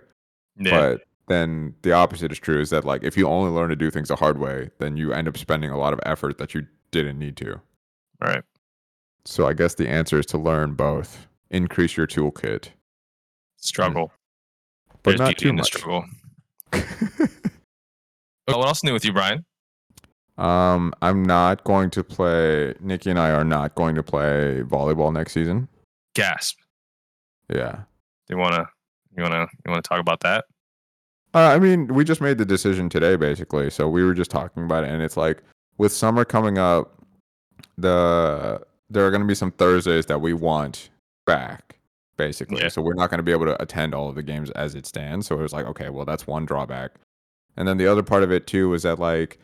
Yeah. 0.56 0.70
But 0.70 1.02
then 1.28 1.74
the 1.82 1.92
opposite 1.92 2.32
is 2.32 2.38
true. 2.38 2.60
Is 2.60 2.70
that 2.70 2.84
like 2.84 3.02
if 3.04 3.16
you 3.16 3.28
only 3.28 3.50
learn 3.50 3.68
to 3.70 3.76
do 3.76 3.90
things 3.90 4.08
the 4.08 4.16
hard 4.16 4.38
way, 4.38 4.70
then 4.78 4.96
you 4.96 5.12
end 5.12 5.28
up 5.28 5.36
spending 5.38 5.70
a 5.70 5.78
lot 5.78 5.92
of 5.92 6.00
effort 6.04 6.38
that 6.38 6.54
you 6.54 6.66
didn't 6.90 7.18
need 7.18 7.36
to. 7.38 7.60
Right. 8.20 8.42
So 9.24 9.46
I 9.46 9.52
guess 9.52 9.74
the 9.74 9.88
answer 9.88 10.18
is 10.18 10.26
to 10.26 10.38
learn 10.38 10.74
both. 10.74 11.26
Increase 11.50 11.96
your 11.96 12.06
toolkit, 12.06 12.68
Struggle. 13.56 14.12
but 15.02 15.10
There's 15.16 15.20
not 15.20 15.36
too 15.38 15.52
much. 15.52 15.66
struggle. 15.66 16.04
What 18.46 18.66
else 18.66 18.82
new 18.82 18.92
with 18.92 19.04
you, 19.04 19.12
Brian? 19.12 19.44
um, 20.38 20.92
I'm 21.02 21.22
not 21.22 21.62
going 21.64 21.90
to 21.90 22.02
play. 22.02 22.74
Nikki 22.80 23.10
and 23.10 23.18
I 23.18 23.30
are 23.30 23.44
not 23.44 23.74
going 23.76 23.94
to 23.94 24.02
play 24.02 24.62
volleyball 24.66 25.12
next 25.12 25.32
season. 25.34 25.68
Gasp. 26.14 26.56
Yeah. 27.52 27.82
Do 28.26 28.34
you 28.34 28.38
wanna 28.38 28.66
you 29.16 29.22
wanna 29.22 29.46
you 29.64 29.70
wanna 29.70 29.82
talk 29.82 30.00
about 30.00 30.20
that? 30.20 30.44
Uh, 31.34 31.38
I 31.38 31.58
mean, 31.58 31.86
we 31.88 32.04
just 32.04 32.20
made 32.20 32.38
the 32.38 32.44
decision 32.44 32.88
today, 32.88 33.16
basically. 33.16 33.70
So 33.70 33.88
we 33.88 34.04
were 34.04 34.14
just 34.14 34.30
talking 34.30 34.64
about 34.64 34.84
it, 34.84 34.90
and 34.90 35.02
it's 35.02 35.16
like 35.16 35.42
with 35.78 35.92
summer 35.92 36.24
coming 36.24 36.58
up, 36.58 36.92
the 37.78 38.60
there 38.90 39.06
are 39.06 39.10
going 39.10 39.22
to 39.22 39.26
be 39.26 39.34
some 39.34 39.52
Thursdays 39.52 40.06
that 40.06 40.20
we 40.20 40.32
want 40.32 40.90
back, 41.26 41.76
basically. 42.16 42.60
Yeah. 42.60 42.68
So 42.68 42.82
we're 42.82 42.94
not 42.94 43.10
going 43.10 43.18
to 43.18 43.24
be 43.24 43.32
able 43.32 43.46
to 43.46 43.60
attend 43.62 43.94
all 43.94 44.08
of 44.08 44.16
the 44.16 44.22
games 44.22 44.50
as 44.50 44.74
it 44.74 44.84
stands. 44.84 45.28
So 45.28 45.38
it 45.38 45.42
was 45.42 45.52
like, 45.52 45.66
okay, 45.66 45.88
well, 45.90 46.04
that's 46.04 46.26
one 46.26 46.44
drawback. 46.44 46.92
And 47.56 47.68
then 47.68 47.76
the 47.76 47.86
other 47.86 48.02
part 48.02 48.22
of 48.24 48.32
it 48.32 48.46
too 48.46 48.68
was 48.68 48.82
that 48.82 48.98
like 48.98 49.38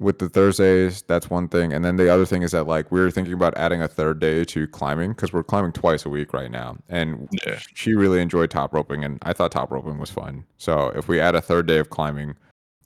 with 0.00 0.18
the 0.20 0.28
Thursdays, 0.28 1.02
that's 1.02 1.28
one 1.28 1.48
thing, 1.48 1.72
and 1.72 1.84
then 1.84 1.96
the 1.96 2.08
other 2.08 2.24
thing 2.24 2.42
is 2.42 2.52
that 2.52 2.66
like 2.66 2.90
we 2.92 3.00
were 3.00 3.10
thinking 3.10 3.34
about 3.34 3.56
adding 3.56 3.82
a 3.82 3.88
third 3.88 4.20
day 4.20 4.44
to 4.44 4.68
climbing 4.68 5.10
because 5.10 5.32
we're 5.32 5.42
climbing 5.42 5.72
twice 5.72 6.06
a 6.06 6.08
week 6.08 6.32
right 6.32 6.50
now, 6.50 6.76
and 6.88 7.28
Yeah. 7.44 7.58
she 7.74 7.94
really 7.94 8.20
enjoyed 8.20 8.50
top 8.50 8.72
roping, 8.72 9.04
and 9.04 9.18
I 9.22 9.32
thought 9.32 9.50
top 9.52 9.70
roping 9.72 9.98
was 9.98 10.10
fun. 10.10 10.44
So 10.56 10.88
if 10.94 11.08
we 11.08 11.20
add 11.20 11.34
a 11.34 11.40
third 11.40 11.66
day 11.66 11.78
of 11.78 11.90
climbing, 11.90 12.36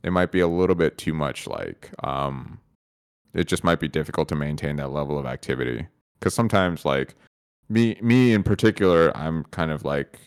it 0.03 0.11
might 0.11 0.33
be 0.33 0.41
a 0.41 0.49
little 0.49 0.75
bit 0.75 0.97
too 0.99 1.13
much. 1.13 1.47
Like, 1.47 1.91
um, 2.03 2.59
it 3.35 3.45
just 3.47 3.63
might 3.63 3.79
be 3.81 3.89
difficult 3.89 4.29
to 4.29 4.35
maintain 4.35 4.77
that 4.77 4.89
level 4.91 5.19
of 5.19 5.27
activity 5.27 5.87
because 6.19 6.35
sometimes, 6.35 6.85
like 6.85 7.15
me, 7.69 7.97
me 8.03 8.33
in 8.33 8.43
particular, 8.43 9.15
I'm 9.17 9.45
kind 9.45 9.71
of 9.71 9.85
like 9.85 10.19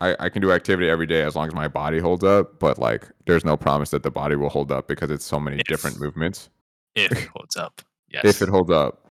I, 0.00 0.16
I 0.18 0.28
can 0.30 0.40
do 0.42 0.50
activity 0.52 0.88
every 0.88 1.06
day 1.06 1.22
as 1.22 1.36
long 1.36 1.46
as 1.48 1.54
my 1.54 1.68
body 1.68 1.98
holds 1.98 2.24
up, 2.24 2.58
but 2.58 2.78
like 2.78 3.08
there's 3.26 3.44
no 3.44 3.56
promise 3.56 3.90
that 3.90 4.02
the 4.02 4.10
body 4.10 4.36
will 4.36 4.48
hold 4.48 4.72
up 4.72 4.88
because 4.88 5.10
it's 5.10 5.24
so 5.24 5.38
many 5.38 5.58
If. 5.58 5.66
different 5.66 6.00
movements. 6.00 6.48
If 6.94 7.12
it 7.12 7.28
holds 7.34 7.56
up. 7.56 7.82
Yes. 8.08 8.24
If 8.24 8.42
it 8.42 8.48
holds 8.48 8.70
up, 8.70 9.06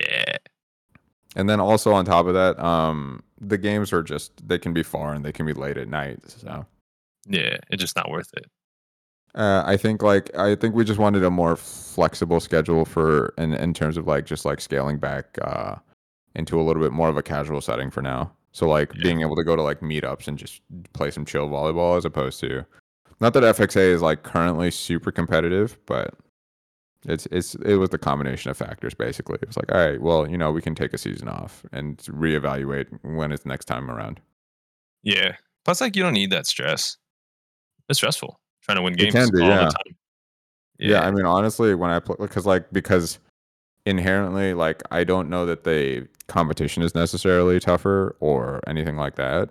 yeah. 0.00 0.36
And 1.36 1.48
then 1.48 1.60
also 1.60 1.92
on 1.92 2.04
top 2.04 2.26
of 2.26 2.34
that, 2.34 2.58
um, 2.62 3.22
the 3.40 3.58
games 3.58 3.92
are 3.92 4.02
just 4.02 4.46
they 4.46 4.58
can 4.58 4.72
be 4.72 4.82
far 4.82 5.14
and 5.14 5.24
they 5.24 5.32
can 5.32 5.46
be 5.46 5.52
late 5.54 5.76
at 5.76 5.88
night. 5.88 6.18
So 6.26 6.66
Yeah. 7.26 7.56
It's 7.70 7.80
just 7.80 7.96
not 7.96 8.10
worth 8.10 8.30
it. 8.36 8.46
uh, 9.34 9.62
I 9.66 9.76
think 9.76 10.02
like 10.02 10.36
I 10.36 10.54
think 10.56 10.74
we 10.74 10.84
just 10.84 10.98
wanted 10.98 11.24
a 11.24 11.30
more 11.30 11.56
flexible 11.56 12.40
schedule 12.40 12.84
for 12.84 13.34
in 13.38 13.52
in 13.54 13.72
terms 13.74 13.96
of 13.96 14.06
like 14.06 14.26
just 14.26 14.44
like 14.44 14.60
scaling 14.60 14.98
back 14.98 15.38
uh, 15.42 15.76
into 16.34 16.60
a 16.60 16.62
little 16.62 16.82
bit 16.82 16.92
more 16.92 17.08
of 17.08 17.16
a 17.16 17.22
casual 17.22 17.60
setting 17.60 17.90
for 17.90 18.02
now. 18.02 18.32
So 18.54 18.66
like 18.68 18.92
Yeah. 18.94 19.02
being 19.02 19.20
able 19.20 19.36
to 19.36 19.44
go 19.44 19.56
to 19.56 19.62
like 19.62 19.80
meetups 19.80 20.28
and 20.28 20.38
just 20.38 20.62
play 20.94 21.10
some 21.10 21.24
chill 21.26 21.48
volleyball 21.48 21.98
as 21.98 22.04
opposed 22.04 22.40
to 22.40 22.64
not 23.20 23.34
that 23.34 23.42
FXA 23.42 23.92
is 23.92 24.00
like 24.00 24.22
currently 24.22 24.70
super 24.70 25.12
competitive, 25.12 25.78
but 25.86 26.14
it's 27.06 27.26
it's 27.26 27.54
it 27.56 27.76
was 27.76 27.90
the 27.90 27.98
combination 27.98 28.50
of 28.50 28.56
factors 28.56 28.94
basically. 28.94 29.38
It 29.42 29.48
was 29.48 29.56
like, 29.56 29.70
all 29.70 29.78
right, 29.78 30.00
well, 30.00 30.28
you 30.28 30.38
know, 30.38 30.50
we 30.52 30.62
can 30.62 30.74
take 30.74 30.94
a 30.94 30.98
season 30.98 31.28
off 31.28 31.64
and 31.72 31.98
reevaluate 31.98 32.86
when 33.02 33.32
it's 33.32 33.44
next 33.44 33.66
time 33.66 33.90
around. 33.90 34.20
Yeah. 35.02 35.36
Plus, 35.64 35.80
like, 35.80 35.96
you 35.96 36.02
don't 36.02 36.12
need 36.14 36.30
that 36.30 36.46
stress. 36.46 36.96
It's 37.88 37.98
stressful 37.98 38.38
trying 38.62 38.76
to 38.76 38.82
win 38.82 38.94
games 38.94 39.12
can 39.12 39.30
be, 39.30 39.42
all 39.42 39.48
yeah. 39.48 39.64
the 39.64 39.70
time. 39.70 39.96
Yeah, 40.78 41.06
I 41.06 41.10
mean, 41.10 41.26
honestly, 41.26 41.74
when 41.74 41.90
I 41.90 42.00
play, 42.00 42.16
because 42.18 42.46
like 42.46 42.70
because 42.72 43.18
inherently, 43.86 44.54
like 44.54 44.82
I 44.90 45.04
don't 45.04 45.28
know 45.28 45.46
that 45.46 45.64
the 45.64 46.08
competition 46.28 46.82
is 46.82 46.94
necessarily 46.94 47.60
tougher 47.60 48.16
or 48.20 48.60
anything 48.66 48.96
like 48.96 49.16
that, 49.16 49.50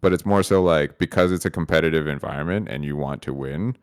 but 0.00 0.12
it's 0.12 0.26
more 0.26 0.42
so 0.42 0.62
like 0.62 0.98
because 0.98 1.32
it's 1.32 1.44
a 1.44 1.50
competitive 1.50 2.06
environment 2.06 2.68
and 2.68 2.84
you 2.84 2.96
want 2.96 3.22
to 3.22 3.34
win, 3.34 3.76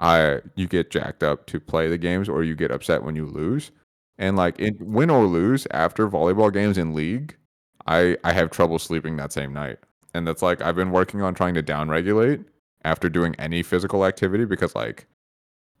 I 0.00 0.40
you 0.54 0.66
get 0.68 0.90
jacked 0.90 1.22
up 1.22 1.46
to 1.46 1.60
play 1.60 1.88
the 1.88 1.98
games 1.98 2.28
or 2.28 2.42
you 2.42 2.54
get 2.54 2.70
upset 2.70 3.02
when 3.02 3.16
you 3.16 3.26
lose, 3.26 3.70
and 4.18 4.36
like 4.36 4.58
in 4.58 4.76
win 4.80 5.10
or 5.10 5.26
lose 5.26 5.66
after 5.70 6.08
volleyball 6.08 6.52
games 6.52 6.78
in 6.78 6.94
league, 6.94 7.36
I 7.86 8.16
I 8.24 8.32
have 8.32 8.50
trouble 8.50 8.78
sleeping 8.78 9.16
that 9.16 9.32
same 9.32 9.52
night, 9.52 9.78
and 10.14 10.26
that's 10.26 10.42
like 10.42 10.62
I've 10.62 10.76
been 10.76 10.92
working 10.92 11.22
on 11.22 11.34
trying 11.34 11.54
to 11.54 11.62
downregulate 11.62 12.44
after 12.84 13.08
doing 13.08 13.34
any 13.38 13.62
physical 13.62 14.04
activity 14.04 14.44
because 14.44 14.74
like 14.74 15.06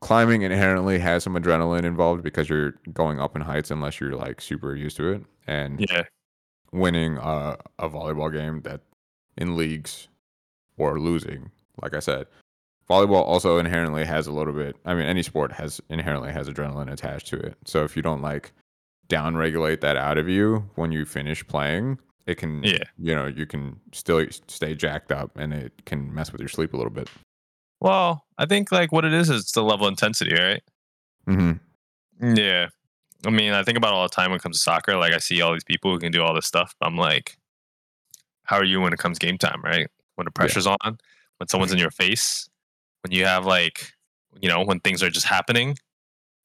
climbing 0.00 0.42
inherently 0.42 0.98
has 0.98 1.24
some 1.24 1.34
adrenaline 1.34 1.84
involved 1.84 2.22
because 2.22 2.48
you're 2.48 2.72
going 2.92 3.20
up 3.20 3.34
in 3.34 3.42
heights 3.42 3.70
unless 3.70 4.00
you're 4.00 4.14
like 4.14 4.40
super 4.40 4.74
used 4.74 4.96
to 4.96 5.10
it 5.12 5.22
and 5.46 5.80
yeah. 5.90 6.04
winning 6.72 7.16
a, 7.18 7.56
a 7.78 7.88
volleyball 7.88 8.32
game 8.32 8.60
that 8.62 8.80
in 9.36 9.56
leagues 9.56 10.08
or 10.76 11.00
losing 11.00 11.50
like 11.82 11.94
i 11.94 11.98
said 11.98 12.26
volleyball 12.88 13.24
also 13.24 13.58
inherently 13.58 14.04
has 14.04 14.26
a 14.26 14.32
little 14.32 14.52
bit 14.52 14.76
i 14.84 14.94
mean 14.94 15.04
any 15.04 15.22
sport 15.22 15.52
has 15.52 15.80
inherently 15.90 16.32
has 16.32 16.48
adrenaline 16.48 16.90
attached 16.92 17.26
to 17.26 17.36
it 17.36 17.56
so 17.64 17.82
if 17.84 17.96
you 17.96 18.02
don't 18.02 18.22
like 18.22 18.52
down 19.08 19.36
regulate 19.36 19.80
that 19.80 19.96
out 19.96 20.18
of 20.18 20.28
you 20.28 20.68
when 20.76 20.92
you 20.92 21.04
finish 21.04 21.46
playing 21.46 21.98
it 22.26 22.36
can 22.36 22.62
Yeah. 22.62 22.84
you 22.98 23.14
know 23.14 23.26
you 23.26 23.46
can 23.46 23.80
still 23.92 24.24
stay 24.48 24.74
jacked 24.74 25.10
up 25.10 25.36
and 25.36 25.52
it 25.52 25.72
can 25.86 26.14
mess 26.14 26.30
with 26.30 26.40
your 26.40 26.48
sleep 26.48 26.74
a 26.74 26.76
little 26.76 26.92
bit 26.92 27.08
Well, 27.80 28.24
I 28.36 28.46
think 28.46 28.72
like 28.72 28.92
what 28.92 29.04
it 29.04 29.12
is 29.12 29.30
is 29.30 29.52
the 29.52 29.62
level 29.62 29.86
of 29.86 29.92
intensity, 29.92 30.34
right? 30.34 30.62
mm-hmm. 31.28 32.36
Yeah. 32.36 32.68
I 33.26 33.30
mean, 33.30 33.52
I 33.52 33.62
think 33.62 33.76
about 33.76 33.88
it 33.88 33.94
all 33.94 34.02
the 34.04 34.14
time 34.14 34.30
when 34.30 34.36
it 34.36 34.42
comes 34.42 34.58
to 34.58 34.62
soccer. 34.62 34.96
Like, 34.96 35.12
I 35.12 35.18
see 35.18 35.40
all 35.40 35.52
these 35.52 35.64
people 35.64 35.92
who 35.92 35.98
can 35.98 36.12
do 36.12 36.22
all 36.22 36.34
this 36.34 36.46
stuff. 36.46 36.74
But 36.78 36.86
I'm 36.86 36.96
like, 36.96 37.36
how 38.44 38.56
are 38.56 38.64
you 38.64 38.80
when 38.80 38.92
it 38.92 38.98
comes 38.98 39.18
game 39.18 39.38
time, 39.38 39.60
right? 39.62 39.88
When 40.14 40.24
the 40.24 40.30
pressure's 40.30 40.66
on, 40.66 40.98
when 41.38 41.48
someone's 41.48 41.72
in 41.72 41.78
your 41.78 41.90
face, 41.90 42.48
when 43.02 43.12
you 43.12 43.24
have 43.24 43.44
like, 43.44 43.92
you 44.40 44.48
know, 44.48 44.64
when 44.64 44.80
things 44.80 45.02
are 45.02 45.10
just 45.10 45.26
happening 45.26 45.76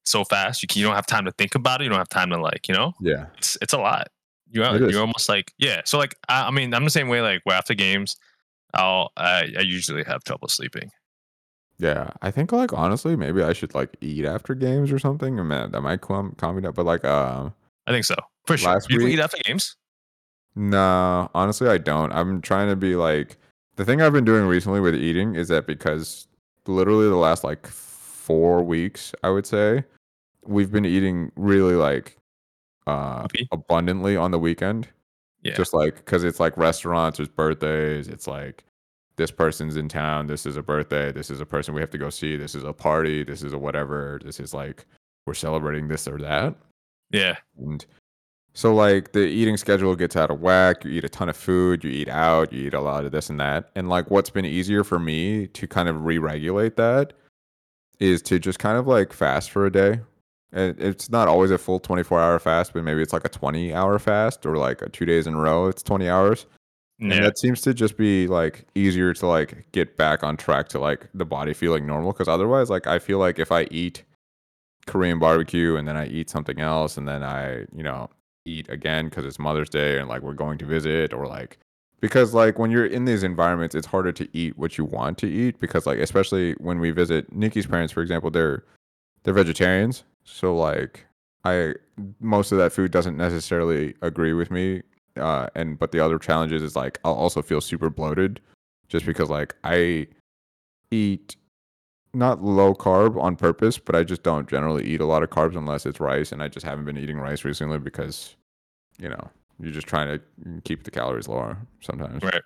so 0.04 0.24
fast, 0.24 0.62
you, 0.62 0.68
can, 0.68 0.80
you 0.80 0.86
don't 0.86 0.96
have 0.96 1.08
time 1.08 1.26
to 1.26 1.32
think 1.32 1.56
about 1.56 1.82
it. 1.82 1.86
You 1.86 1.90
don't 1.90 2.00
have 2.00 2.10
time 2.10 2.30
to 2.30 2.40
like, 2.40 2.68
you 2.68 2.74
know, 2.74 2.94
yeah 3.02 3.28
it's 3.38 3.58
it's 3.62 3.74
a 3.74 3.78
lot. 3.78 4.10
You 4.52 4.64
are 4.64 4.78
you're 4.78 5.02
almost 5.02 5.30
like 5.30 5.52
yeah. 5.58 5.82
So 5.86 5.98
like, 5.98 6.16
I, 6.30 6.48
I 6.48 6.52
mean, 6.52 6.74
I'm 6.74 6.84
the 6.84 6.92
same 6.92 7.08
way. 7.08 7.22
Like, 7.22 7.42
where 7.44 7.58
after 7.58 7.74
games, 7.74 8.18
I'll 8.74 9.12
I, 9.18 9.52
I 9.58 9.62
usually 9.62 10.04
have 10.04 10.24
trouble 10.24 10.48
sleeping. 10.48 10.92
Yeah, 11.80 12.12
I 12.22 12.32
think 12.32 12.52
like 12.52 12.72
honestly, 12.74 13.16
maybe 13.16 13.42
I 13.42 13.54
should 13.54 13.74
like 13.76 13.96
eat 14.02 14.26
after 14.26 14.54
games 14.56 14.92
or 14.92 15.00
something. 15.00 15.40
And 15.40 15.48
man, 15.50 15.72
that 15.72 15.82
might 15.82 16.02
calm 16.02 16.34
calm 16.38 16.56
me 16.56 16.62
down. 16.62 16.74
But 16.74 16.86
like, 16.86 17.04
uh, 17.04 17.50
I 17.88 17.92
think 17.92 18.06
so 18.06 18.16
for 18.46 18.58
sure. 18.58 18.74
Last 18.74 18.90
you 18.90 19.00
week- 19.04 19.14
eat 19.16 19.20
after 19.20 19.38
games. 19.44 19.76
no, 20.56 21.30
honestly, 21.34 21.68
I 21.68 21.78
don't. 21.80 22.12
I'm 22.14 22.42
trying 22.42 22.70
to 22.70 22.76
be 22.76 22.96
like 22.96 23.38
the 23.76 23.86
thing 23.86 24.02
I've 24.02 24.14
been 24.14 24.26
doing 24.26 24.46
recently 24.46 24.80
with 24.80 24.96
eating 24.96 25.36
is 25.36 25.48
that 25.48 25.66
because 25.66 26.28
literally 26.68 27.10
the 27.10 27.16
last 27.16 27.44
like 27.44 27.66
four 27.68 28.64
weeks, 28.64 29.14
I 29.24 29.30
would 29.30 29.46
say, 29.48 29.84
we've 30.46 30.72
been 30.72 30.86
eating 30.86 31.32
really 31.36 31.76
like 31.76 32.18
uh 32.88 33.22
Okay. 33.26 33.48
abundantly 33.52 34.16
on 34.16 34.32
the 34.32 34.40
weekend. 34.40 34.88
Yeah. 35.42 35.56
Just 35.56 35.74
like 35.74 35.96
because 35.96 36.24
it's 36.24 36.40
like 36.40 36.56
restaurants, 36.56 37.18
there's 37.18 37.30
birthdays, 37.30 38.08
it's 38.08 38.28
like 38.28 38.64
this 39.16 39.32
person's 39.32 39.76
in 39.76 39.88
town, 39.88 40.28
this 40.28 40.46
is 40.46 40.58
a 40.58 40.64
birthday, 40.64 41.12
this 41.12 41.30
is 41.30 41.40
a 41.40 41.46
person 41.46 41.74
we 41.74 41.82
have 41.82 41.92
to 41.92 41.98
go 41.98 42.10
see, 42.10 42.36
this 42.36 42.56
is 42.56 42.64
a 42.64 42.74
party, 42.74 43.24
this 43.24 43.44
is 43.44 43.54
a 43.54 43.58
whatever, 43.58 44.20
this 44.24 44.40
is 44.40 44.54
like 44.54 44.86
we're 45.26 45.34
celebrating 45.34 45.88
this 45.88 46.08
or 46.08 46.18
that. 46.20 46.56
Yeah. 47.12 47.38
And 47.58 47.86
so 48.54 48.74
like 48.74 49.14
the 49.14 49.26
eating 49.26 49.58
schedule 49.58 49.96
gets 49.96 50.16
out 50.16 50.30
of 50.30 50.42
whack. 50.42 50.86
You 50.86 50.92
eat 50.92 51.04
a 51.04 51.10
ton 51.10 51.30
of 51.30 51.38
food, 51.38 51.84
you 51.84 51.90
eat 51.90 52.10
out, 52.10 52.54
you 52.54 52.68
eat 52.68 52.74
a 52.74 52.82
lot 52.82 53.06
of 53.06 53.12
this 53.12 53.30
and 53.30 53.40
that. 53.40 53.72
And 53.76 53.90
like 53.90 54.12
what's 54.12 54.30
been 54.30 54.46
easier 54.46 54.84
for 54.84 55.00
me 55.00 55.48
to 55.48 55.68
kind 55.68 55.90
of 55.90 56.06
re-regulate 56.06 56.76
that 56.78 57.14
is 58.00 58.22
to 58.24 58.40
just 58.40 58.60
kind 58.60 58.78
of 58.78 58.88
like 58.88 59.14
fast 59.14 59.52
for 59.52 59.66
a 59.66 59.72
day. 59.72 60.02
And 60.52 60.80
it's 60.80 61.10
not 61.10 61.28
always 61.28 61.50
a 61.50 61.58
full 61.58 61.80
24 61.80 62.20
hour 62.20 62.38
fast, 62.40 62.74
but 62.74 62.84
maybe 62.84 63.02
it's 63.02 63.14
like 63.14 63.26
a 63.26 63.30
20 63.30 63.74
hour 63.74 63.98
fast 63.98 64.46
or 64.46 64.58
like 64.58 64.82
a 64.84 64.90
two 64.90 65.06
days 65.06 65.26
in 65.26 65.34
a 65.34 65.40
row, 65.40 65.68
it's 65.68 65.82
20 65.82 66.08
hours. 66.08 66.46
And 67.00 67.12
Yeah. 67.12 67.22
that 67.22 67.38
seems 67.38 67.62
to 67.62 67.74
just 67.74 67.98
be 67.98 68.28
like 68.28 68.66
easier 68.76 69.14
to 69.16 69.28
like 69.28 69.66
get 69.72 69.98
back 69.98 70.24
on 70.24 70.38
track 70.38 70.70
to 70.70 70.80
like 70.80 71.08
the 71.14 71.26
body 71.26 71.54
feeling 71.54 71.86
normal. 71.88 72.14
Cause 72.14 72.28
otherwise, 72.28 72.70
like 72.70 72.88
I 72.88 73.00
feel 73.00 73.18
like 73.20 73.40
if 73.40 73.52
I 73.52 73.64
eat 73.72 74.04
Korean 74.86 75.20
barbecue 75.20 75.76
and 75.78 75.88
then 75.88 75.96
I 75.98 76.08
eat 76.08 76.30
something 76.30 76.60
else 76.60 76.98
and 76.98 77.08
then 77.08 77.24
I, 77.24 77.62
you 77.76 77.84
know, 77.84 78.10
eat 78.46 78.70
again 78.70 79.06
because 79.10 79.26
it's 79.26 79.40
Mother's 79.40 79.70
Day 79.70 80.00
and 80.00 80.10
like 80.10 80.22
we're 80.22 80.34
going 80.34 80.58
to 80.60 80.66
visit 80.66 81.14
or 81.14 81.26
like 81.28 81.58
because 82.02 82.34
like 82.34 82.60
when 82.60 82.70
you're 82.72 82.86
in 82.86 83.06
these 83.06 83.24
environments, 83.24 83.76
it's 83.76 83.88
harder 83.88 84.12
to 84.12 84.28
eat 84.38 84.58
what 84.58 84.78
you 84.78 84.84
want 84.86 85.18
to 85.20 85.28
eat 85.28 85.60
because 85.60 85.86
like 85.86 86.00
especially 86.00 86.54
when 86.60 86.80
we 86.80 86.92
visit 86.92 87.32
Nikki's 87.34 87.66
parents, 87.66 87.94
for 87.94 88.02
example, 88.02 88.30
they're 88.30 88.64
they're 89.24 89.34
vegetarians. 89.34 90.04
So 90.26 90.56
like 90.56 91.06
I 91.46 91.76
most 92.20 92.52
of 92.52 92.58
that 92.58 92.74
food 92.74 92.92
doesn't 92.92 93.18
necessarily 93.18 93.96
agree 94.02 94.34
with 94.34 94.52
me. 94.52 94.84
Uh, 95.18 95.48
and 95.56 95.78
but 95.78 95.92
the 95.92 96.00
other 96.00 96.18
challenges 96.18 96.64
is 96.64 96.76
like 96.76 97.00
I'll 97.06 97.14
also 97.14 97.42
feel 97.42 97.62
super 97.62 97.90
bloated 97.90 98.40
just 98.88 99.06
because 99.06 99.30
like 99.30 99.56
I 99.64 100.08
eat 100.92 101.36
not 102.14 102.44
low 102.44 102.74
carb 102.74 103.20
on 103.22 103.36
purpose, 103.36 103.78
but 103.80 103.96
I 103.96 104.04
just 104.04 104.24
don't 104.24 104.48
generally 104.48 104.86
eat 104.86 105.02
a 105.02 105.06
lot 105.06 105.24
of 105.24 105.30
carbs 105.30 105.56
unless 105.56 105.86
it's 105.86 106.00
rice, 106.00 106.32
and 106.32 106.44
I 106.44 106.48
just 106.48 106.66
haven't 106.66 106.86
been 106.86 106.98
eating 106.98 107.18
rice 107.18 107.44
recently 107.44 107.80
because, 107.80 108.36
you 109.00 109.10
know, 109.10 109.30
you're 109.60 109.72
just 109.72 109.88
trying 109.88 110.08
to 110.08 110.62
keep 110.64 110.84
the 110.84 110.92
calories 110.92 111.28
lower 111.28 111.58
sometimes. 111.82 112.24
Right. 112.24 112.42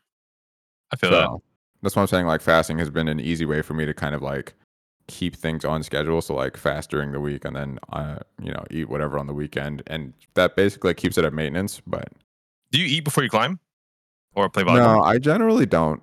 I 0.91 0.95
feel 0.95 1.11
that. 1.11 1.29
That's 1.81 1.95
what 1.95 2.03
I'm 2.03 2.07
saying. 2.07 2.25
Like 2.25 2.41
fasting 2.41 2.77
has 2.79 2.89
been 2.89 3.07
an 3.07 3.19
easy 3.19 3.45
way 3.45 3.61
for 3.61 3.73
me 3.73 3.85
to 3.85 3.93
kind 3.93 4.15
of 4.15 4.21
like 4.21 4.53
keep 5.07 5.35
things 5.35 5.63
on 5.63 5.83
schedule. 5.83 6.21
So 6.21 6.33
like 6.35 6.57
fast 6.57 6.89
during 6.89 7.11
the 7.11 7.19
week 7.19 7.45
and 7.45 7.55
then 7.55 7.79
uh, 7.91 8.19
you 8.41 8.51
know, 8.51 8.63
eat 8.71 8.89
whatever 8.89 9.19
on 9.19 9.27
the 9.27 9.33
weekend. 9.33 9.83
And 9.87 10.13
that 10.33 10.55
basically 10.55 10.93
keeps 10.93 11.17
it 11.17 11.25
at 11.25 11.33
maintenance. 11.33 11.81
But 11.85 12.09
Do 12.71 12.79
you 12.79 12.85
eat 12.85 13.03
before 13.03 13.23
you 13.23 13.29
climb? 13.29 13.59
Or 14.35 14.49
play 14.49 14.63
volleyball? 14.63 14.97
no. 14.97 15.01
I 15.01 15.17
generally 15.17 15.65
don't. 15.65 16.01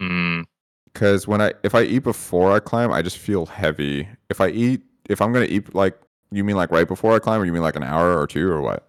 Mm, 0.00 0.44
Because 0.92 1.26
when 1.28 1.40
I 1.40 1.52
if 1.62 1.74
I 1.74 1.82
eat 1.82 2.00
before 2.00 2.52
I 2.52 2.58
climb, 2.60 2.92
I 2.92 3.02
just 3.02 3.18
feel 3.18 3.46
heavy. 3.46 4.08
If 4.30 4.40
I 4.40 4.48
eat 4.48 4.82
if 5.08 5.20
I'm 5.20 5.32
gonna 5.32 5.46
eat 5.46 5.74
like 5.74 5.98
you 6.30 6.42
mean 6.44 6.56
like 6.56 6.70
right 6.70 6.88
before 6.88 7.14
I 7.14 7.18
climb 7.18 7.40
or 7.40 7.44
you 7.44 7.52
mean 7.52 7.62
like 7.62 7.76
an 7.76 7.82
hour 7.84 8.18
or 8.18 8.26
two 8.26 8.48
or 8.50 8.60
what? 8.60 8.88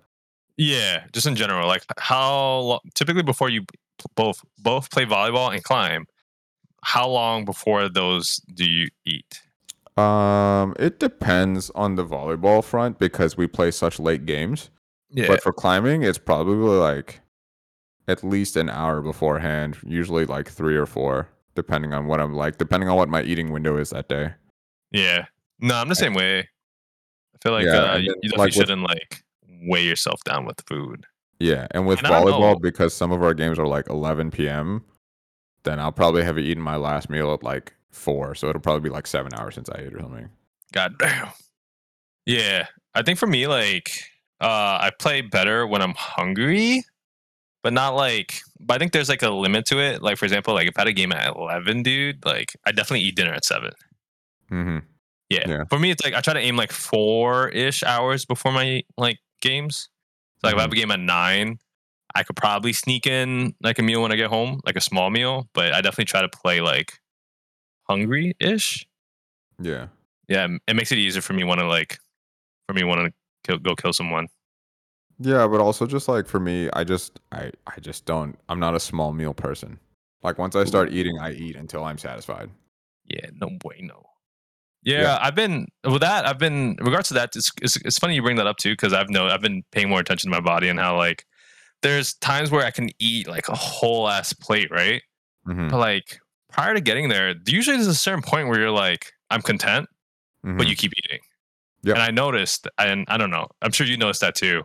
yeah, 0.58 1.04
just 1.12 1.28
in 1.28 1.36
general. 1.36 1.68
Like 1.68 1.84
how 2.00 2.60
lo- 2.60 2.80
typically 2.94 3.24
before 3.24 3.50
you 3.50 3.66
both 4.16 4.42
both 4.60 4.90
play 4.90 5.06
volleyball 5.06 5.54
and 5.54 5.64
climb, 5.64 6.06
how 6.84 7.08
long 7.10 7.44
before 7.46 7.90
those 7.90 8.38
do 8.54 8.64
you 8.70 8.88
eat? 9.06 9.42
Um 9.98 10.76
it 10.80 11.00
depends 11.00 11.70
on 11.76 11.96
the 11.96 12.06
volleyball 12.06 12.64
front 12.64 13.00
because 13.00 13.38
we 13.38 13.48
play 13.48 13.70
such 13.72 14.00
late 14.00 14.26
games. 14.26 14.70
Yeah. 15.12 15.28
But 15.28 15.41
for 15.41 15.53
climbing, 15.53 16.03
it's 16.03 16.18
probably 16.18 16.78
like 16.78 17.22
at 18.08 18.24
least 18.24 18.56
an 18.56 18.70
hour 18.70 19.01
beforehand, 19.01 19.78
usually 19.86 20.26
like 20.26 20.49
three 20.49 20.76
or 20.76 20.86
four, 20.86 21.30
depending 21.56 21.93
on 21.93 22.08
what 22.08 22.20
I'm 22.20 22.34
like, 22.34 22.58
depending 22.58 22.89
on 22.89 22.97
what 22.97 23.10
my 23.10 23.24
eating 23.24 23.51
window 23.51 23.78
is 23.78 23.91
that 23.91 24.10
day. 24.10 24.34
yeah. 24.91 25.26
No, 25.60 25.76
I'm 25.76 25.88
the 25.88 25.95
same 25.95 26.14
way. 26.14 26.39
I 26.39 27.38
feel 27.41 27.53
like 27.53 27.66
Yeah, 27.66 27.93
uh, 27.93 27.97
you 27.97 28.14
definitely 28.14 28.38
like, 28.38 28.53
shouldn't 28.53 28.82
like 28.82 29.24
weigh 29.70 29.86
yourself 29.86 30.20
down 30.26 30.45
with 30.45 30.62
food. 30.68 31.06
Yeah. 31.39 31.68
And 31.72 31.88
with 31.88 31.99
And 31.99 32.08
volleyball, 32.08 32.62
because 32.62 32.93
some 32.93 33.12
of 33.14 33.24
our 33.24 33.34
games 33.34 33.58
are 33.58 33.66
like 33.68 33.89
11 33.89 34.32
p.m., 34.32 34.84
then 35.64 35.80
I'll 35.80 35.93
probably 35.93 36.24
have 36.26 36.38
eaten 36.38 36.62
my 36.62 36.76
last 36.76 37.10
meal 37.10 37.34
at 37.34 37.41
like 37.41 37.74
four. 37.89 38.36
So 38.36 38.49
it'll 38.49 38.62
probably 38.62 38.82
be 38.82 38.93
like 38.93 39.08
seven 39.08 39.34
hours 39.34 39.56
since 39.56 39.70
I 39.70 39.80
ate 39.80 39.93
or 39.93 40.01
something. 40.01 40.28
God 40.74 40.97
damn. 40.99 41.30
Yeah. 42.26 42.68
I 42.93 43.01
think 43.01 43.18
for 43.18 43.28
me, 43.28 43.47
like, 43.47 43.91
uh, 44.42 44.78
I 44.82 44.92
play 45.00 45.22
better 45.22 45.66
when 45.66 45.82
I'm 45.82 45.94
hungry, 45.96 46.84
but 47.64 47.74
not 47.74 47.96
like, 47.96 48.40
but 48.60 48.76
I 48.76 48.78
think 48.78 48.92
there's 48.92 49.10
like 49.10 49.24
a 49.24 49.30
limit 49.30 49.66
to 49.68 49.80
it. 49.80 50.02
Like, 50.02 50.18
for 50.18 50.26
example, 50.26 50.54
like 50.54 50.68
if 50.68 50.78
I 50.78 50.82
had 50.82 50.88
a 50.88 50.94
game 50.94 51.12
at 51.12 51.36
11, 51.36 51.84
dude, 51.84 52.26
like, 52.26 52.56
I 52.66 52.72
definitely 52.72 53.02
eat 53.02 53.16
dinner 53.16 53.34
at 53.34 53.46
seven. 53.46 53.72
Mm-hmm. 54.52 54.80
Yeah. 55.30 55.44
Yeah. 55.48 55.64
For 55.70 55.80
me, 55.80 55.92
it's 55.92 56.04
like 56.04 56.14
I 56.14 56.22
try 56.22 56.34
to 56.34 56.40
aim 56.40 56.56
like 56.56 56.72
four 56.72 57.50
ish 57.50 57.82
hours 57.84 58.26
before 58.26 58.52
my 58.52 58.84
like 58.98 59.18
games. 59.42 59.90
So, 60.40 60.48
like, 60.48 60.54
if 60.54 60.60
I 60.60 60.62
have 60.64 60.72
a 60.72 60.76
game 60.76 60.92
at 60.92 61.00
nine, 61.00 61.60
I 62.14 62.24
could 62.24 62.36
probably 62.36 62.74
sneak 62.74 63.08
in 63.08 63.56
like 63.62 63.80
a 63.80 63.84
meal 63.84 64.02
when 64.02 64.12
I 64.12 64.16
get 64.16 64.30
home, 64.30 64.62
like 64.66 64.76
a 64.76 64.82
small 64.82 65.10
meal, 65.10 65.50
but 65.54 65.74
I 65.74 65.82
definitely 65.82 66.06
try 66.06 66.22
to 66.22 66.30
play 66.30 66.62
like 66.62 67.00
hungry 67.84 68.36
ish. 68.40 68.86
Yeah. 69.60 69.88
Yeah. 70.28 70.48
It 70.68 70.76
makes 70.76 70.92
it 70.92 70.98
easier 70.98 71.22
for 71.22 71.34
me 71.34 71.44
when 71.44 71.58
to 71.58 71.68
like, 71.68 71.98
for 72.68 72.74
me 72.74 72.84
want 72.84 73.08
to 73.08 73.14
kill, 73.46 73.58
go 73.58 73.76
kill 73.76 73.93
someone. 73.93 74.28
Yeah, 75.20 75.48
but 75.48 75.62
also 75.62 75.86
just 75.88 76.08
like 76.08 76.28
for 76.28 76.39
me, 76.39 76.70
I 76.74 76.84
just 76.84 77.20
I 77.32 77.52
I 77.68 77.80
just 77.80 78.06
don't 78.06 78.38
I'm 78.50 78.60
not 78.60 78.76
a 78.76 78.80
small 78.80 79.14
meal 79.14 79.34
person. 79.34 79.80
Like 80.24 80.38
once 80.38 80.56
I 80.56 80.64
start 80.66 80.91
eating, 80.91 81.20
I 81.20 81.32
eat 81.32 81.56
until 81.56 81.84
I'm 81.84 81.98
satisfied. 81.98 82.50
Yeah, 83.06 83.30
no 83.39 83.48
way, 83.64 83.80
no. 83.82 84.04
Yeah, 84.84 85.02
Yeah. 85.02 85.20
I've 85.22 85.36
been 85.36 85.68
with 85.84 86.02
that. 86.02 86.28
I've 86.28 86.39
been 86.39 86.76
in 86.80 86.86
regards 86.86 87.08
to 87.10 87.14
that. 87.16 87.36
It's 87.36 87.52
it's, 87.62 87.76
it's 87.78 87.98
funny 87.98 88.16
you 88.16 88.22
bring 88.22 88.38
that 88.38 88.48
up 88.48 88.58
too 88.58 88.74
because 88.74 88.93
I've 88.93 89.10
know 89.10 89.28
I've 89.28 89.41
been 89.41 89.64
paying 89.72 89.89
more 89.89 90.00
attention 90.00 90.30
to 90.32 90.36
my 90.36 90.41
body 90.41 90.68
and 90.68 90.80
how 90.80 90.98
like 90.98 91.26
there's 91.82 92.16
times 92.16 92.52
where 92.52 92.66
I 92.66 92.72
can 92.72 92.89
eat 93.00 93.28
like 93.28 93.48
a 93.48 93.56
whole 93.56 94.10
ass 94.10 94.34
plate, 94.34 94.70
right? 94.72 95.02
Mm-hmm. 95.48 95.70
But 95.70 95.78
like 95.78 96.20
prior 96.52 96.74
to 96.74 96.82
getting 96.82 97.10
there, 97.10 97.36
usually 97.48 97.78
there's 97.78 97.88
a 97.88 97.96
certain 97.96 98.22
point 98.24 98.48
where 98.48 98.60
you're 98.60 98.72
like, 98.72 99.12
I'm 99.30 99.41
content, 99.41 99.88
but 100.58 100.68
you 100.68 100.76
keep 100.76 100.91
eating. 100.98 101.20
Yep. 101.86 101.96
And 101.96 102.04
I 102.04 102.12
noticed, 102.12 102.68
and 102.78 103.06
I 103.08 103.18
don't 103.18 103.30
know. 103.30 103.48
I'm 103.62 103.72
sure 103.72 103.86
you 103.88 103.96
noticed 103.96 104.22
that 104.22 104.36
too. 104.36 104.64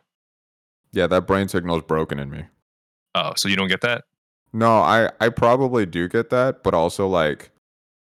yeah, 0.93 1.07
that 1.07 1.27
brain 1.27 1.49
signal 1.49 1.77
is 1.77 1.83
broken 1.83 2.19
in 2.19 2.31
me. 2.31 2.45
Oh, 3.15 3.33
so 3.37 3.49
you 3.49 3.57
don't 3.57 3.69
get 3.69 3.83
that? 3.83 4.05
No, 4.53 4.79
I 4.81 5.11
I 5.21 5.29
probably 5.29 5.87
do 5.87 6.09
get 6.09 6.31
that, 6.31 6.63
but 6.63 6.75
also 6.75 7.07
like 7.07 7.51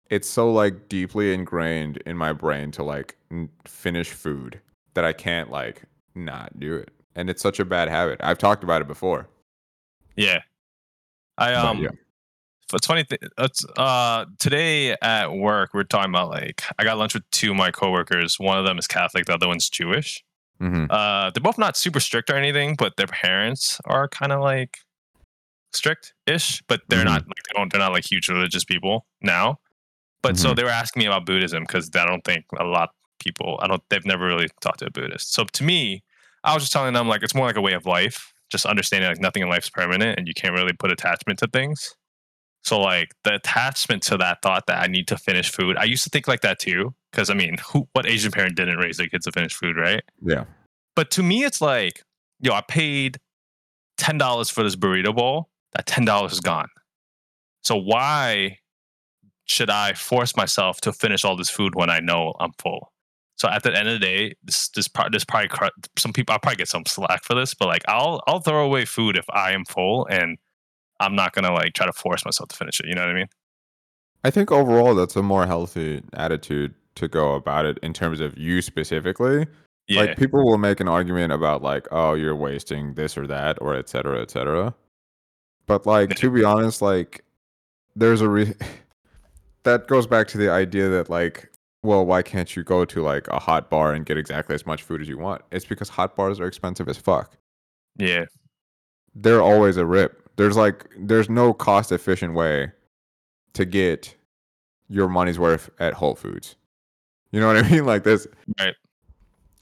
it's 0.08 0.28
so 0.28 0.50
like 0.52 0.88
deeply 0.88 1.32
ingrained 1.32 1.98
in 2.06 2.16
my 2.16 2.32
brain 2.32 2.72
to 2.72 2.82
like 2.82 3.16
n- 3.30 3.48
finish 3.66 4.10
food 4.10 4.60
that 4.94 5.04
I 5.04 5.12
can't 5.12 5.50
like 5.50 5.82
not 6.16 6.58
do 6.58 6.74
it. 6.74 6.90
And 7.14 7.30
it's 7.30 7.42
such 7.42 7.60
a 7.60 7.64
bad 7.64 7.88
habit. 7.88 8.20
I've 8.22 8.38
talked 8.38 8.64
about 8.64 8.80
it 8.80 8.88
before. 8.88 9.28
Yeah. 10.16 10.40
I 11.38 11.54
um. 11.54 11.78
yeah. 11.82 11.90
It's 12.72 12.86
funny. 12.86 13.04
Th- 13.04 13.20
it's, 13.38 13.64
uh, 13.76 14.26
today 14.38 14.96
at 15.02 15.32
work, 15.32 15.70
we're 15.74 15.84
talking 15.84 16.10
about 16.10 16.30
like 16.30 16.62
I 16.78 16.84
got 16.84 16.98
lunch 16.98 17.14
with 17.14 17.28
two 17.30 17.50
of 17.50 17.56
my 17.56 17.70
coworkers. 17.70 18.38
One 18.38 18.58
of 18.58 18.64
them 18.64 18.78
is 18.78 18.86
Catholic, 18.86 19.26
the 19.26 19.34
other 19.34 19.48
one's 19.48 19.68
Jewish. 19.68 20.22
Mhm. 20.60 20.86
Uh, 20.90 21.30
they're 21.30 21.42
both 21.42 21.58
not 21.58 21.76
super 21.76 22.00
strict 22.00 22.28
or 22.30 22.36
anything, 22.36 22.76
but 22.76 22.96
their 22.96 23.06
parents 23.06 23.80
are 23.86 24.08
kind 24.08 24.30
of 24.32 24.40
like 24.40 24.78
strict-ish. 25.72 26.62
But 26.68 26.82
they're 26.88 27.00
Mhm. 27.02 27.04
not 27.06 27.22
like 27.26 27.42
they 27.48 27.52
don't. 27.58 27.72
They're 27.72 27.80
not 27.80 27.92
like 27.92 28.10
huge 28.10 28.28
religious 28.28 28.64
people 28.64 29.06
now. 29.22 29.58
But 30.22 30.36
so 30.36 30.52
Mhm. 30.52 30.56
they 30.56 30.64
were 30.64 30.68
asking 30.70 31.00
me 31.00 31.06
about 31.06 31.24
Buddhism 31.24 31.62
because 31.62 31.90
I 31.94 32.04
don't 32.04 32.24
think 32.24 32.44
a 32.58 32.64
lot 32.64 32.90
of 32.90 32.94
people. 33.24 33.58
I 33.62 33.66
don't. 33.68 33.82
They've 33.88 34.04
never 34.04 34.26
really 34.26 34.48
talked 34.60 34.80
to 34.80 34.86
a 34.86 34.90
Buddhist. 34.90 35.32
So 35.32 35.44
to 35.44 35.64
me, 35.64 36.02
I 36.44 36.52
was 36.54 36.62
just 36.64 36.72
telling 36.72 36.92
them 36.94 37.08
like 37.08 37.22
it's 37.22 37.34
more 37.34 37.46
like 37.46 37.56
a 37.56 37.60
way 37.62 37.72
of 37.72 37.86
life. 37.86 38.32
Just 38.50 38.66
understanding 38.66 39.08
like 39.08 39.20
nothing 39.20 39.42
in 39.42 39.48
life's 39.48 39.70
permanent, 39.70 40.18
and 40.18 40.26
you 40.28 40.34
can't 40.34 40.52
really 40.54 40.72
put 40.72 40.90
attachment 40.90 41.38
to 41.38 41.46
things. 41.46 41.94
So 42.62 42.80
like 42.80 43.14
the 43.24 43.34
attachment 43.34 44.02
to 44.04 44.16
that 44.18 44.42
thought 44.42 44.66
that 44.66 44.82
I 44.82 44.86
need 44.86 45.08
to 45.08 45.16
finish 45.16 45.50
food. 45.50 45.76
I 45.76 45.84
used 45.84 46.04
to 46.04 46.10
think 46.10 46.28
like 46.28 46.42
that 46.42 46.58
too. 46.58 46.94
Because 47.10 47.30
I 47.30 47.34
mean, 47.34 47.56
who 47.66 47.88
what 47.92 48.06
Asian 48.06 48.30
parent 48.30 48.56
didn't 48.56 48.78
raise 48.78 48.96
their 48.96 49.08
kids 49.08 49.24
to 49.24 49.32
finish 49.32 49.54
food, 49.54 49.76
right? 49.76 50.02
Yeah. 50.22 50.44
But 50.94 51.10
to 51.12 51.22
me, 51.22 51.44
it's 51.44 51.60
like, 51.60 52.02
yo, 52.40 52.52
I 52.52 52.60
paid 52.60 53.18
ten 53.96 54.18
dollars 54.18 54.50
for 54.50 54.62
this 54.62 54.76
burrito 54.76 55.14
bowl. 55.14 55.48
That 55.74 55.86
ten 55.86 56.04
dollars 56.04 56.32
is 56.32 56.40
gone. 56.40 56.68
So 57.62 57.76
why 57.76 58.58
should 59.46 59.70
I 59.70 59.94
force 59.94 60.36
myself 60.36 60.80
to 60.82 60.92
finish 60.92 61.24
all 61.24 61.36
this 61.36 61.50
food 61.50 61.74
when 61.74 61.90
I 61.90 62.00
know 62.00 62.34
I'm 62.40 62.52
full? 62.58 62.92
So 63.36 63.48
at 63.48 63.62
the 63.62 63.76
end 63.76 63.88
of 63.88 63.94
the 63.94 64.06
day, 64.06 64.34
this 64.44 64.68
this 64.68 64.88
this 65.10 65.24
probably 65.24 65.48
some 65.98 66.12
people 66.12 66.34
I'll 66.34 66.38
probably 66.38 66.56
get 66.56 66.68
some 66.68 66.84
slack 66.86 67.24
for 67.24 67.34
this, 67.34 67.54
but 67.54 67.68
like 67.68 67.82
I'll 67.88 68.22
I'll 68.26 68.40
throw 68.40 68.64
away 68.64 68.84
food 68.84 69.16
if 69.16 69.24
I 69.30 69.52
am 69.52 69.64
full 69.64 70.06
and 70.10 70.36
I'm 71.00 71.16
not 71.16 71.32
gonna 71.32 71.52
like 71.52 71.72
try 71.72 71.86
to 71.86 71.92
force 71.92 72.24
myself 72.24 72.48
to 72.50 72.56
finish 72.56 72.78
it. 72.80 72.86
You 72.86 72.94
know 72.94 73.02
what 73.02 73.10
I 73.10 73.14
mean? 73.14 73.26
I 74.22 74.30
think 74.30 74.52
overall 74.52 74.94
that's 74.94 75.16
a 75.16 75.22
more 75.22 75.46
healthy 75.46 76.02
attitude 76.12 76.74
to 76.96 77.08
go 77.08 77.34
about 77.34 77.64
it 77.64 77.78
in 77.82 77.92
terms 77.92 78.20
of 78.20 78.36
you 78.36 78.60
specifically. 78.62 79.46
Yeah, 79.88 80.02
Like 80.02 80.18
people 80.18 80.44
will 80.44 80.58
make 80.58 80.78
an 80.78 80.88
argument 80.88 81.32
about 81.32 81.62
like, 81.62 81.88
oh, 81.90 82.14
you're 82.14 82.36
wasting 82.36 82.94
this 82.94 83.16
or 83.16 83.26
that, 83.26 83.56
or 83.60 83.74
et 83.74 83.88
cetera, 83.88 84.20
et 84.20 84.30
cetera. 84.30 84.74
But 85.66 85.86
like 85.86 86.14
to 86.16 86.30
be 86.30 86.44
honest, 86.52 86.82
like 86.82 87.24
there's 87.96 88.20
a 88.20 88.28
re- 88.28 88.54
that 89.64 89.88
goes 89.88 90.06
back 90.06 90.28
to 90.28 90.38
the 90.38 90.50
idea 90.50 90.88
that 90.90 91.08
like, 91.08 91.50
well, 91.82 92.04
why 92.04 92.20
can't 92.22 92.54
you 92.54 92.62
go 92.62 92.84
to 92.84 93.02
like 93.02 93.26
a 93.28 93.38
hot 93.38 93.70
bar 93.70 93.94
and 93.94 94.04
get 94.04 94.18
exactly 94.18 94.54
as 94.54 94.66
much 94.66 94.82
food 94.82 95.00
as 95.00 95.08
you 95.08 95.16
want? 95.16 95.42
It's 95.50 95.64
because 95.64 95.88
hot 95.88 96.14
bars 96.14 96.38
are 96.38 96.46
expensive 96.46 96.88
as 96.88 96.98
fuck. 96.98 97.36
yeah, 97.96 98.26
They're 99.14 99.40
always 99.42 99.76
a 99.78 99.86
rip. 99.86 100.29
There's 100.40 100.56
like 100.56 100.86
there's 100.98 101.28
no 101.28 101.52
cost 101.52 101.92
efficient 101.92 102.32
way 102.32 102.72
to 103.52 103.66
get 103.66 104.14
your 104.88 105.06
money's 105.06 105.38
worth 105.38 105.68
at 105.78 105.92
Whole 105.92 106.14
Foods. 106.14 106.56
You 107.30 107.40
know 107.40 107.46
what 107.46 107.58
I 107.58 107.62
mean? 107.70 107.84
Like 107.84 108.04
this 108.04 108.26
Right. 108.58 108.74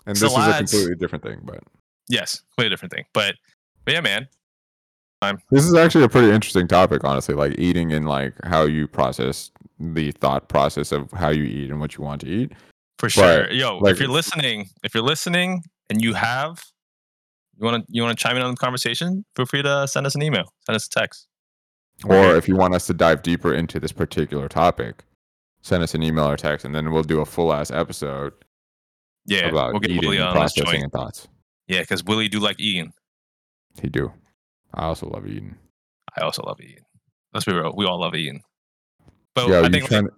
And 0.07 0.17
So 0.17 0.29
this 0.29 0.39
is 0.39 0.47
a 0.47 0.59
completely 0.59 0.95
different 0.95 1.25
thing, 1.25 1.41
but 1.43 1.65
yes, 2.09 2.43
completely 2.55 2.71
different 2.71 2.93
thing. 2.93 3.07
But 3.13 3.35
but 3.85 3.95
yeah, 3.95 4.01
man, 4.03 4.29
I'm, 5.21 5.41
This 5.51 5.65
is 5.65 5.75
actually 5.75 6.05
a 6.05 6.09
pretty 6.09 6.31
interesting 6.31 6.69
topic, 6.69 7.03
honestly. 7.03 7.35
Like 7.35 7.59
eating 7.59 7.93
and 7.93 8.09
like 8.09 8.35
how 8.45 8.63
you 8.63 8.87
process 8.87 9.51
the 9.81 10.13
thought 10.13 10.49
process 10.49 10.93
of 10.93 11.11
how 11.11 11.31
you 11.31 11.43
eat 11.43 11.71
and 11.71 11.81
what 11.81 11.97
you 11.97 12.05
want 12.05 12.21
to 12.21 12.29
eat. 12.29 12.53
for 13.01 13.11
sure. 13.11 13.47
But, 13.47 13.55
Yo, 13.57 13.79
like- 13.79 13.95
if 13.95 14.01
you're 14.01 14.09
listening, 14.09 14.69
if 14.85 14.95
you're 14.95 15.03
listening 15.03 15.65
and 15.91 16.01
you 16.01 16.15
have 16.15 16.63
you 17.59 17.65
want 17.65 17.87
to 17.87 17.93
you 17.93 18.03
want 18.03 18.17
to 18.17 18.23
chime 18.23 18.37
in 18.37 18.43
on 18.43 18.51
the 18.51 18.57
conversation, 18.57 19.25
feel 19.35 19.47
free 19.47 19.63
to 19.63 19.89
send 19.89 20.07
us 20.07 20.15
an 20.15 20.23
email, 20.23 20.45
send 20.67 20.77
us 20.77 20.87
a 20.87 20.91
text. 20.91 21.27
Or 22.05 22.37
if 22.37 22.47
you 22.47 22.55
want 22.55 22.75
us 22.75 22.87
to 22.87 22.95
dive 22.95 23.23
deeper 23.23 23.53
into 23.53 23.81
this 23.81 23.91
particular 23.91 24.49
topic, 24.49 25.05
send 25.63 25.83
us 25.83 25.95
an 25.95 26.03
email 26.03 26.31
or 26.31 26.37
text, 26.37 26.65
and 26.65 26.75
then 26.75 26.93
we'll 26.93 27.03
do 27.03 27.21
a 27.21 27.27
full 27.27 27.53
ass 27.53 27.71
episode 27.71 28.33
Yeah, 29.27 29.49
about 29.49 29.73
we'll 29.73 29.81
get 29.81 29.91
eating 29.91 30.09
Willie 30.09 30.19
and 30.19 30.33
processing 30.33 30.83
and 30.85 30.93
thoughts. 30.93 31.27
Yeah, 31.67 31.81
because 31.81 32.05
Willie 32.05 32.29
do 32.29 32.39
like 32.39 32.61
eating. 32.61 32.93
He 33.83 33.89
do. 33.89 34.13
I 34.75 34.85
also 34.85 35.09
love 35.09 35.27
eating. 35.27 35.57
I 36.17 36.23
also 36.23 36.43
love 36.43 36.61
eating. 36.61 36.85
Let's 37.35 37.45
be 37.45 37.53
real, 37.53 37.75
we 37.77 37.85
all 37.85 38.01
love 38.01 38.15
eating. 38.15 38.43
But 39.35 39.49
yeah, 39.49 39.61
I 39.61 39.69
think 39.69 39.87
trying 39.87 40.07
to, 40.07 40.13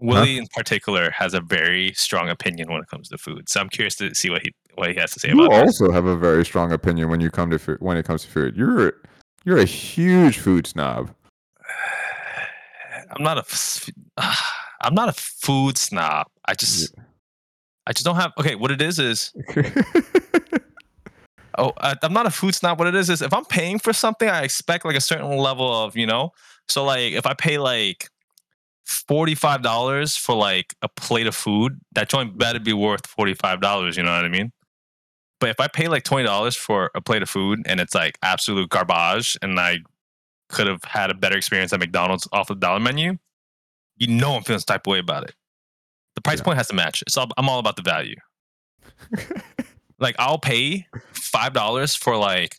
Willie 0.00 0.38
in 0.38 0.46
particular 0.48 1.10
has 1.10 1.34
a 1.34 1.40
very 1.40 1.92
strong 1.94 2.28
opinion 2.28 2.70
when 2.70 2.80
it 2.82 2.88
comes 2.88 3.08
to 3.08 3.18
food. 3.18 3.48
So 3.48 3.60
I'm 3.60 3.68
curious 3.68 3.94
to 3.96 4.14
see 4.14 4.30
what 4.30 4.42
he 4.42 4.52
what 4.74 4.90
he 4.90 4.96
has 4.96 5.12
to 5.12 5.20
say 5.20 5.28
You 5.28 5.44
about 5.44 5.64
this. 5.64 5.80
also 5.80 5.92
have 5.92 6.06
a 6.06 6.16
very 6.16 6.44
strong 6.44 6.72
opinion 6.72 7.08
when 7.08 7.20
you 7.20 7.30
come 7.30 7.50
to 7.50 7.58
food, 7.58 7.78
when 7.80 7.96
it 7.96 8.04
comes 8.04 8.22
to 8.24 8.28
food. 8.28 8.56
You're 8.56 8.94
you're 9.44 9.58
a 9.58 9.64
huge 9.64 10.38
food 10.38 10.66
snob. 10.66 11.14
I'm 13.10 13.22
not 13.22 13.38
a 13.38 13.44
I'm 14.80 14.94
not 14.94 15.08
a 15.08 15.12
food 15.12 15.78
snob. 15.78 16.26
I 16.46 16.54
just 16.54 16.94
I 17.86 17.92
just 17.92 18.04
don't 18.04 18.16
have 18.16 18.32
okay, 18.38 18.56
what 18.56 18.70
it 18.70 18.82
is 18.82 18.98
is 18.98 19.32
oh 21.58 21.72
I, 21.78 21.94
I'm 22.02 22.12
not 22.12 22.26
a 22.26 22.30
food 22.30 22.54
snob. 22.54 22.78
What 22.78 22.88
it 22.88 22.94
is 22.94 23.10
is 23.10 23.22
if 23.22 23.32
I'm 23.32 23.44
paying 23.44 23.78
for 23.78 23.92
something, 23.92 24.28
I 24.28 24.42
expect 24.42 24.84
like 24.84 24.96
a 24.96 25.00
certain 25.00 25.36
level 25.36 25.72
of, 25.72 25.96
you 25.96 26.06
know. 26.06 26.30
So 26.68 26.84
like 26.84 27.12
if 27.12 27.26
I 27.26 27.34
pay 27.34 27.58
like 27.58 28.08
$45 28.86 30.18
for 30.18 30.34
like 30.34 30.74
a 30.82 30.88
plate 30.88 31.26
of 31.26 31.34
food, 31.34 31.78
that 31.92 32.08
joint 32.08 32.36
better 32.38 32.60
be 32.60 32.72
worth 32.72 33.02
$45, 33.02 33.96
you 33.96 34.02
know 34.02 34.14
what 34.14 34.24
I 34.24 34.28
mean? 34.28 34.52
But 35.40 35.50
if 35.50 35.60
I 35.60 35.68
pay 35.68 35.88
like 35.88 36.04
$20 36.04 36.56
for 36.56 36.90
a 36.94 37.00
plate 37.00 37.22
of 37.22 37.28
food 37.30 37.62
and 37.66 37.80
it's 37.80 37.94
like 37.94 38.18
absolute 38.22 38.68
garbage 38.70 39.36
and 39.42 39.58
I 39.58 39.78
could 40.48 40.66
have 40.66 40.84
had 40.84 41.10
a 41.10 41.14
better 41.14 41.36
experience 41.36 41.72
at 41.72 41.80
McDonald's 41.80 42.28
off 42.32 42.48
the 42.48 42.54
dollar 42.54 42.80
menu, 42.80 43.18
you 43.96 44.06
know 44.06 44.34
I'm 44.36 44.42
feeling 44.42 44.60
some 44.60 44.66
type 44.74 44.86
of 44.86 44.90
way 44.92 44.98
about 45.00 45.24
it. 45.24 45.34
The 46.14 46.20
price 46.20 46.38
Yeah. 46.38 46.44
point 46.44 46.58
has 46.58 46.68
to 46.68 46.74
match. 46.74 47.02
It's 47.02 47.16
all, 47.16 47.28
I'm 47.36 47.48
all 47.48 47.58
about 47.58 47.76
the 47.76 47.82
value. 47.82 48.16
Like 50.00 50.16
I'll 50.18 50.38
pay 50.40 50.86
five 51.12 51.52
dollars 51.52 51.94
for 51.94 52.16
like 52.16 52.56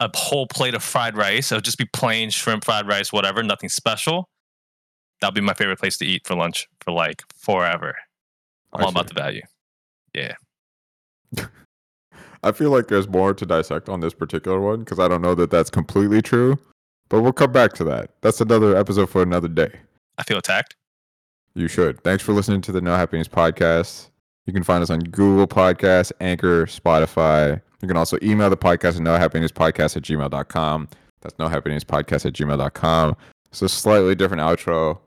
a 0.00 0.10
whole 0.14 0.48
plate 0.48 0.74
of 0.74 0.82
fried 0.82 1.16
rice. 1.16 1.52
It'll 1.52 1.62
just 1.62 1.78
be 1.78 1.86
plain 1.92 2.30
shrimp 2.30 2.64
fried 2.64 2.86
rice, 2.88 3.12
whatever, 3.12 3.44
nothing 3.44 3.68
special. 3.68 4.28
That'll 5.22 5.32
be 5.32 5.40
my 5.40 5.54
favorite 5.54 5.78
place 5.78 5.96
to 5.98 6.04
eat 6.04 6.26
for 6.26 6.34
lunch 6.34 6.68
for 6.80 6.90
like 6.90 7.22
forever. 7.32 7.94
I'm 8.72 8.82
all 8.82 8.90
about 8.90 9.06
the 9.06 9.14
value. 9.14 9.42
Yeah. 10.12 10.34
I 12.42 12.50
feel 12.50 12.70
like 12.70 12.88
there's 12.88 13.06
more 13.06 13.32
to 13.32 13.46
dissect 13.46 13.88
on 13.88 14.00
this 14.00 14.14
particular 14.14 14.60
one 14.60 14.80
because 14.80 14.98
I 14.98 15.06
don't 15.06 15.22
know 15.22 15.36
that 15.36 15.48
that's 15.48 15.70
completely 15.70 16.22
true, 16.22 16.58
but 17.08 17.22
we'll 17.22 17.32
come 17.32 17.52
back 17.52 17.72
to 17.74 17.84
that. 17.84 18.10
That's 18.20 18.40
another 18.40 18.76
episode 18.76 19.10
for 19.10 19.22
another 19.22 19.46
day. 19.46 19.70
I 20.18 20.24
feel 20.24 20.38
attacked. 20.38 20.74
You 21.54 21.68
should. 21.68 22.02
Thanks 22.02 22.24
for 22.24 22.32
listening 22.32 22.60
to 22.62 22.72
the 22.72 22.80
No 22.80 22.96
Happy 22.96 23.16
Endings 23.16 23.28
Podcast. 23.32 24.08
You 24.46 24.52
can 24.52 24.64
find 24.64 24.82
us 24.82 24.90
on 24.90 24.98
Google 24.98 25.46
Podcasts, 25.46 26.10
Anchor, 26.20 26.66
Spotify. 26.66 27.62
You 27.80 27.86
can 27.86 27.96
also 27.96 28.18
email 28.24 28.50
the 28.50 28.56
podcast 28.56 28.96
at 28.96 29.02
nohappyendingspodcast 29.02 29.96
at 29.96 30.02
gmail.com. 30.02 30.88
That's 31.20 31.34
nohappyendingspodcast 31.36 32.26
at 32.26 32.32
gmail.com. 32.32 33.16
It's 33.50 33.62
a 33.62 33.68
slightly 33.68 34.16
different 34.16 34.40
outro. 34.40 34.98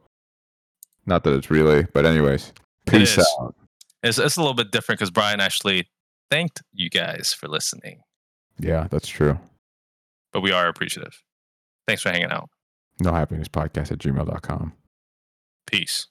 Not 1.06 1.24
that 1.24 1.34
it's 1.34 1.50
really, 1.52 1.86
but 1.94 2.06
anyways. 2.06 2.52
Peace 2.88 3.18
is. 3.18 3.28
out. 3.42 3.56
It's, 4.04 4.18
it's 4.18 4.38
a 4.38 4.40
little 4.40 4.54
bit 4.56 4.72
different 4.72 5.00
because 5.00 5.12
Brian 5.12 5.40
actually 5.40 5.88
thanked 6.32 6.62
you 6.74 6.90
guys 6.90 7.34
for 7.38 7.48
listening, 7.48 8.02
Yeah, 8.60 8.88
that's 8.90 9.08
true. 9.08 9.40
but 10.34 10.42
we 10.42 10.52
are 10.52 10.68
appreciative. 10.68 11.22
Thanks 11.88 12.02
for 12.04 12.10
hanging 12.10 12.32
out. 12.32 12.50
No 13.00 13.12
Happy 13.14 13.36
Endings 13.36 13.50
podcast 13.50 13.92
at 13.92 14.00
gmail.com. 14.00 14.74
Peace. 15.68 16.08